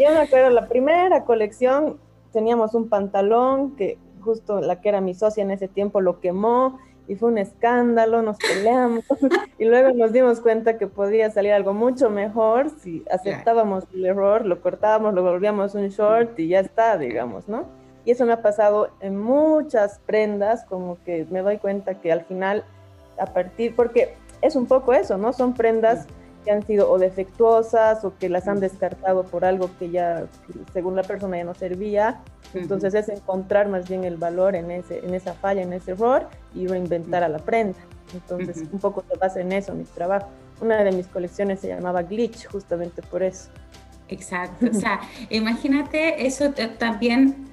Yo 0.00 0.10
me 0.10 0.18
acuerdo, 0.22 0.50
la 0.50 0.66
primera 0.66 1.22
colección 1.22 2.00
teníamos 2.32 2.74
un 2.74 2.88
pantalón 2.88 3.76
que 3.76 3.96
justo 4.22 4.60
la 4.60 4.80
que 4.80 4.88
era 4.88 5.00
mi 5.00 5.14
socia 5.14 5.44
en 5.44 5.52
ese 5.52 5.68
tiempo 5.68 6.00
lo 6.00 6.18
quemó 6.18 6.80
y 7.06 7.14
fue 7.14 7.28
un 7.28 7.38
escándalo, 7.38 8.22
nos 8.22 8.38
peleamos 8.38 9.04
y 9.58 9.66
luego 9.66 9.92
nos 9.96 10.12
dimos 10.12 10.40
cuenta 10.40 10.78
que 10.78 10.88
podía 10.88 11.30
salir 11.30 11.52
algo 11.52 11.74
mucho 11.74 12.10
mejor 12.10 12.70
si 12.70 13.04
aceptábamos 13.08 13.84
el 13.94 14.04
error, 14.04 14.44
lo 14.44 14.60
cortábamos, 14.60 15.14
lo 15.14 15.22
volvíamos 15.22 15.76
un 15.76 15.86
short 15.90 16.36
y 16.40 16.48
ya 16.48 16.58
está, 16.58 16.98
digamos, 16.98 17.46
¿no? 17.46 17.66
Y 18.04 18.10
eso 18.10 18.26
me 18.26 18.32
ha 18.32 18.42
pasado 18.42 18.88
en 18.98 19.16
muchas 19.16 20.00
prendas, 20.06 20.64
como 20.64 20.98
que 21.04 21.24
me 21.30 21.42
doy 21.42 21.58
cuenta 21.58 22.00
que 22.00 22.10
al 22.10 22.24
final, 22.24 22.64
a 23.16 23.26
partir, 23.26 23.76
porque 23.76 24.16
es 24.42 24.56
un 24.56 24.66
poco 24.66 24.92
eso, 24.92 25.16
¿no? 25.16 25.32
Son 25.32 25.54
prendas 25.54 26.08
que 26.46 26.52
han 26.52 26.64
sido 26.64 26.88
o 26.88 26.98
defectuosas 26.98 28.04
o 28.04 28.16
que 28.16 28.28
las 28.28 28.46
han 28.46 28.60
descartado 28.60 29.24
por 29.24 29.44
algo 29.44 29.68
que 29.80 29.90
ya, 29.90 30.26
según 30.72 30.94
la 30.94 31.02
persona, 31.02 31.36
ya 31.36 31.44
no 31.44 31.54
servía. 31.54 32.22
Entonces 32.54 32.94
es 32.94 33.08
encontrar 33.08 33.68
más 33.68 33.88
bien 33.88 34.04
el 34.04 34.16
valor 34.16 34.54
en, 34.54 34.70
ese, 34.70 35.04
en 35.04 35.12
esa 35.12 35.34
falla, 35.34 35.62
en 35.62 35.72
ese 35.72 35.90
error 35.90 36.28
y 36.54 36.68
reinventar 36.68 37.24
a 37.24 37.28
la 37.28 37.38
prenda. 37.38 37.78
Entonces 38.14 38.62
un 38.70 38.78
poco 38.78 39.04
se 39.10 39.18
basa 39.18 39.40
en 39.40 39.50
eso 39.50 39.74
mi 39.74 39.82
trabajo. 39.82 40.28
una 40.60 40.84
de 40.84 40.92
mis 40.92 41.08
colecciones 41.08 41.58
se 41.58 41.68
llamaba 41.68 42.04
Glitch, 42.04 42.46
justamente 42.46 43.02
por 43.02 43.24
eso. 43.24 43.50
Exacto, 44.08 44.66
o 44.70 44.74
sea, 44.74 45.00
imagínate 45.30 46.24
eso 46.24 46.52
también, 46.78 47.48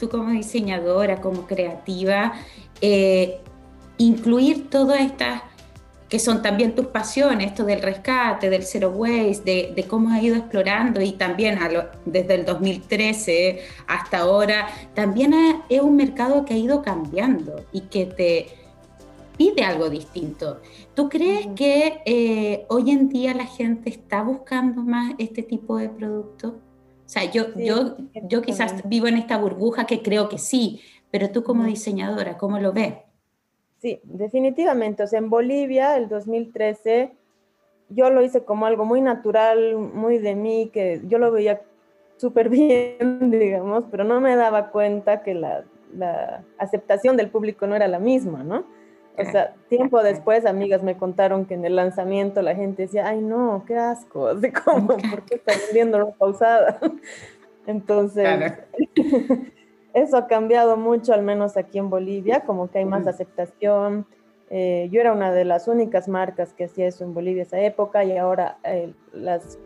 tú 0.00 0.08
como 0.08 0.30
diseñadora, 0.30 1.20
como 1.20 1.46
creativa, 1.46 2.32
eh, 2.80 3.40
incluir 3.98 4.68
todas 4.68 5.00
estas 5.00 5.42
que 6.12 6.18
son 6.18 6.42
también 6.42 6.74
tus 6.74 6.88
pasiones, 6.88 7.46
esto 7.46 7.64
del 7.64 7.80
rescate, 7.80 8.50
del 8.50 8.64
zero 8.64 8.90
waste, 8.90 9.72
de, 9.74 9.84
cómo 9.84 10.10
has 10.10 10.22
ido 10.22 10.36
explorando 10.36 11.00
y 11.00 11.12
también 11.12 11.58
desde 12.04 12.34
el 12.34 12.44
2013 12.44 13.60
hasta 13.86 14.18
ahora, 14.18 14.68
también 14.92 15.32
es 15.70 15.80
un 15.80 15.96
mercado 15.96 16.44
que 16.44 16.52
ha 16.52 16.58
ido 16.58 16.82
cambiando 16.82 17.64
y 17.72 17.80
que 17.80 18.04
te 18.04 18.48
pide 19.38 19.64
algo 19.64 19.88
distinto. 19.88 20.60
¿Tú 20.94 21.08
crees 21.08 21.46
que 21.56 22.02
eh, 22.04 22.66
hoy 22.68 22.90
en 22.90 23.08
día 23.08 23.32
la 23.32 23.46
gente 23.46 23.88
está 23.88 24.22
buscando 24.22 24.82
más 24.82 25.14
este 25.16 25.42
tipo 25.42 25.78
de 25.78 25.88
productos? 25.88 26.52
O 26.52 27.08
sea, 27.08 27.24
yo, 27.24 27.54
yo, 27.56 27.96
yo 28.28 28.42
quizás 28.42 28.86
vivo 28.86 29.06
en 29.06 29.16
esta 29.16 29.38
burbuja 29.38 29.86
que 29.86 30.02
creo 30.02 30.28
que 30.28 30.36
sí, 30.36 30.82
pero 31.10 31.30
tú 31.30 31.42
como 31.42 31.64
diseñadora, 31.64 32.36
¿cómo 32.36 32.58
lo 32.58 32.74
ves? 32.74 32.96
Sí, 33.82 34.00
definitivamente. 34.04 35.02
O 35.02 35.06
sea, 35.08 35.18
en 35.18 35.28
Bolivia, 35.28 35.96
el 35.96 36.08
2013, 36.08 37.10
yo 37.88 38.10
lo 38.10 38.22
hice 38.22 38.44
como 38.44 38.64
algo 38.64 38.84
muy 38.84 39.00
natural, 39.00 39.74
muy 39.76 40.18
de 40.18 40.36
mí, 40.36 40.70
que 40.72 41.00
yo 41.08 41.18
lo 41.18 41.32
veía 41.32 41.62
súper 42.16 42.48
bien, 42.48 43.32
digamos, 43.32 43.84
pero 43.90 44.04
no 44.04 44.20
me 44.20 44.36
daba 44.36 44.70
cuenta 44.70 45.24
que 45.24 45.34
la, 45.34 45.64
la, 45.96 46.44
aceptación 46.58 47.16
del 47.16 47.28
público 47.28 47.66
no 47.66 47.74
era 47.74 47.88
la 47.88 47.98
misma, 47.98 48.44
¿no? 48.44 48.64
O 49.18 49.24
sea, 49.24 49.54
tiempo 49.68 50.00
después, 50.02 50.46
amigas 50.46 50.84
me 50.84 50.96
contaron 50.96 51.44
que 51.44 51.54
en 51.54 51.64
el 51.64 51.74
lanzamiento 51.74 52.40
la 52.40 52.54
gente 52.54 52.82
decía, 52.82 53.08
ay, 53.08 53.20
no, 53.20 53.64
qué 53.66 53.76
asco, 53.76 54.28
así 54.28 54.52
como, 54.52 54.96
¿por 54.96 55.24
qué 55.24 55.34
está 55.34 55.54
vendiendo 55.66 55.98
ropa 55.98 56.26
usada? 56.28 56.78
Entonces, 57.66 58.54
eso 59.94 60.16
ha 60.16 60.26
cambiado 60.26 60.76
mucho, 60.76 61.12
al 61.12 61.22
menos 61.22 61.56
aquí 61.56 61.78
en 61.78 61.90
Bolivia, 61.90 62.40
como 62.40 62.70
que 62.70 62.78
hay 62.78 62.84
más 62.84 63.06
aceptación. 63.06 64.06
Eh, 64.50 64.88
yo 64.90 65.00
era 65.00 65.12
una 65.12 65.32
de 65.32 65.44
las 65.44 65.68
únicas 65.68 66.08
marcas 66.08 66.52
que 66.52 66.64
hacía 66.64 66.86
eso 66.86 67.04
en 67.04 67.14
Bolivia 67.14 67.42
esa 67.42 67.60
época 67.60 68.04
y 68.04 68.16
ahora 68.16 68.58
eh, 68.64 68.92
las, 69.12 69.58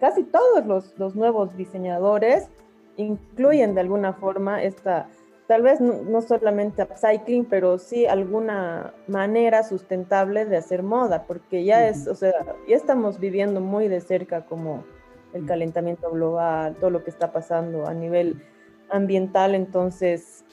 casi 0.00 0.24
todos 0.24 0.64
los, 0.64 0.98
los, 0.98 1.14
nuevos 1.14 1.54
diseñadores 1.56 2.48
incluyen 2.96 3.74
de 3.74 3.82
alguna 3.82 4.14
forma 4.14 4.62
esta, 4.62 5.08
tal 5.46 5.62
vez 5.62 5.80
no, 5.80 6.22
solamente 6.22 6.82
upcycling, 6.82 7.44
pero 7.44 7.78
sí 7.78 8.06
alguna 8.06 8.94
manera 9.08 9.62
sustentable 9.62 10.46
de 10.46 10.56
hacer 10.56 10.82
moda, 10.82 11.24
porque 11.26 11.64
ya 11.64 11.88
es, 11.88 12.06
o 12.06 12.14
sea, 12.14 12.32
ya 12.66 12.76
estamos 12.76 13.18
viviendo 13.18 13.60
muy 13.60 13.88
de 13.88 14.00
cerca 14.00 14.46
como 14.46 14.84
el 15.32 15.46
calentamiento 15.46 16.10
global, 16.10 16.76
todo 16.76 16.90
lo 16.90 17.04
que 17.04 17.10
está 17.10 17.32
pasando 17.32 17.86
a 17.86 17.94
nivel 17.94 18.42
ambiental, 18.90 19.54
entonces 19.54 20.44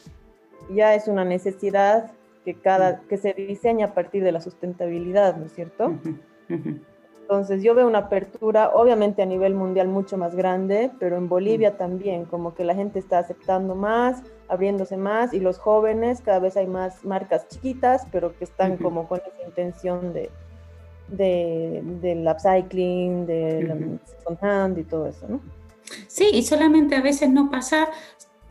ya 0.74 0.96
es 0.96 1.08
una 1.08 1.26
necesidad 1.26 2.12
que, 2.46 2.56
cada, 2.56 3.02
que 3.02 3.18
se 3.18 3.34
diseña 3.34 3.88
a 3.88 3.94
partir 3.94 4.24
de 4.24 4.32
la 4.32 4.42
sustentabilidad, 4.42 5.38
¿no 5.38 5.46
es 5.46 5.54
cierto? 5.54 6.00
Entonces 7.28 7.62
yo 7.62 7.76
veo 7.76 7.86
una 7.86 8.00
apertura, 8.00 8.72
obviamente 8.74 9.22
a 9.22 9.26
nivel 9.26 9.54
mundial 9.54 9.90
mucho 9.90 10.18
más 10.18 10.34
grande, 10.34 10.92
pero 10.98 11.18
en 11.18 11.28
Bolivia 11.28 11.76
también, 11.76 12.24
como 12.24 12.56
que 12.56 12.64
la 12.64 12.74
gente 12.74 13.00
está 13.00 13.20
aceptando 13.20 13.76
más, 13.76 14.24
abriéndose 14.48 14.96
más, 14.96 15.34
y 15.34 15.42
los 15.42 15.58
jóvenes, 15.58 16.22
cada 16.22 16.40
vez 16.40 16.56
hay 16.56 16.68
más 16.68 17.04
marcas 17.04 17.50
chiquitas, 17.50 18.08
pero 18.14 18.34
que 18.38 18.46
están 18.46 18.78
como 18.78 19.10
con 19.10 19.20
esa 19.20 19.46
intención 19.46 20.14
de, 20.14 20.30
de, 21.10 21.82
del 22.02 22.26
upcycling, 22.26 23.26
del 23.26 24.00
second 24.06 24.38
hand 24.42 24.78
y 24.78 24.84
todo 24.86 25.08
eso, 25.08 25.28
¿no? 25.28 25.42
Sí, 26.08 26.30
y 26.34 26.44
solamente 26.44 26.96
a 26.96 27.02
veces 27.02 27.30
no 27.30 27.52
pasa 27.52 27.90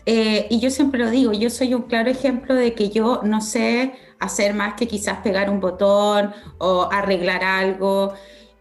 eh, 0.07 0.46
y 0.50 0.61
yo 0.61 0.70
siempre 0.70 1.00
lo 1.00 1.11
digo, 1.11 1.32
yo 1.32 1.50
soy 1.50 1.74
un 1.74 1.82
claro 1.82 2.09
ejemplo 2.11 2.54
de 2.54 2.74
que 2.74 2.90
yo 2.90 3.20
no 3.24 3.40
sé 3.40 3.92
hacer 4.20 4.54
más 4.54 4.74
que 4.74 4.86
quizás 4.86 5.18
pegar 5.18 5.50
un 5.50 5.59
botón 5.59 6.32
o 6.59 6.88
arreglar 6.92 7.42
algo, 7.42 8.14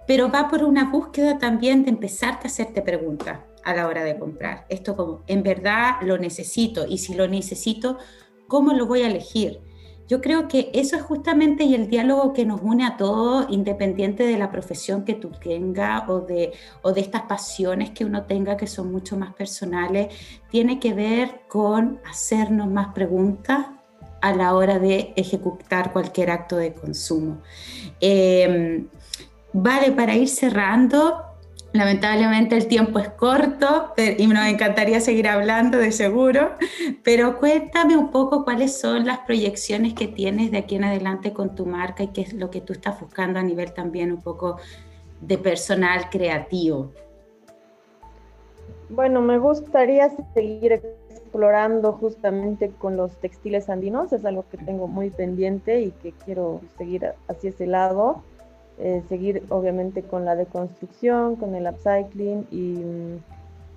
pero 0.08 0.32
va 0.32 0.50
por 0.50 0.64
una 0.64 0.90
búsqueda 0.92 1.38
también 1.38 1.84
de 1.84 1.92
empezarte 1.92 2.48
a 2.48 2.52
hacerte 2.52 2.82
preguntas 2.82 3.40
a 3.64 3.76
la 3.76 3.88
hora 3.88 4.04
de 4.04 4.18
comprar. 4.18 4.66
Esto 4.70 4.96
como, 4.96 5.24
en 5.28 5.44
verdad 5.44 5.96
lo 6.02 6.18
necesito 6.18 6.88
y 6.88 6.98
si 6.98 7.14
lo 7.14 7.28
necesito, 7.28 8.00
¿cómo 8.48 8.74
lo 8.74 8.88
voy 8.88 9.04
a 9.04 9.08
elegir? 9.08 9.62
Yo 10.08 10.22
creo 10.22 10.48
que 10.48 10.70
eso 10.74 10.96
es 10.96 11.02
justamente 11.02 11.64
y 11.64 11.74
el 11.74 11.90
diálogo 11.90 12.34
que 12.34 12.46
nos 12.46 12.62
une 12.62 12.86
a 12.86 12.96
todos, 12.96 13.48
independiente 13.50 14.24
de 14.24 14.38
la 14.38 14.52
profesión 14.52 15.04
que 15.04 15.16
tú 15.16 15.32
tengas 15.32 16.08
o 16.08 16.22
de, 16.22 16.54
o 16.84 16.92
de 16.92 17.02
estas 17.02 17.24
pasiones 17.24 17.90
que 17.90 18.06
uno 18.06 18.24
tenga 18.24 18.56
que 18.56 18.68
son 18.68 18.92
mucho 18.92 19.18
más 19.18 19.34
personales, 19.34 20.14
tiene 20.52 20.80
que 20.80 20.94
ver 20.94 21.42
con 21.48 22.00
hacernos 22.08 22.68
más 22.68 22.94
preguntas 22.94 23.66
a 24.22 24.34
la 24.34 24.54
hora 24.54 24.80
de 24.80 25.14
ejecutar 25.16 25.92
cualquier 25.92 26.32
acto 26.32 26.56
de 26.56 26.74
consumo. 26.74 27.42
Em, 28.00 28.88
vale, 29.54 29.92
para 29.92 30.16
ir 30.16 30.30
cerrando, 30.30 31.25
Lamentablemente 31.76 32.56
el 32.56 32.68
tiempo 32.68 33.00
es 33.00 33.10
corto 33.10 33.94
y 33.98 34.28
nos 34.28 34.48
encantaría 34.48 35.02
seguir 35.02 35.28
hablando 35.28 35.78
de 35.78 35.92
seguro, 35.92 36.52
pero 37.04 37.38
cuéntame 37.38 37.98
un 37.98 38.12
poco 38.12 38.46
cuáles 38.46 38.80
son 38.80 39.06
las 39.06 39.20
proyecciones 39.20 39.94
que 39.94 40.08
tienes 40.08 40.52
de 40.52 40.60
aquí 40.60 40.78
en 40.78 40.86
adelante 40.86 41.34
con 41.34 41.54
tu 41.54 41.66
marca 41.66 42.04
y 42.04 42.08
qué 42.14 42.22
es 42.22 42.34
lo 42.34 42.50
que 42.50 42.62
tú 42.62 42.72
estás 42.72 42.98
buscando 43.02 43.40
a 43.40 43.44
nivel 43.44 43.74
también 43.74 44.14
un 44.14 44.22
poco 44.22 44.58
de 45.20 45.38
personal 45.38 46.10
creativo. 46.10 46.94
Bueno, 48.88 49.20
me 49.20 49.38
gustaría 49.38 50.10
seguir 50.34 50.72
explorando 51.10 51.92
justamente 51.92 52.70
con 52.70 52.96
los 52.96 53.18
textiles 53.18 53.70
andinos, 53.70 54.14
es 54.14 54.24
algo 54.24 54.46
que 54.50 54.58
tengo 54.58 54.88
muy 54.88 55.10
pendiente 55.10 55.82
y 55.82 55.92
que 55.92 56.14
quiero 56.24 56.62
seguir 56.78 57.12
hacia 57.28 57.50
ese 57.50 57.68
lado. 57.68 58.24
Eh, 58.78 59.02
seguir 59.08 59.44
obviamente 59.50 60.04
con 60.04 60.26
la 60.26 60.36
deconstrucción, 60.36 61.38
con 61.38 61.56
el 61.56 61.66
upcycling 61.66 62.46
y 62.52 62.84
mm, 62.84 63.20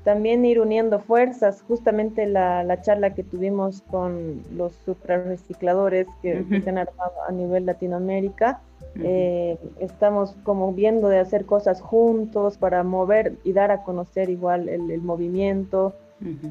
también 0.03 0.45
ir 0.45 0.61
uniendo 0.61 0.99
fuerzas. 0.99 1.63
Justamente 1.69 2.27
la, 2.27 2.65
la, 2.65 2.83
charla 2.83 3.15
que 3.15 3.23
tuvimos 3.23 3.83
con 3.83 4.43
los 4.57 4.73
suprarrecicladores 4.85 6.09
que, 6.21 6.45
que 6.51 6.61
se 6.63 6.71
han 6.71 6.79
armado 6.79 7.13
a 7.29 7.31
nivel 7.31 7.67
Latinoamérica, 7.67 8.61
eh, 8.97 9.57
estamos 9.79 10.35
como 10.43 10.73
viendo 10.73 11.09
de 11.09 11.21
hacer 11.21 11.45
cosas 11.45 11.81
juntos 11.81 12.59
para 12.59 12.83
mover 12.83 13.35
y 13.45 13.53
dar 13.53 13.71
a 13.71 13.85
conocer 13.85 14.31
igual 14.31 14.69
el, 14.69 14.91
el 14.91 15.03
movimiento. 15.03 15.95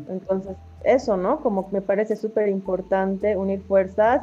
Entonces, 0.07 0.55
eso, 0.85 1.17
¿no? 1.17 1.41
Como 1.41 1.67
me 1.71 1.81
parece 1.81 2.15
súper 2.15 2.47
importante 2.47 3.35
unir 3.35 3.59
fuerzas 3.61 4.21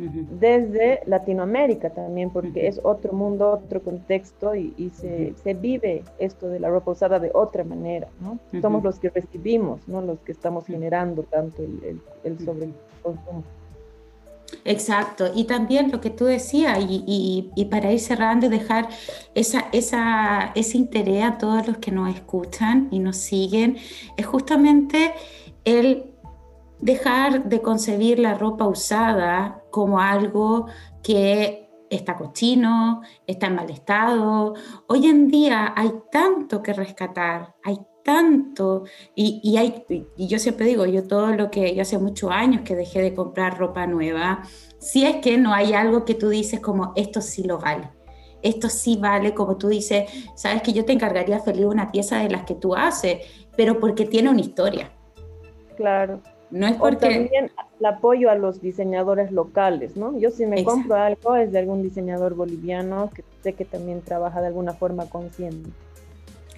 desde 0.00 1.00
Latinoamérica 1.06 1.90
también, 1.90 2.30
porque 2.30 2.66
es 2.66 2.80
otro 2.82 3.12
mundo, 3.12 3.50
otro 3.50 3.82
contexto 3.82 4.54
y, 4.54 4.90
se, 4.94 5.34
se, 5.42 5.54
vive 5.54 6.04
esto 6.18 6.48
de 6.48 6.60
la 6.60 6.68
ropa 6.68 6.92
usada 6.92 7.18
de 7.18 7.30
otra 7.34 7.64
manera, 7.64 8.08
¿no? 8.20 8.38
Somos 8.60 8.82
los 8.82 8.98
que 8.98 9.10
recibimos, 9.10 9.86
¿no? 9.88 10.00
Los 10.00 10.20
que 10.20 10.32
estamos 10.32 10.66
generando 10.66 11.22
tanto 11.24 11.62
el, 11.62 11.80
el, 11.84 12.00
el 12.24 12.38
sobreconsumo. 12.38 13.44
Exacto, 14.64 15.30
y 15.34 15.44
también 15.44 15.90
lo 15.90 16.00
que 16.00 16.10
tú 16.10 16.24
decías, 16.24 16.78
y, 16.80 17.04
y, 17.06 17.50
y, 17.54 17.64
para 17.66 17.92
ir 17.92 18.00
cerrando, 18.00 18.48
dejar 18.48 18.88
esa, 19.34 19.66
esa, 19.72 20.52
ese 20.54 20.76
interés 20.76 21.24
a 21.24 21.38
todos 21.38 21.66
los 21.66 21.78
que 21.78 21.90
nos 21.90 22.14
escuchan 22.14 22.88
y 22.90 22.98
nos 22.98 23.16
siguen, 23.16 23.76
es 24.16 24.26
justamente 24.26 25.12
el 25.64 26.10
dejar 26.80 27.44
de 27.44 27.60
concebir 27.60 28.18
la 28.18 28.34
ropa 28.34 28.66
usada 28.66 29.59
como 29.70 30.00
algo 30.00 30.66
que 31.02 31.70
está 31.90 32.16
cochino, 32.16 33.02
está 33.26 33.48
en 33.48 33.56
mal 33.56 33.70
estado. 33.70 34.54
Hoy 34.86 35.06
en 35.06 35.28
día 35.28 35.74
hay 35.76 35.92
tanto 36.10 36.62
que 36.62 36.72
rescatar, 36.72 37.54
hay 37.64 37.78
tanto, 38.02 38.84
y, 39.14 39.40
y, 39.42 39.56
hay, 39.56 39.84
y 40.16 40.26
yo 40.26 40.38
siempre 40.38 40.66
digo, 40.66 40.86
yo 40.86 41.06
todo 41.06 41.32
lo 41.32 41.50
que, 41.50 41.74
yo 41.74 41.82
hace 41.82 41.98
muchos 41.98 42.30
años 42.30 42.62
que 42.64 42.74
dejé 42.74 43.02
de 43.02 43.14
comprar 43.14 43.58
ropa 43.58 43.86
nueva, 43.86 44.42
si 44.78 45.04
es 45.04 45.16
que 45.16 45.36
no 45.36 45.52
hay 45.52 45.74
algo 45.74 46.04
que 46.04 46.14
tú 46.14 46.28
dices 46.28 46.60
como 46.60 46.92
esto 46.96 47.20
sí 47.20 47.42
lo 47.44 47.58
vale, 47.58 47.90
esto 48.42 48.68
sí 48.68 48.96
vale, 48.96 49.34
como 49.34 49.58
tú 49.58 49.68
dices, 49.68 50.10
sabes 50.34 50.62
que 50.62 50.72
yo 50.72 50.84
te 50.84 50.92
encargaría 50.92 51.40
feliz 51.40 51.66
una 51.66 51.92
pieza 51.92 52.18
de 52.18 52.30
las 52.30 52.44
que 52.44 52.54
tú 52.54 52.74
haces, 52.74 53.18
pero 53.56 53.78
porque 53.78 54.06
tiene 54.06 54.30
una 54.30 54.40
historia. 54.40 54.90
Claro. 55.76 56.22
No 56.50 56.66
es 56.66 56.76
porque... 56.76 57.06
también 57.06 57.50
el 57.80 57.86
apoyo 57.86 58.30
a 58.30 58.34
los 58.34 58.60
diseñadores 58.60 59.32
locales, 59.32 59.96
¿no? 59.96 60.18
Yo 60.18 60.30
si 60.30 60.46
me 60.46 60.62
compro 60.64 60.94
algo 60.94 61.34
es 61.34 61.50
de 61.50 61.58
algún 61.58 61.82
diseñador 61.82 62.34
boliviano 62.34 63.10
que 63.14 63.24
sé 63.42 63.54
que 63.54 63.64
también 63.64 64.02
trabaja 64.02 64.40
de 64.40 64.48
alguna 64.48 64.74
forma 64.74 65.06
consciente. 65.06 65.70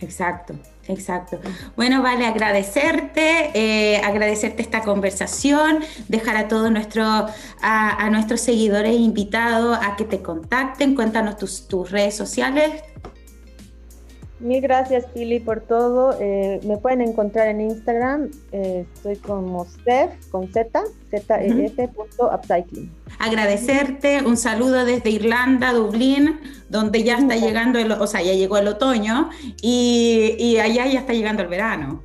Exacto, 0.00 0.54
exacto. 0.88 1.38
Bueno, 1.76 2.02
vale, 2.02 2.26
agradecerte, 2.26 3.50
eh, 3.54 3.98
agradecerte 3.98 4.60
esta 4.60 4.80
conversación, 4.82 5.78
dejar 6.08 6.36
a 6.36 6.48
todos 6.48 6.72
nuestros, 6.72 7.30
a, 7.62 8.04
a 8.04 8.10
nuestros 8.10 8.40
seguidores 8.40 8.96
invitados 8.96 9.78
a 9.80 9.94
que 9.94 10.04
te 10.04 10.20
contacten, 10.20 10.96
cuéntanos 10.96 11.36
tus, 11.36 11.68
tus 11.68 11.88
redes 11.92 12.16
sociales. 12.16 12.82
Mil 14.42 14.60
gracias, 14.60 15.06
Pili, 15.14 15.38
por 15.38 15.60
todo. 15.60 16.16
Eh, 16.20 16.60
me 16.64 16.76
pueden 16.76 17.00
encontrar 17.00 17.46
en 17.46 17.60
Instagram. 17.60 18.28
eh, 18.50 18.84
estoy 18.92 19.16
como 19.16 19.64
Steph, 19.64 20.10
con 20.30 20.52
Z, 20.52 20.82
Z-E-F, 21.10 21.88
punto 21.88 22.28
upcycling. 22.34 22.90
Agradecerte, 23.20 24.20
un 24.26 24.36
saludo 24.36 24.84
desde 24.84 25.10
Irlanda, 25.10 25.72
Dublín, 25.72 26.40
donde 26.68 27.04
ya 27.04 27.18
está 27.18 27.36
llegando, 27.36 27.78
el, 27.78 27.92
o 27.92 28.06
sea, 28.08 28.20
ya 28.20 28.32
llegó 28.32 28.58
el 28.58 28.66
otoño 28.66 29.30
y, 29.60 30.34
y 30.38 30.58
allá 30.58 30.86
ya 30.88 31.00
está 31.00 31.12
llegando 31.12 31.42
el 31.42 31.48
verano. 31.48 32.02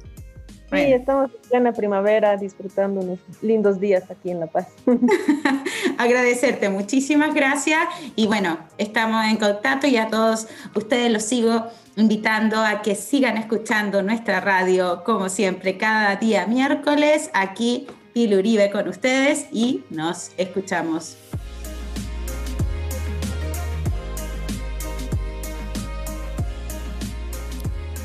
Sí, 0.72 0.80
estamos 0.80 1.32
en 1.32 1.50
plena 1.50 1.72
primavera 1.72 2.36
disfrutando 2.36 3.00
unos 3.00 3.20
lindos 3.42 3.80
días 3.80 4.04
aquí 4.12 4.32
en 4.32 4.42
La 4.42 4.48
Paz. 4.48 4.68
agradecerte, 5.98 6.70
muchísimas 6.70 7.34
gracias 7.34 7.80
y 8.18 8.28
bueno, 8.28 8.60
estamos 8.78 9.26
en 9.26 9.38
contacto 9.38 9.88
y 9.88 9.96
a 9.96 10.10
todos 10.10 10.48
ustedes 10.76 11.12
los 11.12 11.24
sigo 11.24 11.68
invitando 11.96 12.58
a 12.58 12.82
que 12.82 12.96
sigan 12.96 13.38
escuchando 13.38 14.02
nuestra 14.02 14.42
radio 14.42 15.04
como 15.06 15.30
siempre 15.30 15.78
cada 15.78 16.18
día 16.18 16.46
miércoles 16.48 17.30
aquí 17.34 17.88
Pili 18.14 18.36
Uribe 18.36 18.70
con 18.70 18.88
ustedes 18.90 19.48
y 19.52 19.84
nos 19.90 20.32
escuchamos. 20.38 21.16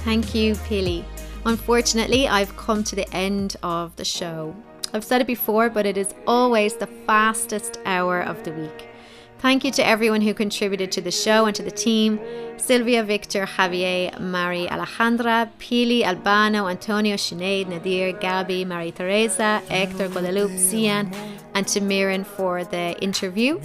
Thank 0.05 0.35
you, 0.35 0.55
Pili. 0.69 1.05
Unfortunately, 1.45 2.28
I've 2.28 2.57
come 2.57 2.84
to 2.84 2.95
the 2.95 3.12
end 3.14 3.57
of 3.62 3.97
the 3.97 4.05
show. 4.05 4.55
I've 4.95 5.05
said 5.05 5.20
it 5.20 5.26
before, 5.26 5.68
but 5.70 5.86
it 5.86 5.97
is 5.97 6.14
always 6.26 6.76
the 6.76 6.86
fastest 6.86 7.80
hour 7.84 8.20
of 8.20 8.45
the 8.45 8.53
week. 8.53 8.88
Thank 9.43 9.64
you 9.64 9.72
to 9.72 9.84
everyone 9.84 10.20
who 10.20 10.34
contributed 10.34 10.93
to 10.93 11.01
the 11.01 11.11
show 11.11 11.47
and 11.47 11.57
to 11.57 11.64
the 11.64 11.70
team 11.72 12.20
Sylvia, 12.59 13.03
Victor, 13.03 13.45
Javier, 13.45 14.16
Mari 14.20 14.68
Alejandra, 14.68 15.51
Pili, 15.59 16.05
Albano, 16.05 16.68
Antonio, 16.68 17.16
Sinead, 17.16 17.66
Nadir, 17.66 18.12
Gabi, 18.12 18.64
Marie 18.64 18.93
Teresa, 18.93 19.61
Hector, 19.68 20.09
Guadalupe, 20.09 20.57
Cian, 20.70 21.12
and 21.55 21.66
to 21.66 21.80
Miran 21.80 22.22
for 22.22 22.62
the 22.62 22.97
interview. 23.03 23.59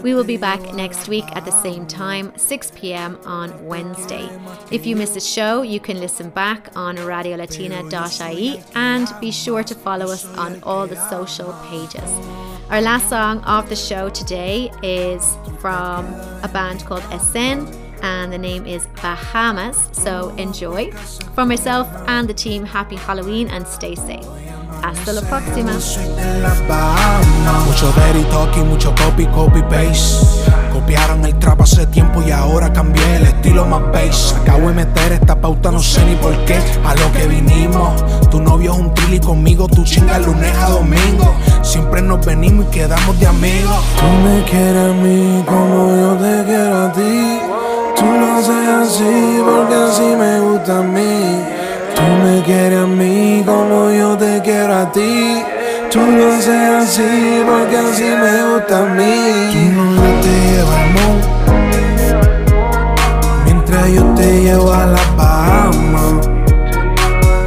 We 0.00 0.14
will 0.14 0.22
be 0.22 0.36
back 0.36 0.62
next 0.74 1.08
week 1.08 1.24
at 1.34 1.44
the 1.44 1.50
same 1.50 1.88
time, 1.88 2.32
6 2.36 2.70
pm 2.76 3.18
on 3.24 3.66
Wednesday. 3.66 4.28
If 4.70 4.86
you 4.86 4.94
miss 4.94 5.16
a 5.16 5.20
show, 5.20 5.62
you 5.62 5.80
can 5.80 5.98
listen 5.98 6.30
back 6.30 6.70
on 6.76 6.98
radiolatina.ie 6.98 8.62
and 8.76 9.08
be 9.20 9.32
sure 9.32 9.64
to 9.64 9.74
follow 9.74 10.06
us 10.06 10.24
on 10.36 10.62
all 10.62 10.86
the 10.86 11.10
social 11.10 11.52
pages. 11.68 12.55
Our 12.68 12.82
last 12.82 13.08
song 13.08 13.44
of 13.44 13.68
the 13.68 13.76
show 13.76 14.08
today 14.08 14.72
is 14.82 15.36
from 15.60 16.04
a 16.42 16.50
band 16.52 16.84
called 16.84 17.04
Essen 17.12 17.68
and 18.02 18.32
the 18.32 18.38
name 18.38 18.66
is 18.66 18.88
Bahamas. 19.00 19.88
So 19.92 20.30
enjoy. 20.30 20.90
For 21.36 21.46
myself 21.46 21.88
and 22.08 22.28
the 22.28 22.34
team, 22.34 22.64
happy 22.64 22.96
Halloween 22.96 23.48
and 23.50 23.64
stay 23.68 23.94
safe. 23.94 24.26
Hasta 24.82 25.12
la 25.12 25.20
próxima. 25.22 25.72
Mucho 27.66 27.92
dirty 27.92 28.24
talking, 28.30 28.68
mucho 28.68 28.94
copy, 28.94 29.26
copy 29.26 29.62
paste. 29.62 30.26
Copiaron 30.72 31.24
el 31.24 31.38
trap 31.38 31.62
hace 31.62 31.86
tiempo 31.86 32.22
y 32.26 32.30
ahora 32.30 32.72
cambié 32.72 33.16
el 33.16 33.24
estilo 33.24 33.64
más 33.66 33.82
bass. 33.92 34.34
Acabo 34.42 34.68
de 34.68 34.74
meter 34.74 35.12
esta 35.12 35.40
pauta, 35.40 35.70
no 35.70 35.80
sé 35.80 36.04
ni 36.04 36.14
por 36.16 36.32
qué. 36.44 36.58
A 36.84 36.94
lo 36.94 37.12
que 37.12 37.26
vinimos, 37.26 38.04
tu 38.30 38.40
novio 38.40 38.72
es 38.72 38.78
un 38.78 38.94
trilly 38.94 39.20
conmigo, 39.20 39.66
tu 39.68 39.84
chinga 39.84 40.18
lunes 40.18 40.56
a 40.56 40.70
domingo. 40.70 41.34
Siempre 41.62 42.02
nos 42.02 42.24
venimos 42.24 42.66
y 42.66 42.68
quedamos 42.70 43.18
de 43.18 43.26
amigos. 43.26 43.84
Tú 43.98 44.06
me 44.06 44.44
quieres 44.44 44.90
a 44.90 44.94
mí 44.94 45.44
como 45.46 45.96
yo 45.96 46.16
te 46.16 46.44
quiero 46.44 46.86
a 46.86 46.92
ti. 46.92 47.40
Tú 47.96 48.04
lo 48.04 48.32
haces 48.34 48.68
así 48.68 49.42
porque 49.44 49.74
así 49.74 50.14
me 50.16 50.40
gusta 50.40 50.78
a 50.78 50.82
mí. 50.82 51.65
Tú 51.96 52.02
me 52.22 52.42
quieres 52.42 52.78
a 52.78 52.86
mí 52.86 53.42
como 53.46 53.90
yo 53.90 54.16
te 54.16 54.40
quiero 54.42 54.74
a 54.74 54.92
ti. 54.92 55.42
Tú 55.90 56.00
lo 56.00 56.32
haces 56.32 56.70
así 56.82 57.42
porque 57.46 57.76
así 57.78 58.04
me 58.04 58.52
gusta 58.52 58.78
a 58.80 58.94
mí. 58.94 59.50
Tu 59.52 59.58
novio 59.72 60.10
te 60.20 60.32
lleva 60.46 60.74
al 60.82 60.88
mall 60.94 61.20
Mientras 63.44 63.86
yo 63.92 64.02
te 64.14 64.42
llevo 64.42 64.72
a 64.72 64.86
las 64.86 65.16
Bahamas 65.16 66.28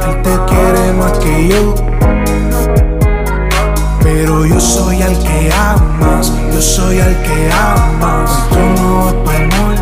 Él 0.06 0.22
te 0.22 0.34
quiere 0.48 0.92
más 0.98 1.12
que 1.18 1.48
yo. 1.48 1.74
Pero 4.02 4.46
yo 4.46 4.58
soy 4.58 5.02
al 5.02 5.16
que 5.18 5.50
amas 5.52 6.32
Yo 6.52 6.60
soy 6.60 6.98
al 7.00 7.16
que 7.22 7.50
amas. 7.52 8.48
Tú 8.50 8.58
no 8.82 9.04
vas 9.04 9.14
pa'l 9.24 9.46
mall 9.46 9.70
Hoy 9.70 9.79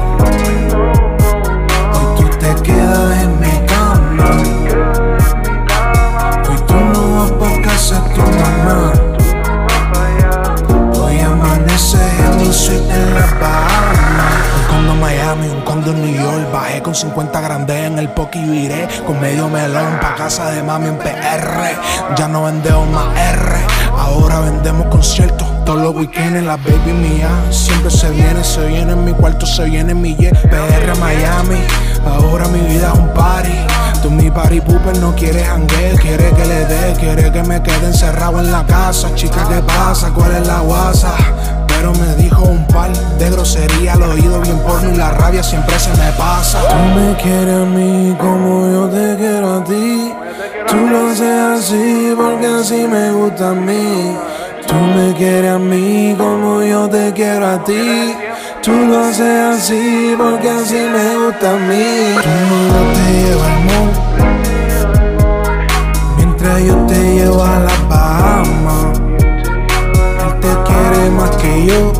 casa 20.29 20.51
de 20.51 20.63
mami 20.63 20.89
en 20.89 20.99
PR 20.99 22.15
Ya 22.15 22.29
no 22.29 22.45
vendemos 22.45 22.87
más 22.91 23.07
R. 23.17 23.57
Ahora 23.97 24.41
vendemos 24.41 24.87
conciertos 24.89 25.49
todos 25.65 25.81
los 25.81 25.95
weekends. 25.95 26.45
La 26.45 26.57
baby 26.57 26.93
mía 26.93 27.31
Siempre 27.51 27.91
se 27.91 28.11
viene, 28.11 28.45
se 28.45 28.67
viene 28.67 28.93
en 28.93 29.05
mi 29.07 29.13
cuarto, 29.15 29.47
se 29.47 29.65
viene 29.65 29.93
en 29.93 30.03
mi 30.03 30.15
jet 30.17 30.37
PR 30.51 30.99
Miami, 31.01 31.61
ahora 32.07 32.47
mi 32.49 32.61
vida 32.61 32.93
es 32.93 32.99
un 32.99 33.09
party. 33.15 33.55
Tú 34.03 34.11
mi 34.11 34.31
party 34.31 34.61
pooper 34.61 34.99
no 34.99 35.15
quieres 35.15 35.49
hanguer, 35.49 35.99
quiere 35.99 36.31
que 36.33 36.45
le 36.45 36.67
dé, 36.67 36.93
quiere 37.01 37.33
que 37.33 37.43
me 37.45 37.63
quede 37.63 37.87
encerrado 37.87 38.39
en 38.41 38.53
la 38.53 38.67
casa. 38.67 39.15
Chica, 39.15 39.47
¿qué 39.49 39.63
pasa? 39.63 40.11
¿Cuál 40.11 40.33
es 40.37 40.47
la 40.47 40.61
guasa? 40.61 41.15
Pero 41.79 41.93
me 41.93 42.13
dijo 42.17 42.43
un 42.43 42.67
par 42.67 42.91
de 42.93 43.31
grosería 43.31 43.93
al 43.93 44.03
oído 44.03 44.41
bien 44.41 44.59
porno 44.59 44.93
y 44.93 44.97
la 44.97 45.13
rabia 45.13 45.45
siempre 45.45 45.79
se 45.79 45.91
me 45.91 46.11
pasa 46.19 46.59
Tú 46.67 46.75
me 46.99 47.15
quieres 47.23 47.55
a 47.55 47.65
mí 47.67 48.17
como 48.19 48.69
yo 48.69 48.89
te 48.89 49.17
quiero 49.17 49.55
a 49.59 49.63
ti. 49.63 50.13
Tú 50.67 50.77
lo 50.77 51.09
haces 51.09 51.23
así 51.23 52.15
porque 52.17 52.47
así 52.47 52.85
me 52.89 53.13
gusta 53.13 53.51
a 53.51 53.55
mí. 53.55 54.17
Tú 54.67 54.75
me 54.75 55.15
quieres 55.15 55.53
a 55.53 55.59
mí 55.61 56.17
como 56.19 56.63
yo 56.63 56.89
te 56.89 57.13
quiero 57.13 57.47
a 57.47 57.63
ti. 57.63 58.13
Tú 58.61 58.73
lo 58.73 58.99
haces 59.05 59.39
así 59.55 60.17
porque 60.19 60.51
así 60.51 60.75
me 60.75 61.17
gusta 61.27 61.53
a 61.53 61.59
mí. 61.59 62.17
Tu 62.25 62.29
novio 62.73 62.93
te 62.93 63.13
lleva 63.23 63.47
al 63.47 63.65
mall 63.67 63.93
Mientras 66.17 66.61
yo 66.61 66.75
te 66.87 67.15
llevo 67.15 67.45
a 67.45 67.61
las 67.61 67.78
más 71.19 71.31
que 71.37 71.67
yo. 71.67 71.93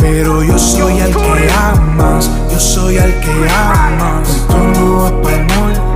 Pero 0.00 0.42
yo 0.42 0.58
soy 0.58 1.00
al 1.00 1.14
que 1.14 1.50
amas 1.50 2.30
Yo 2.50 2.58
soy 2.58 2.98
al 2.98 3.12
que 3.20 3.48
amas. 3.48 4.46
Hoy 4.48 4.72
tú 4.72 4.80
no 4.80 4.96
vas 4.96 5.87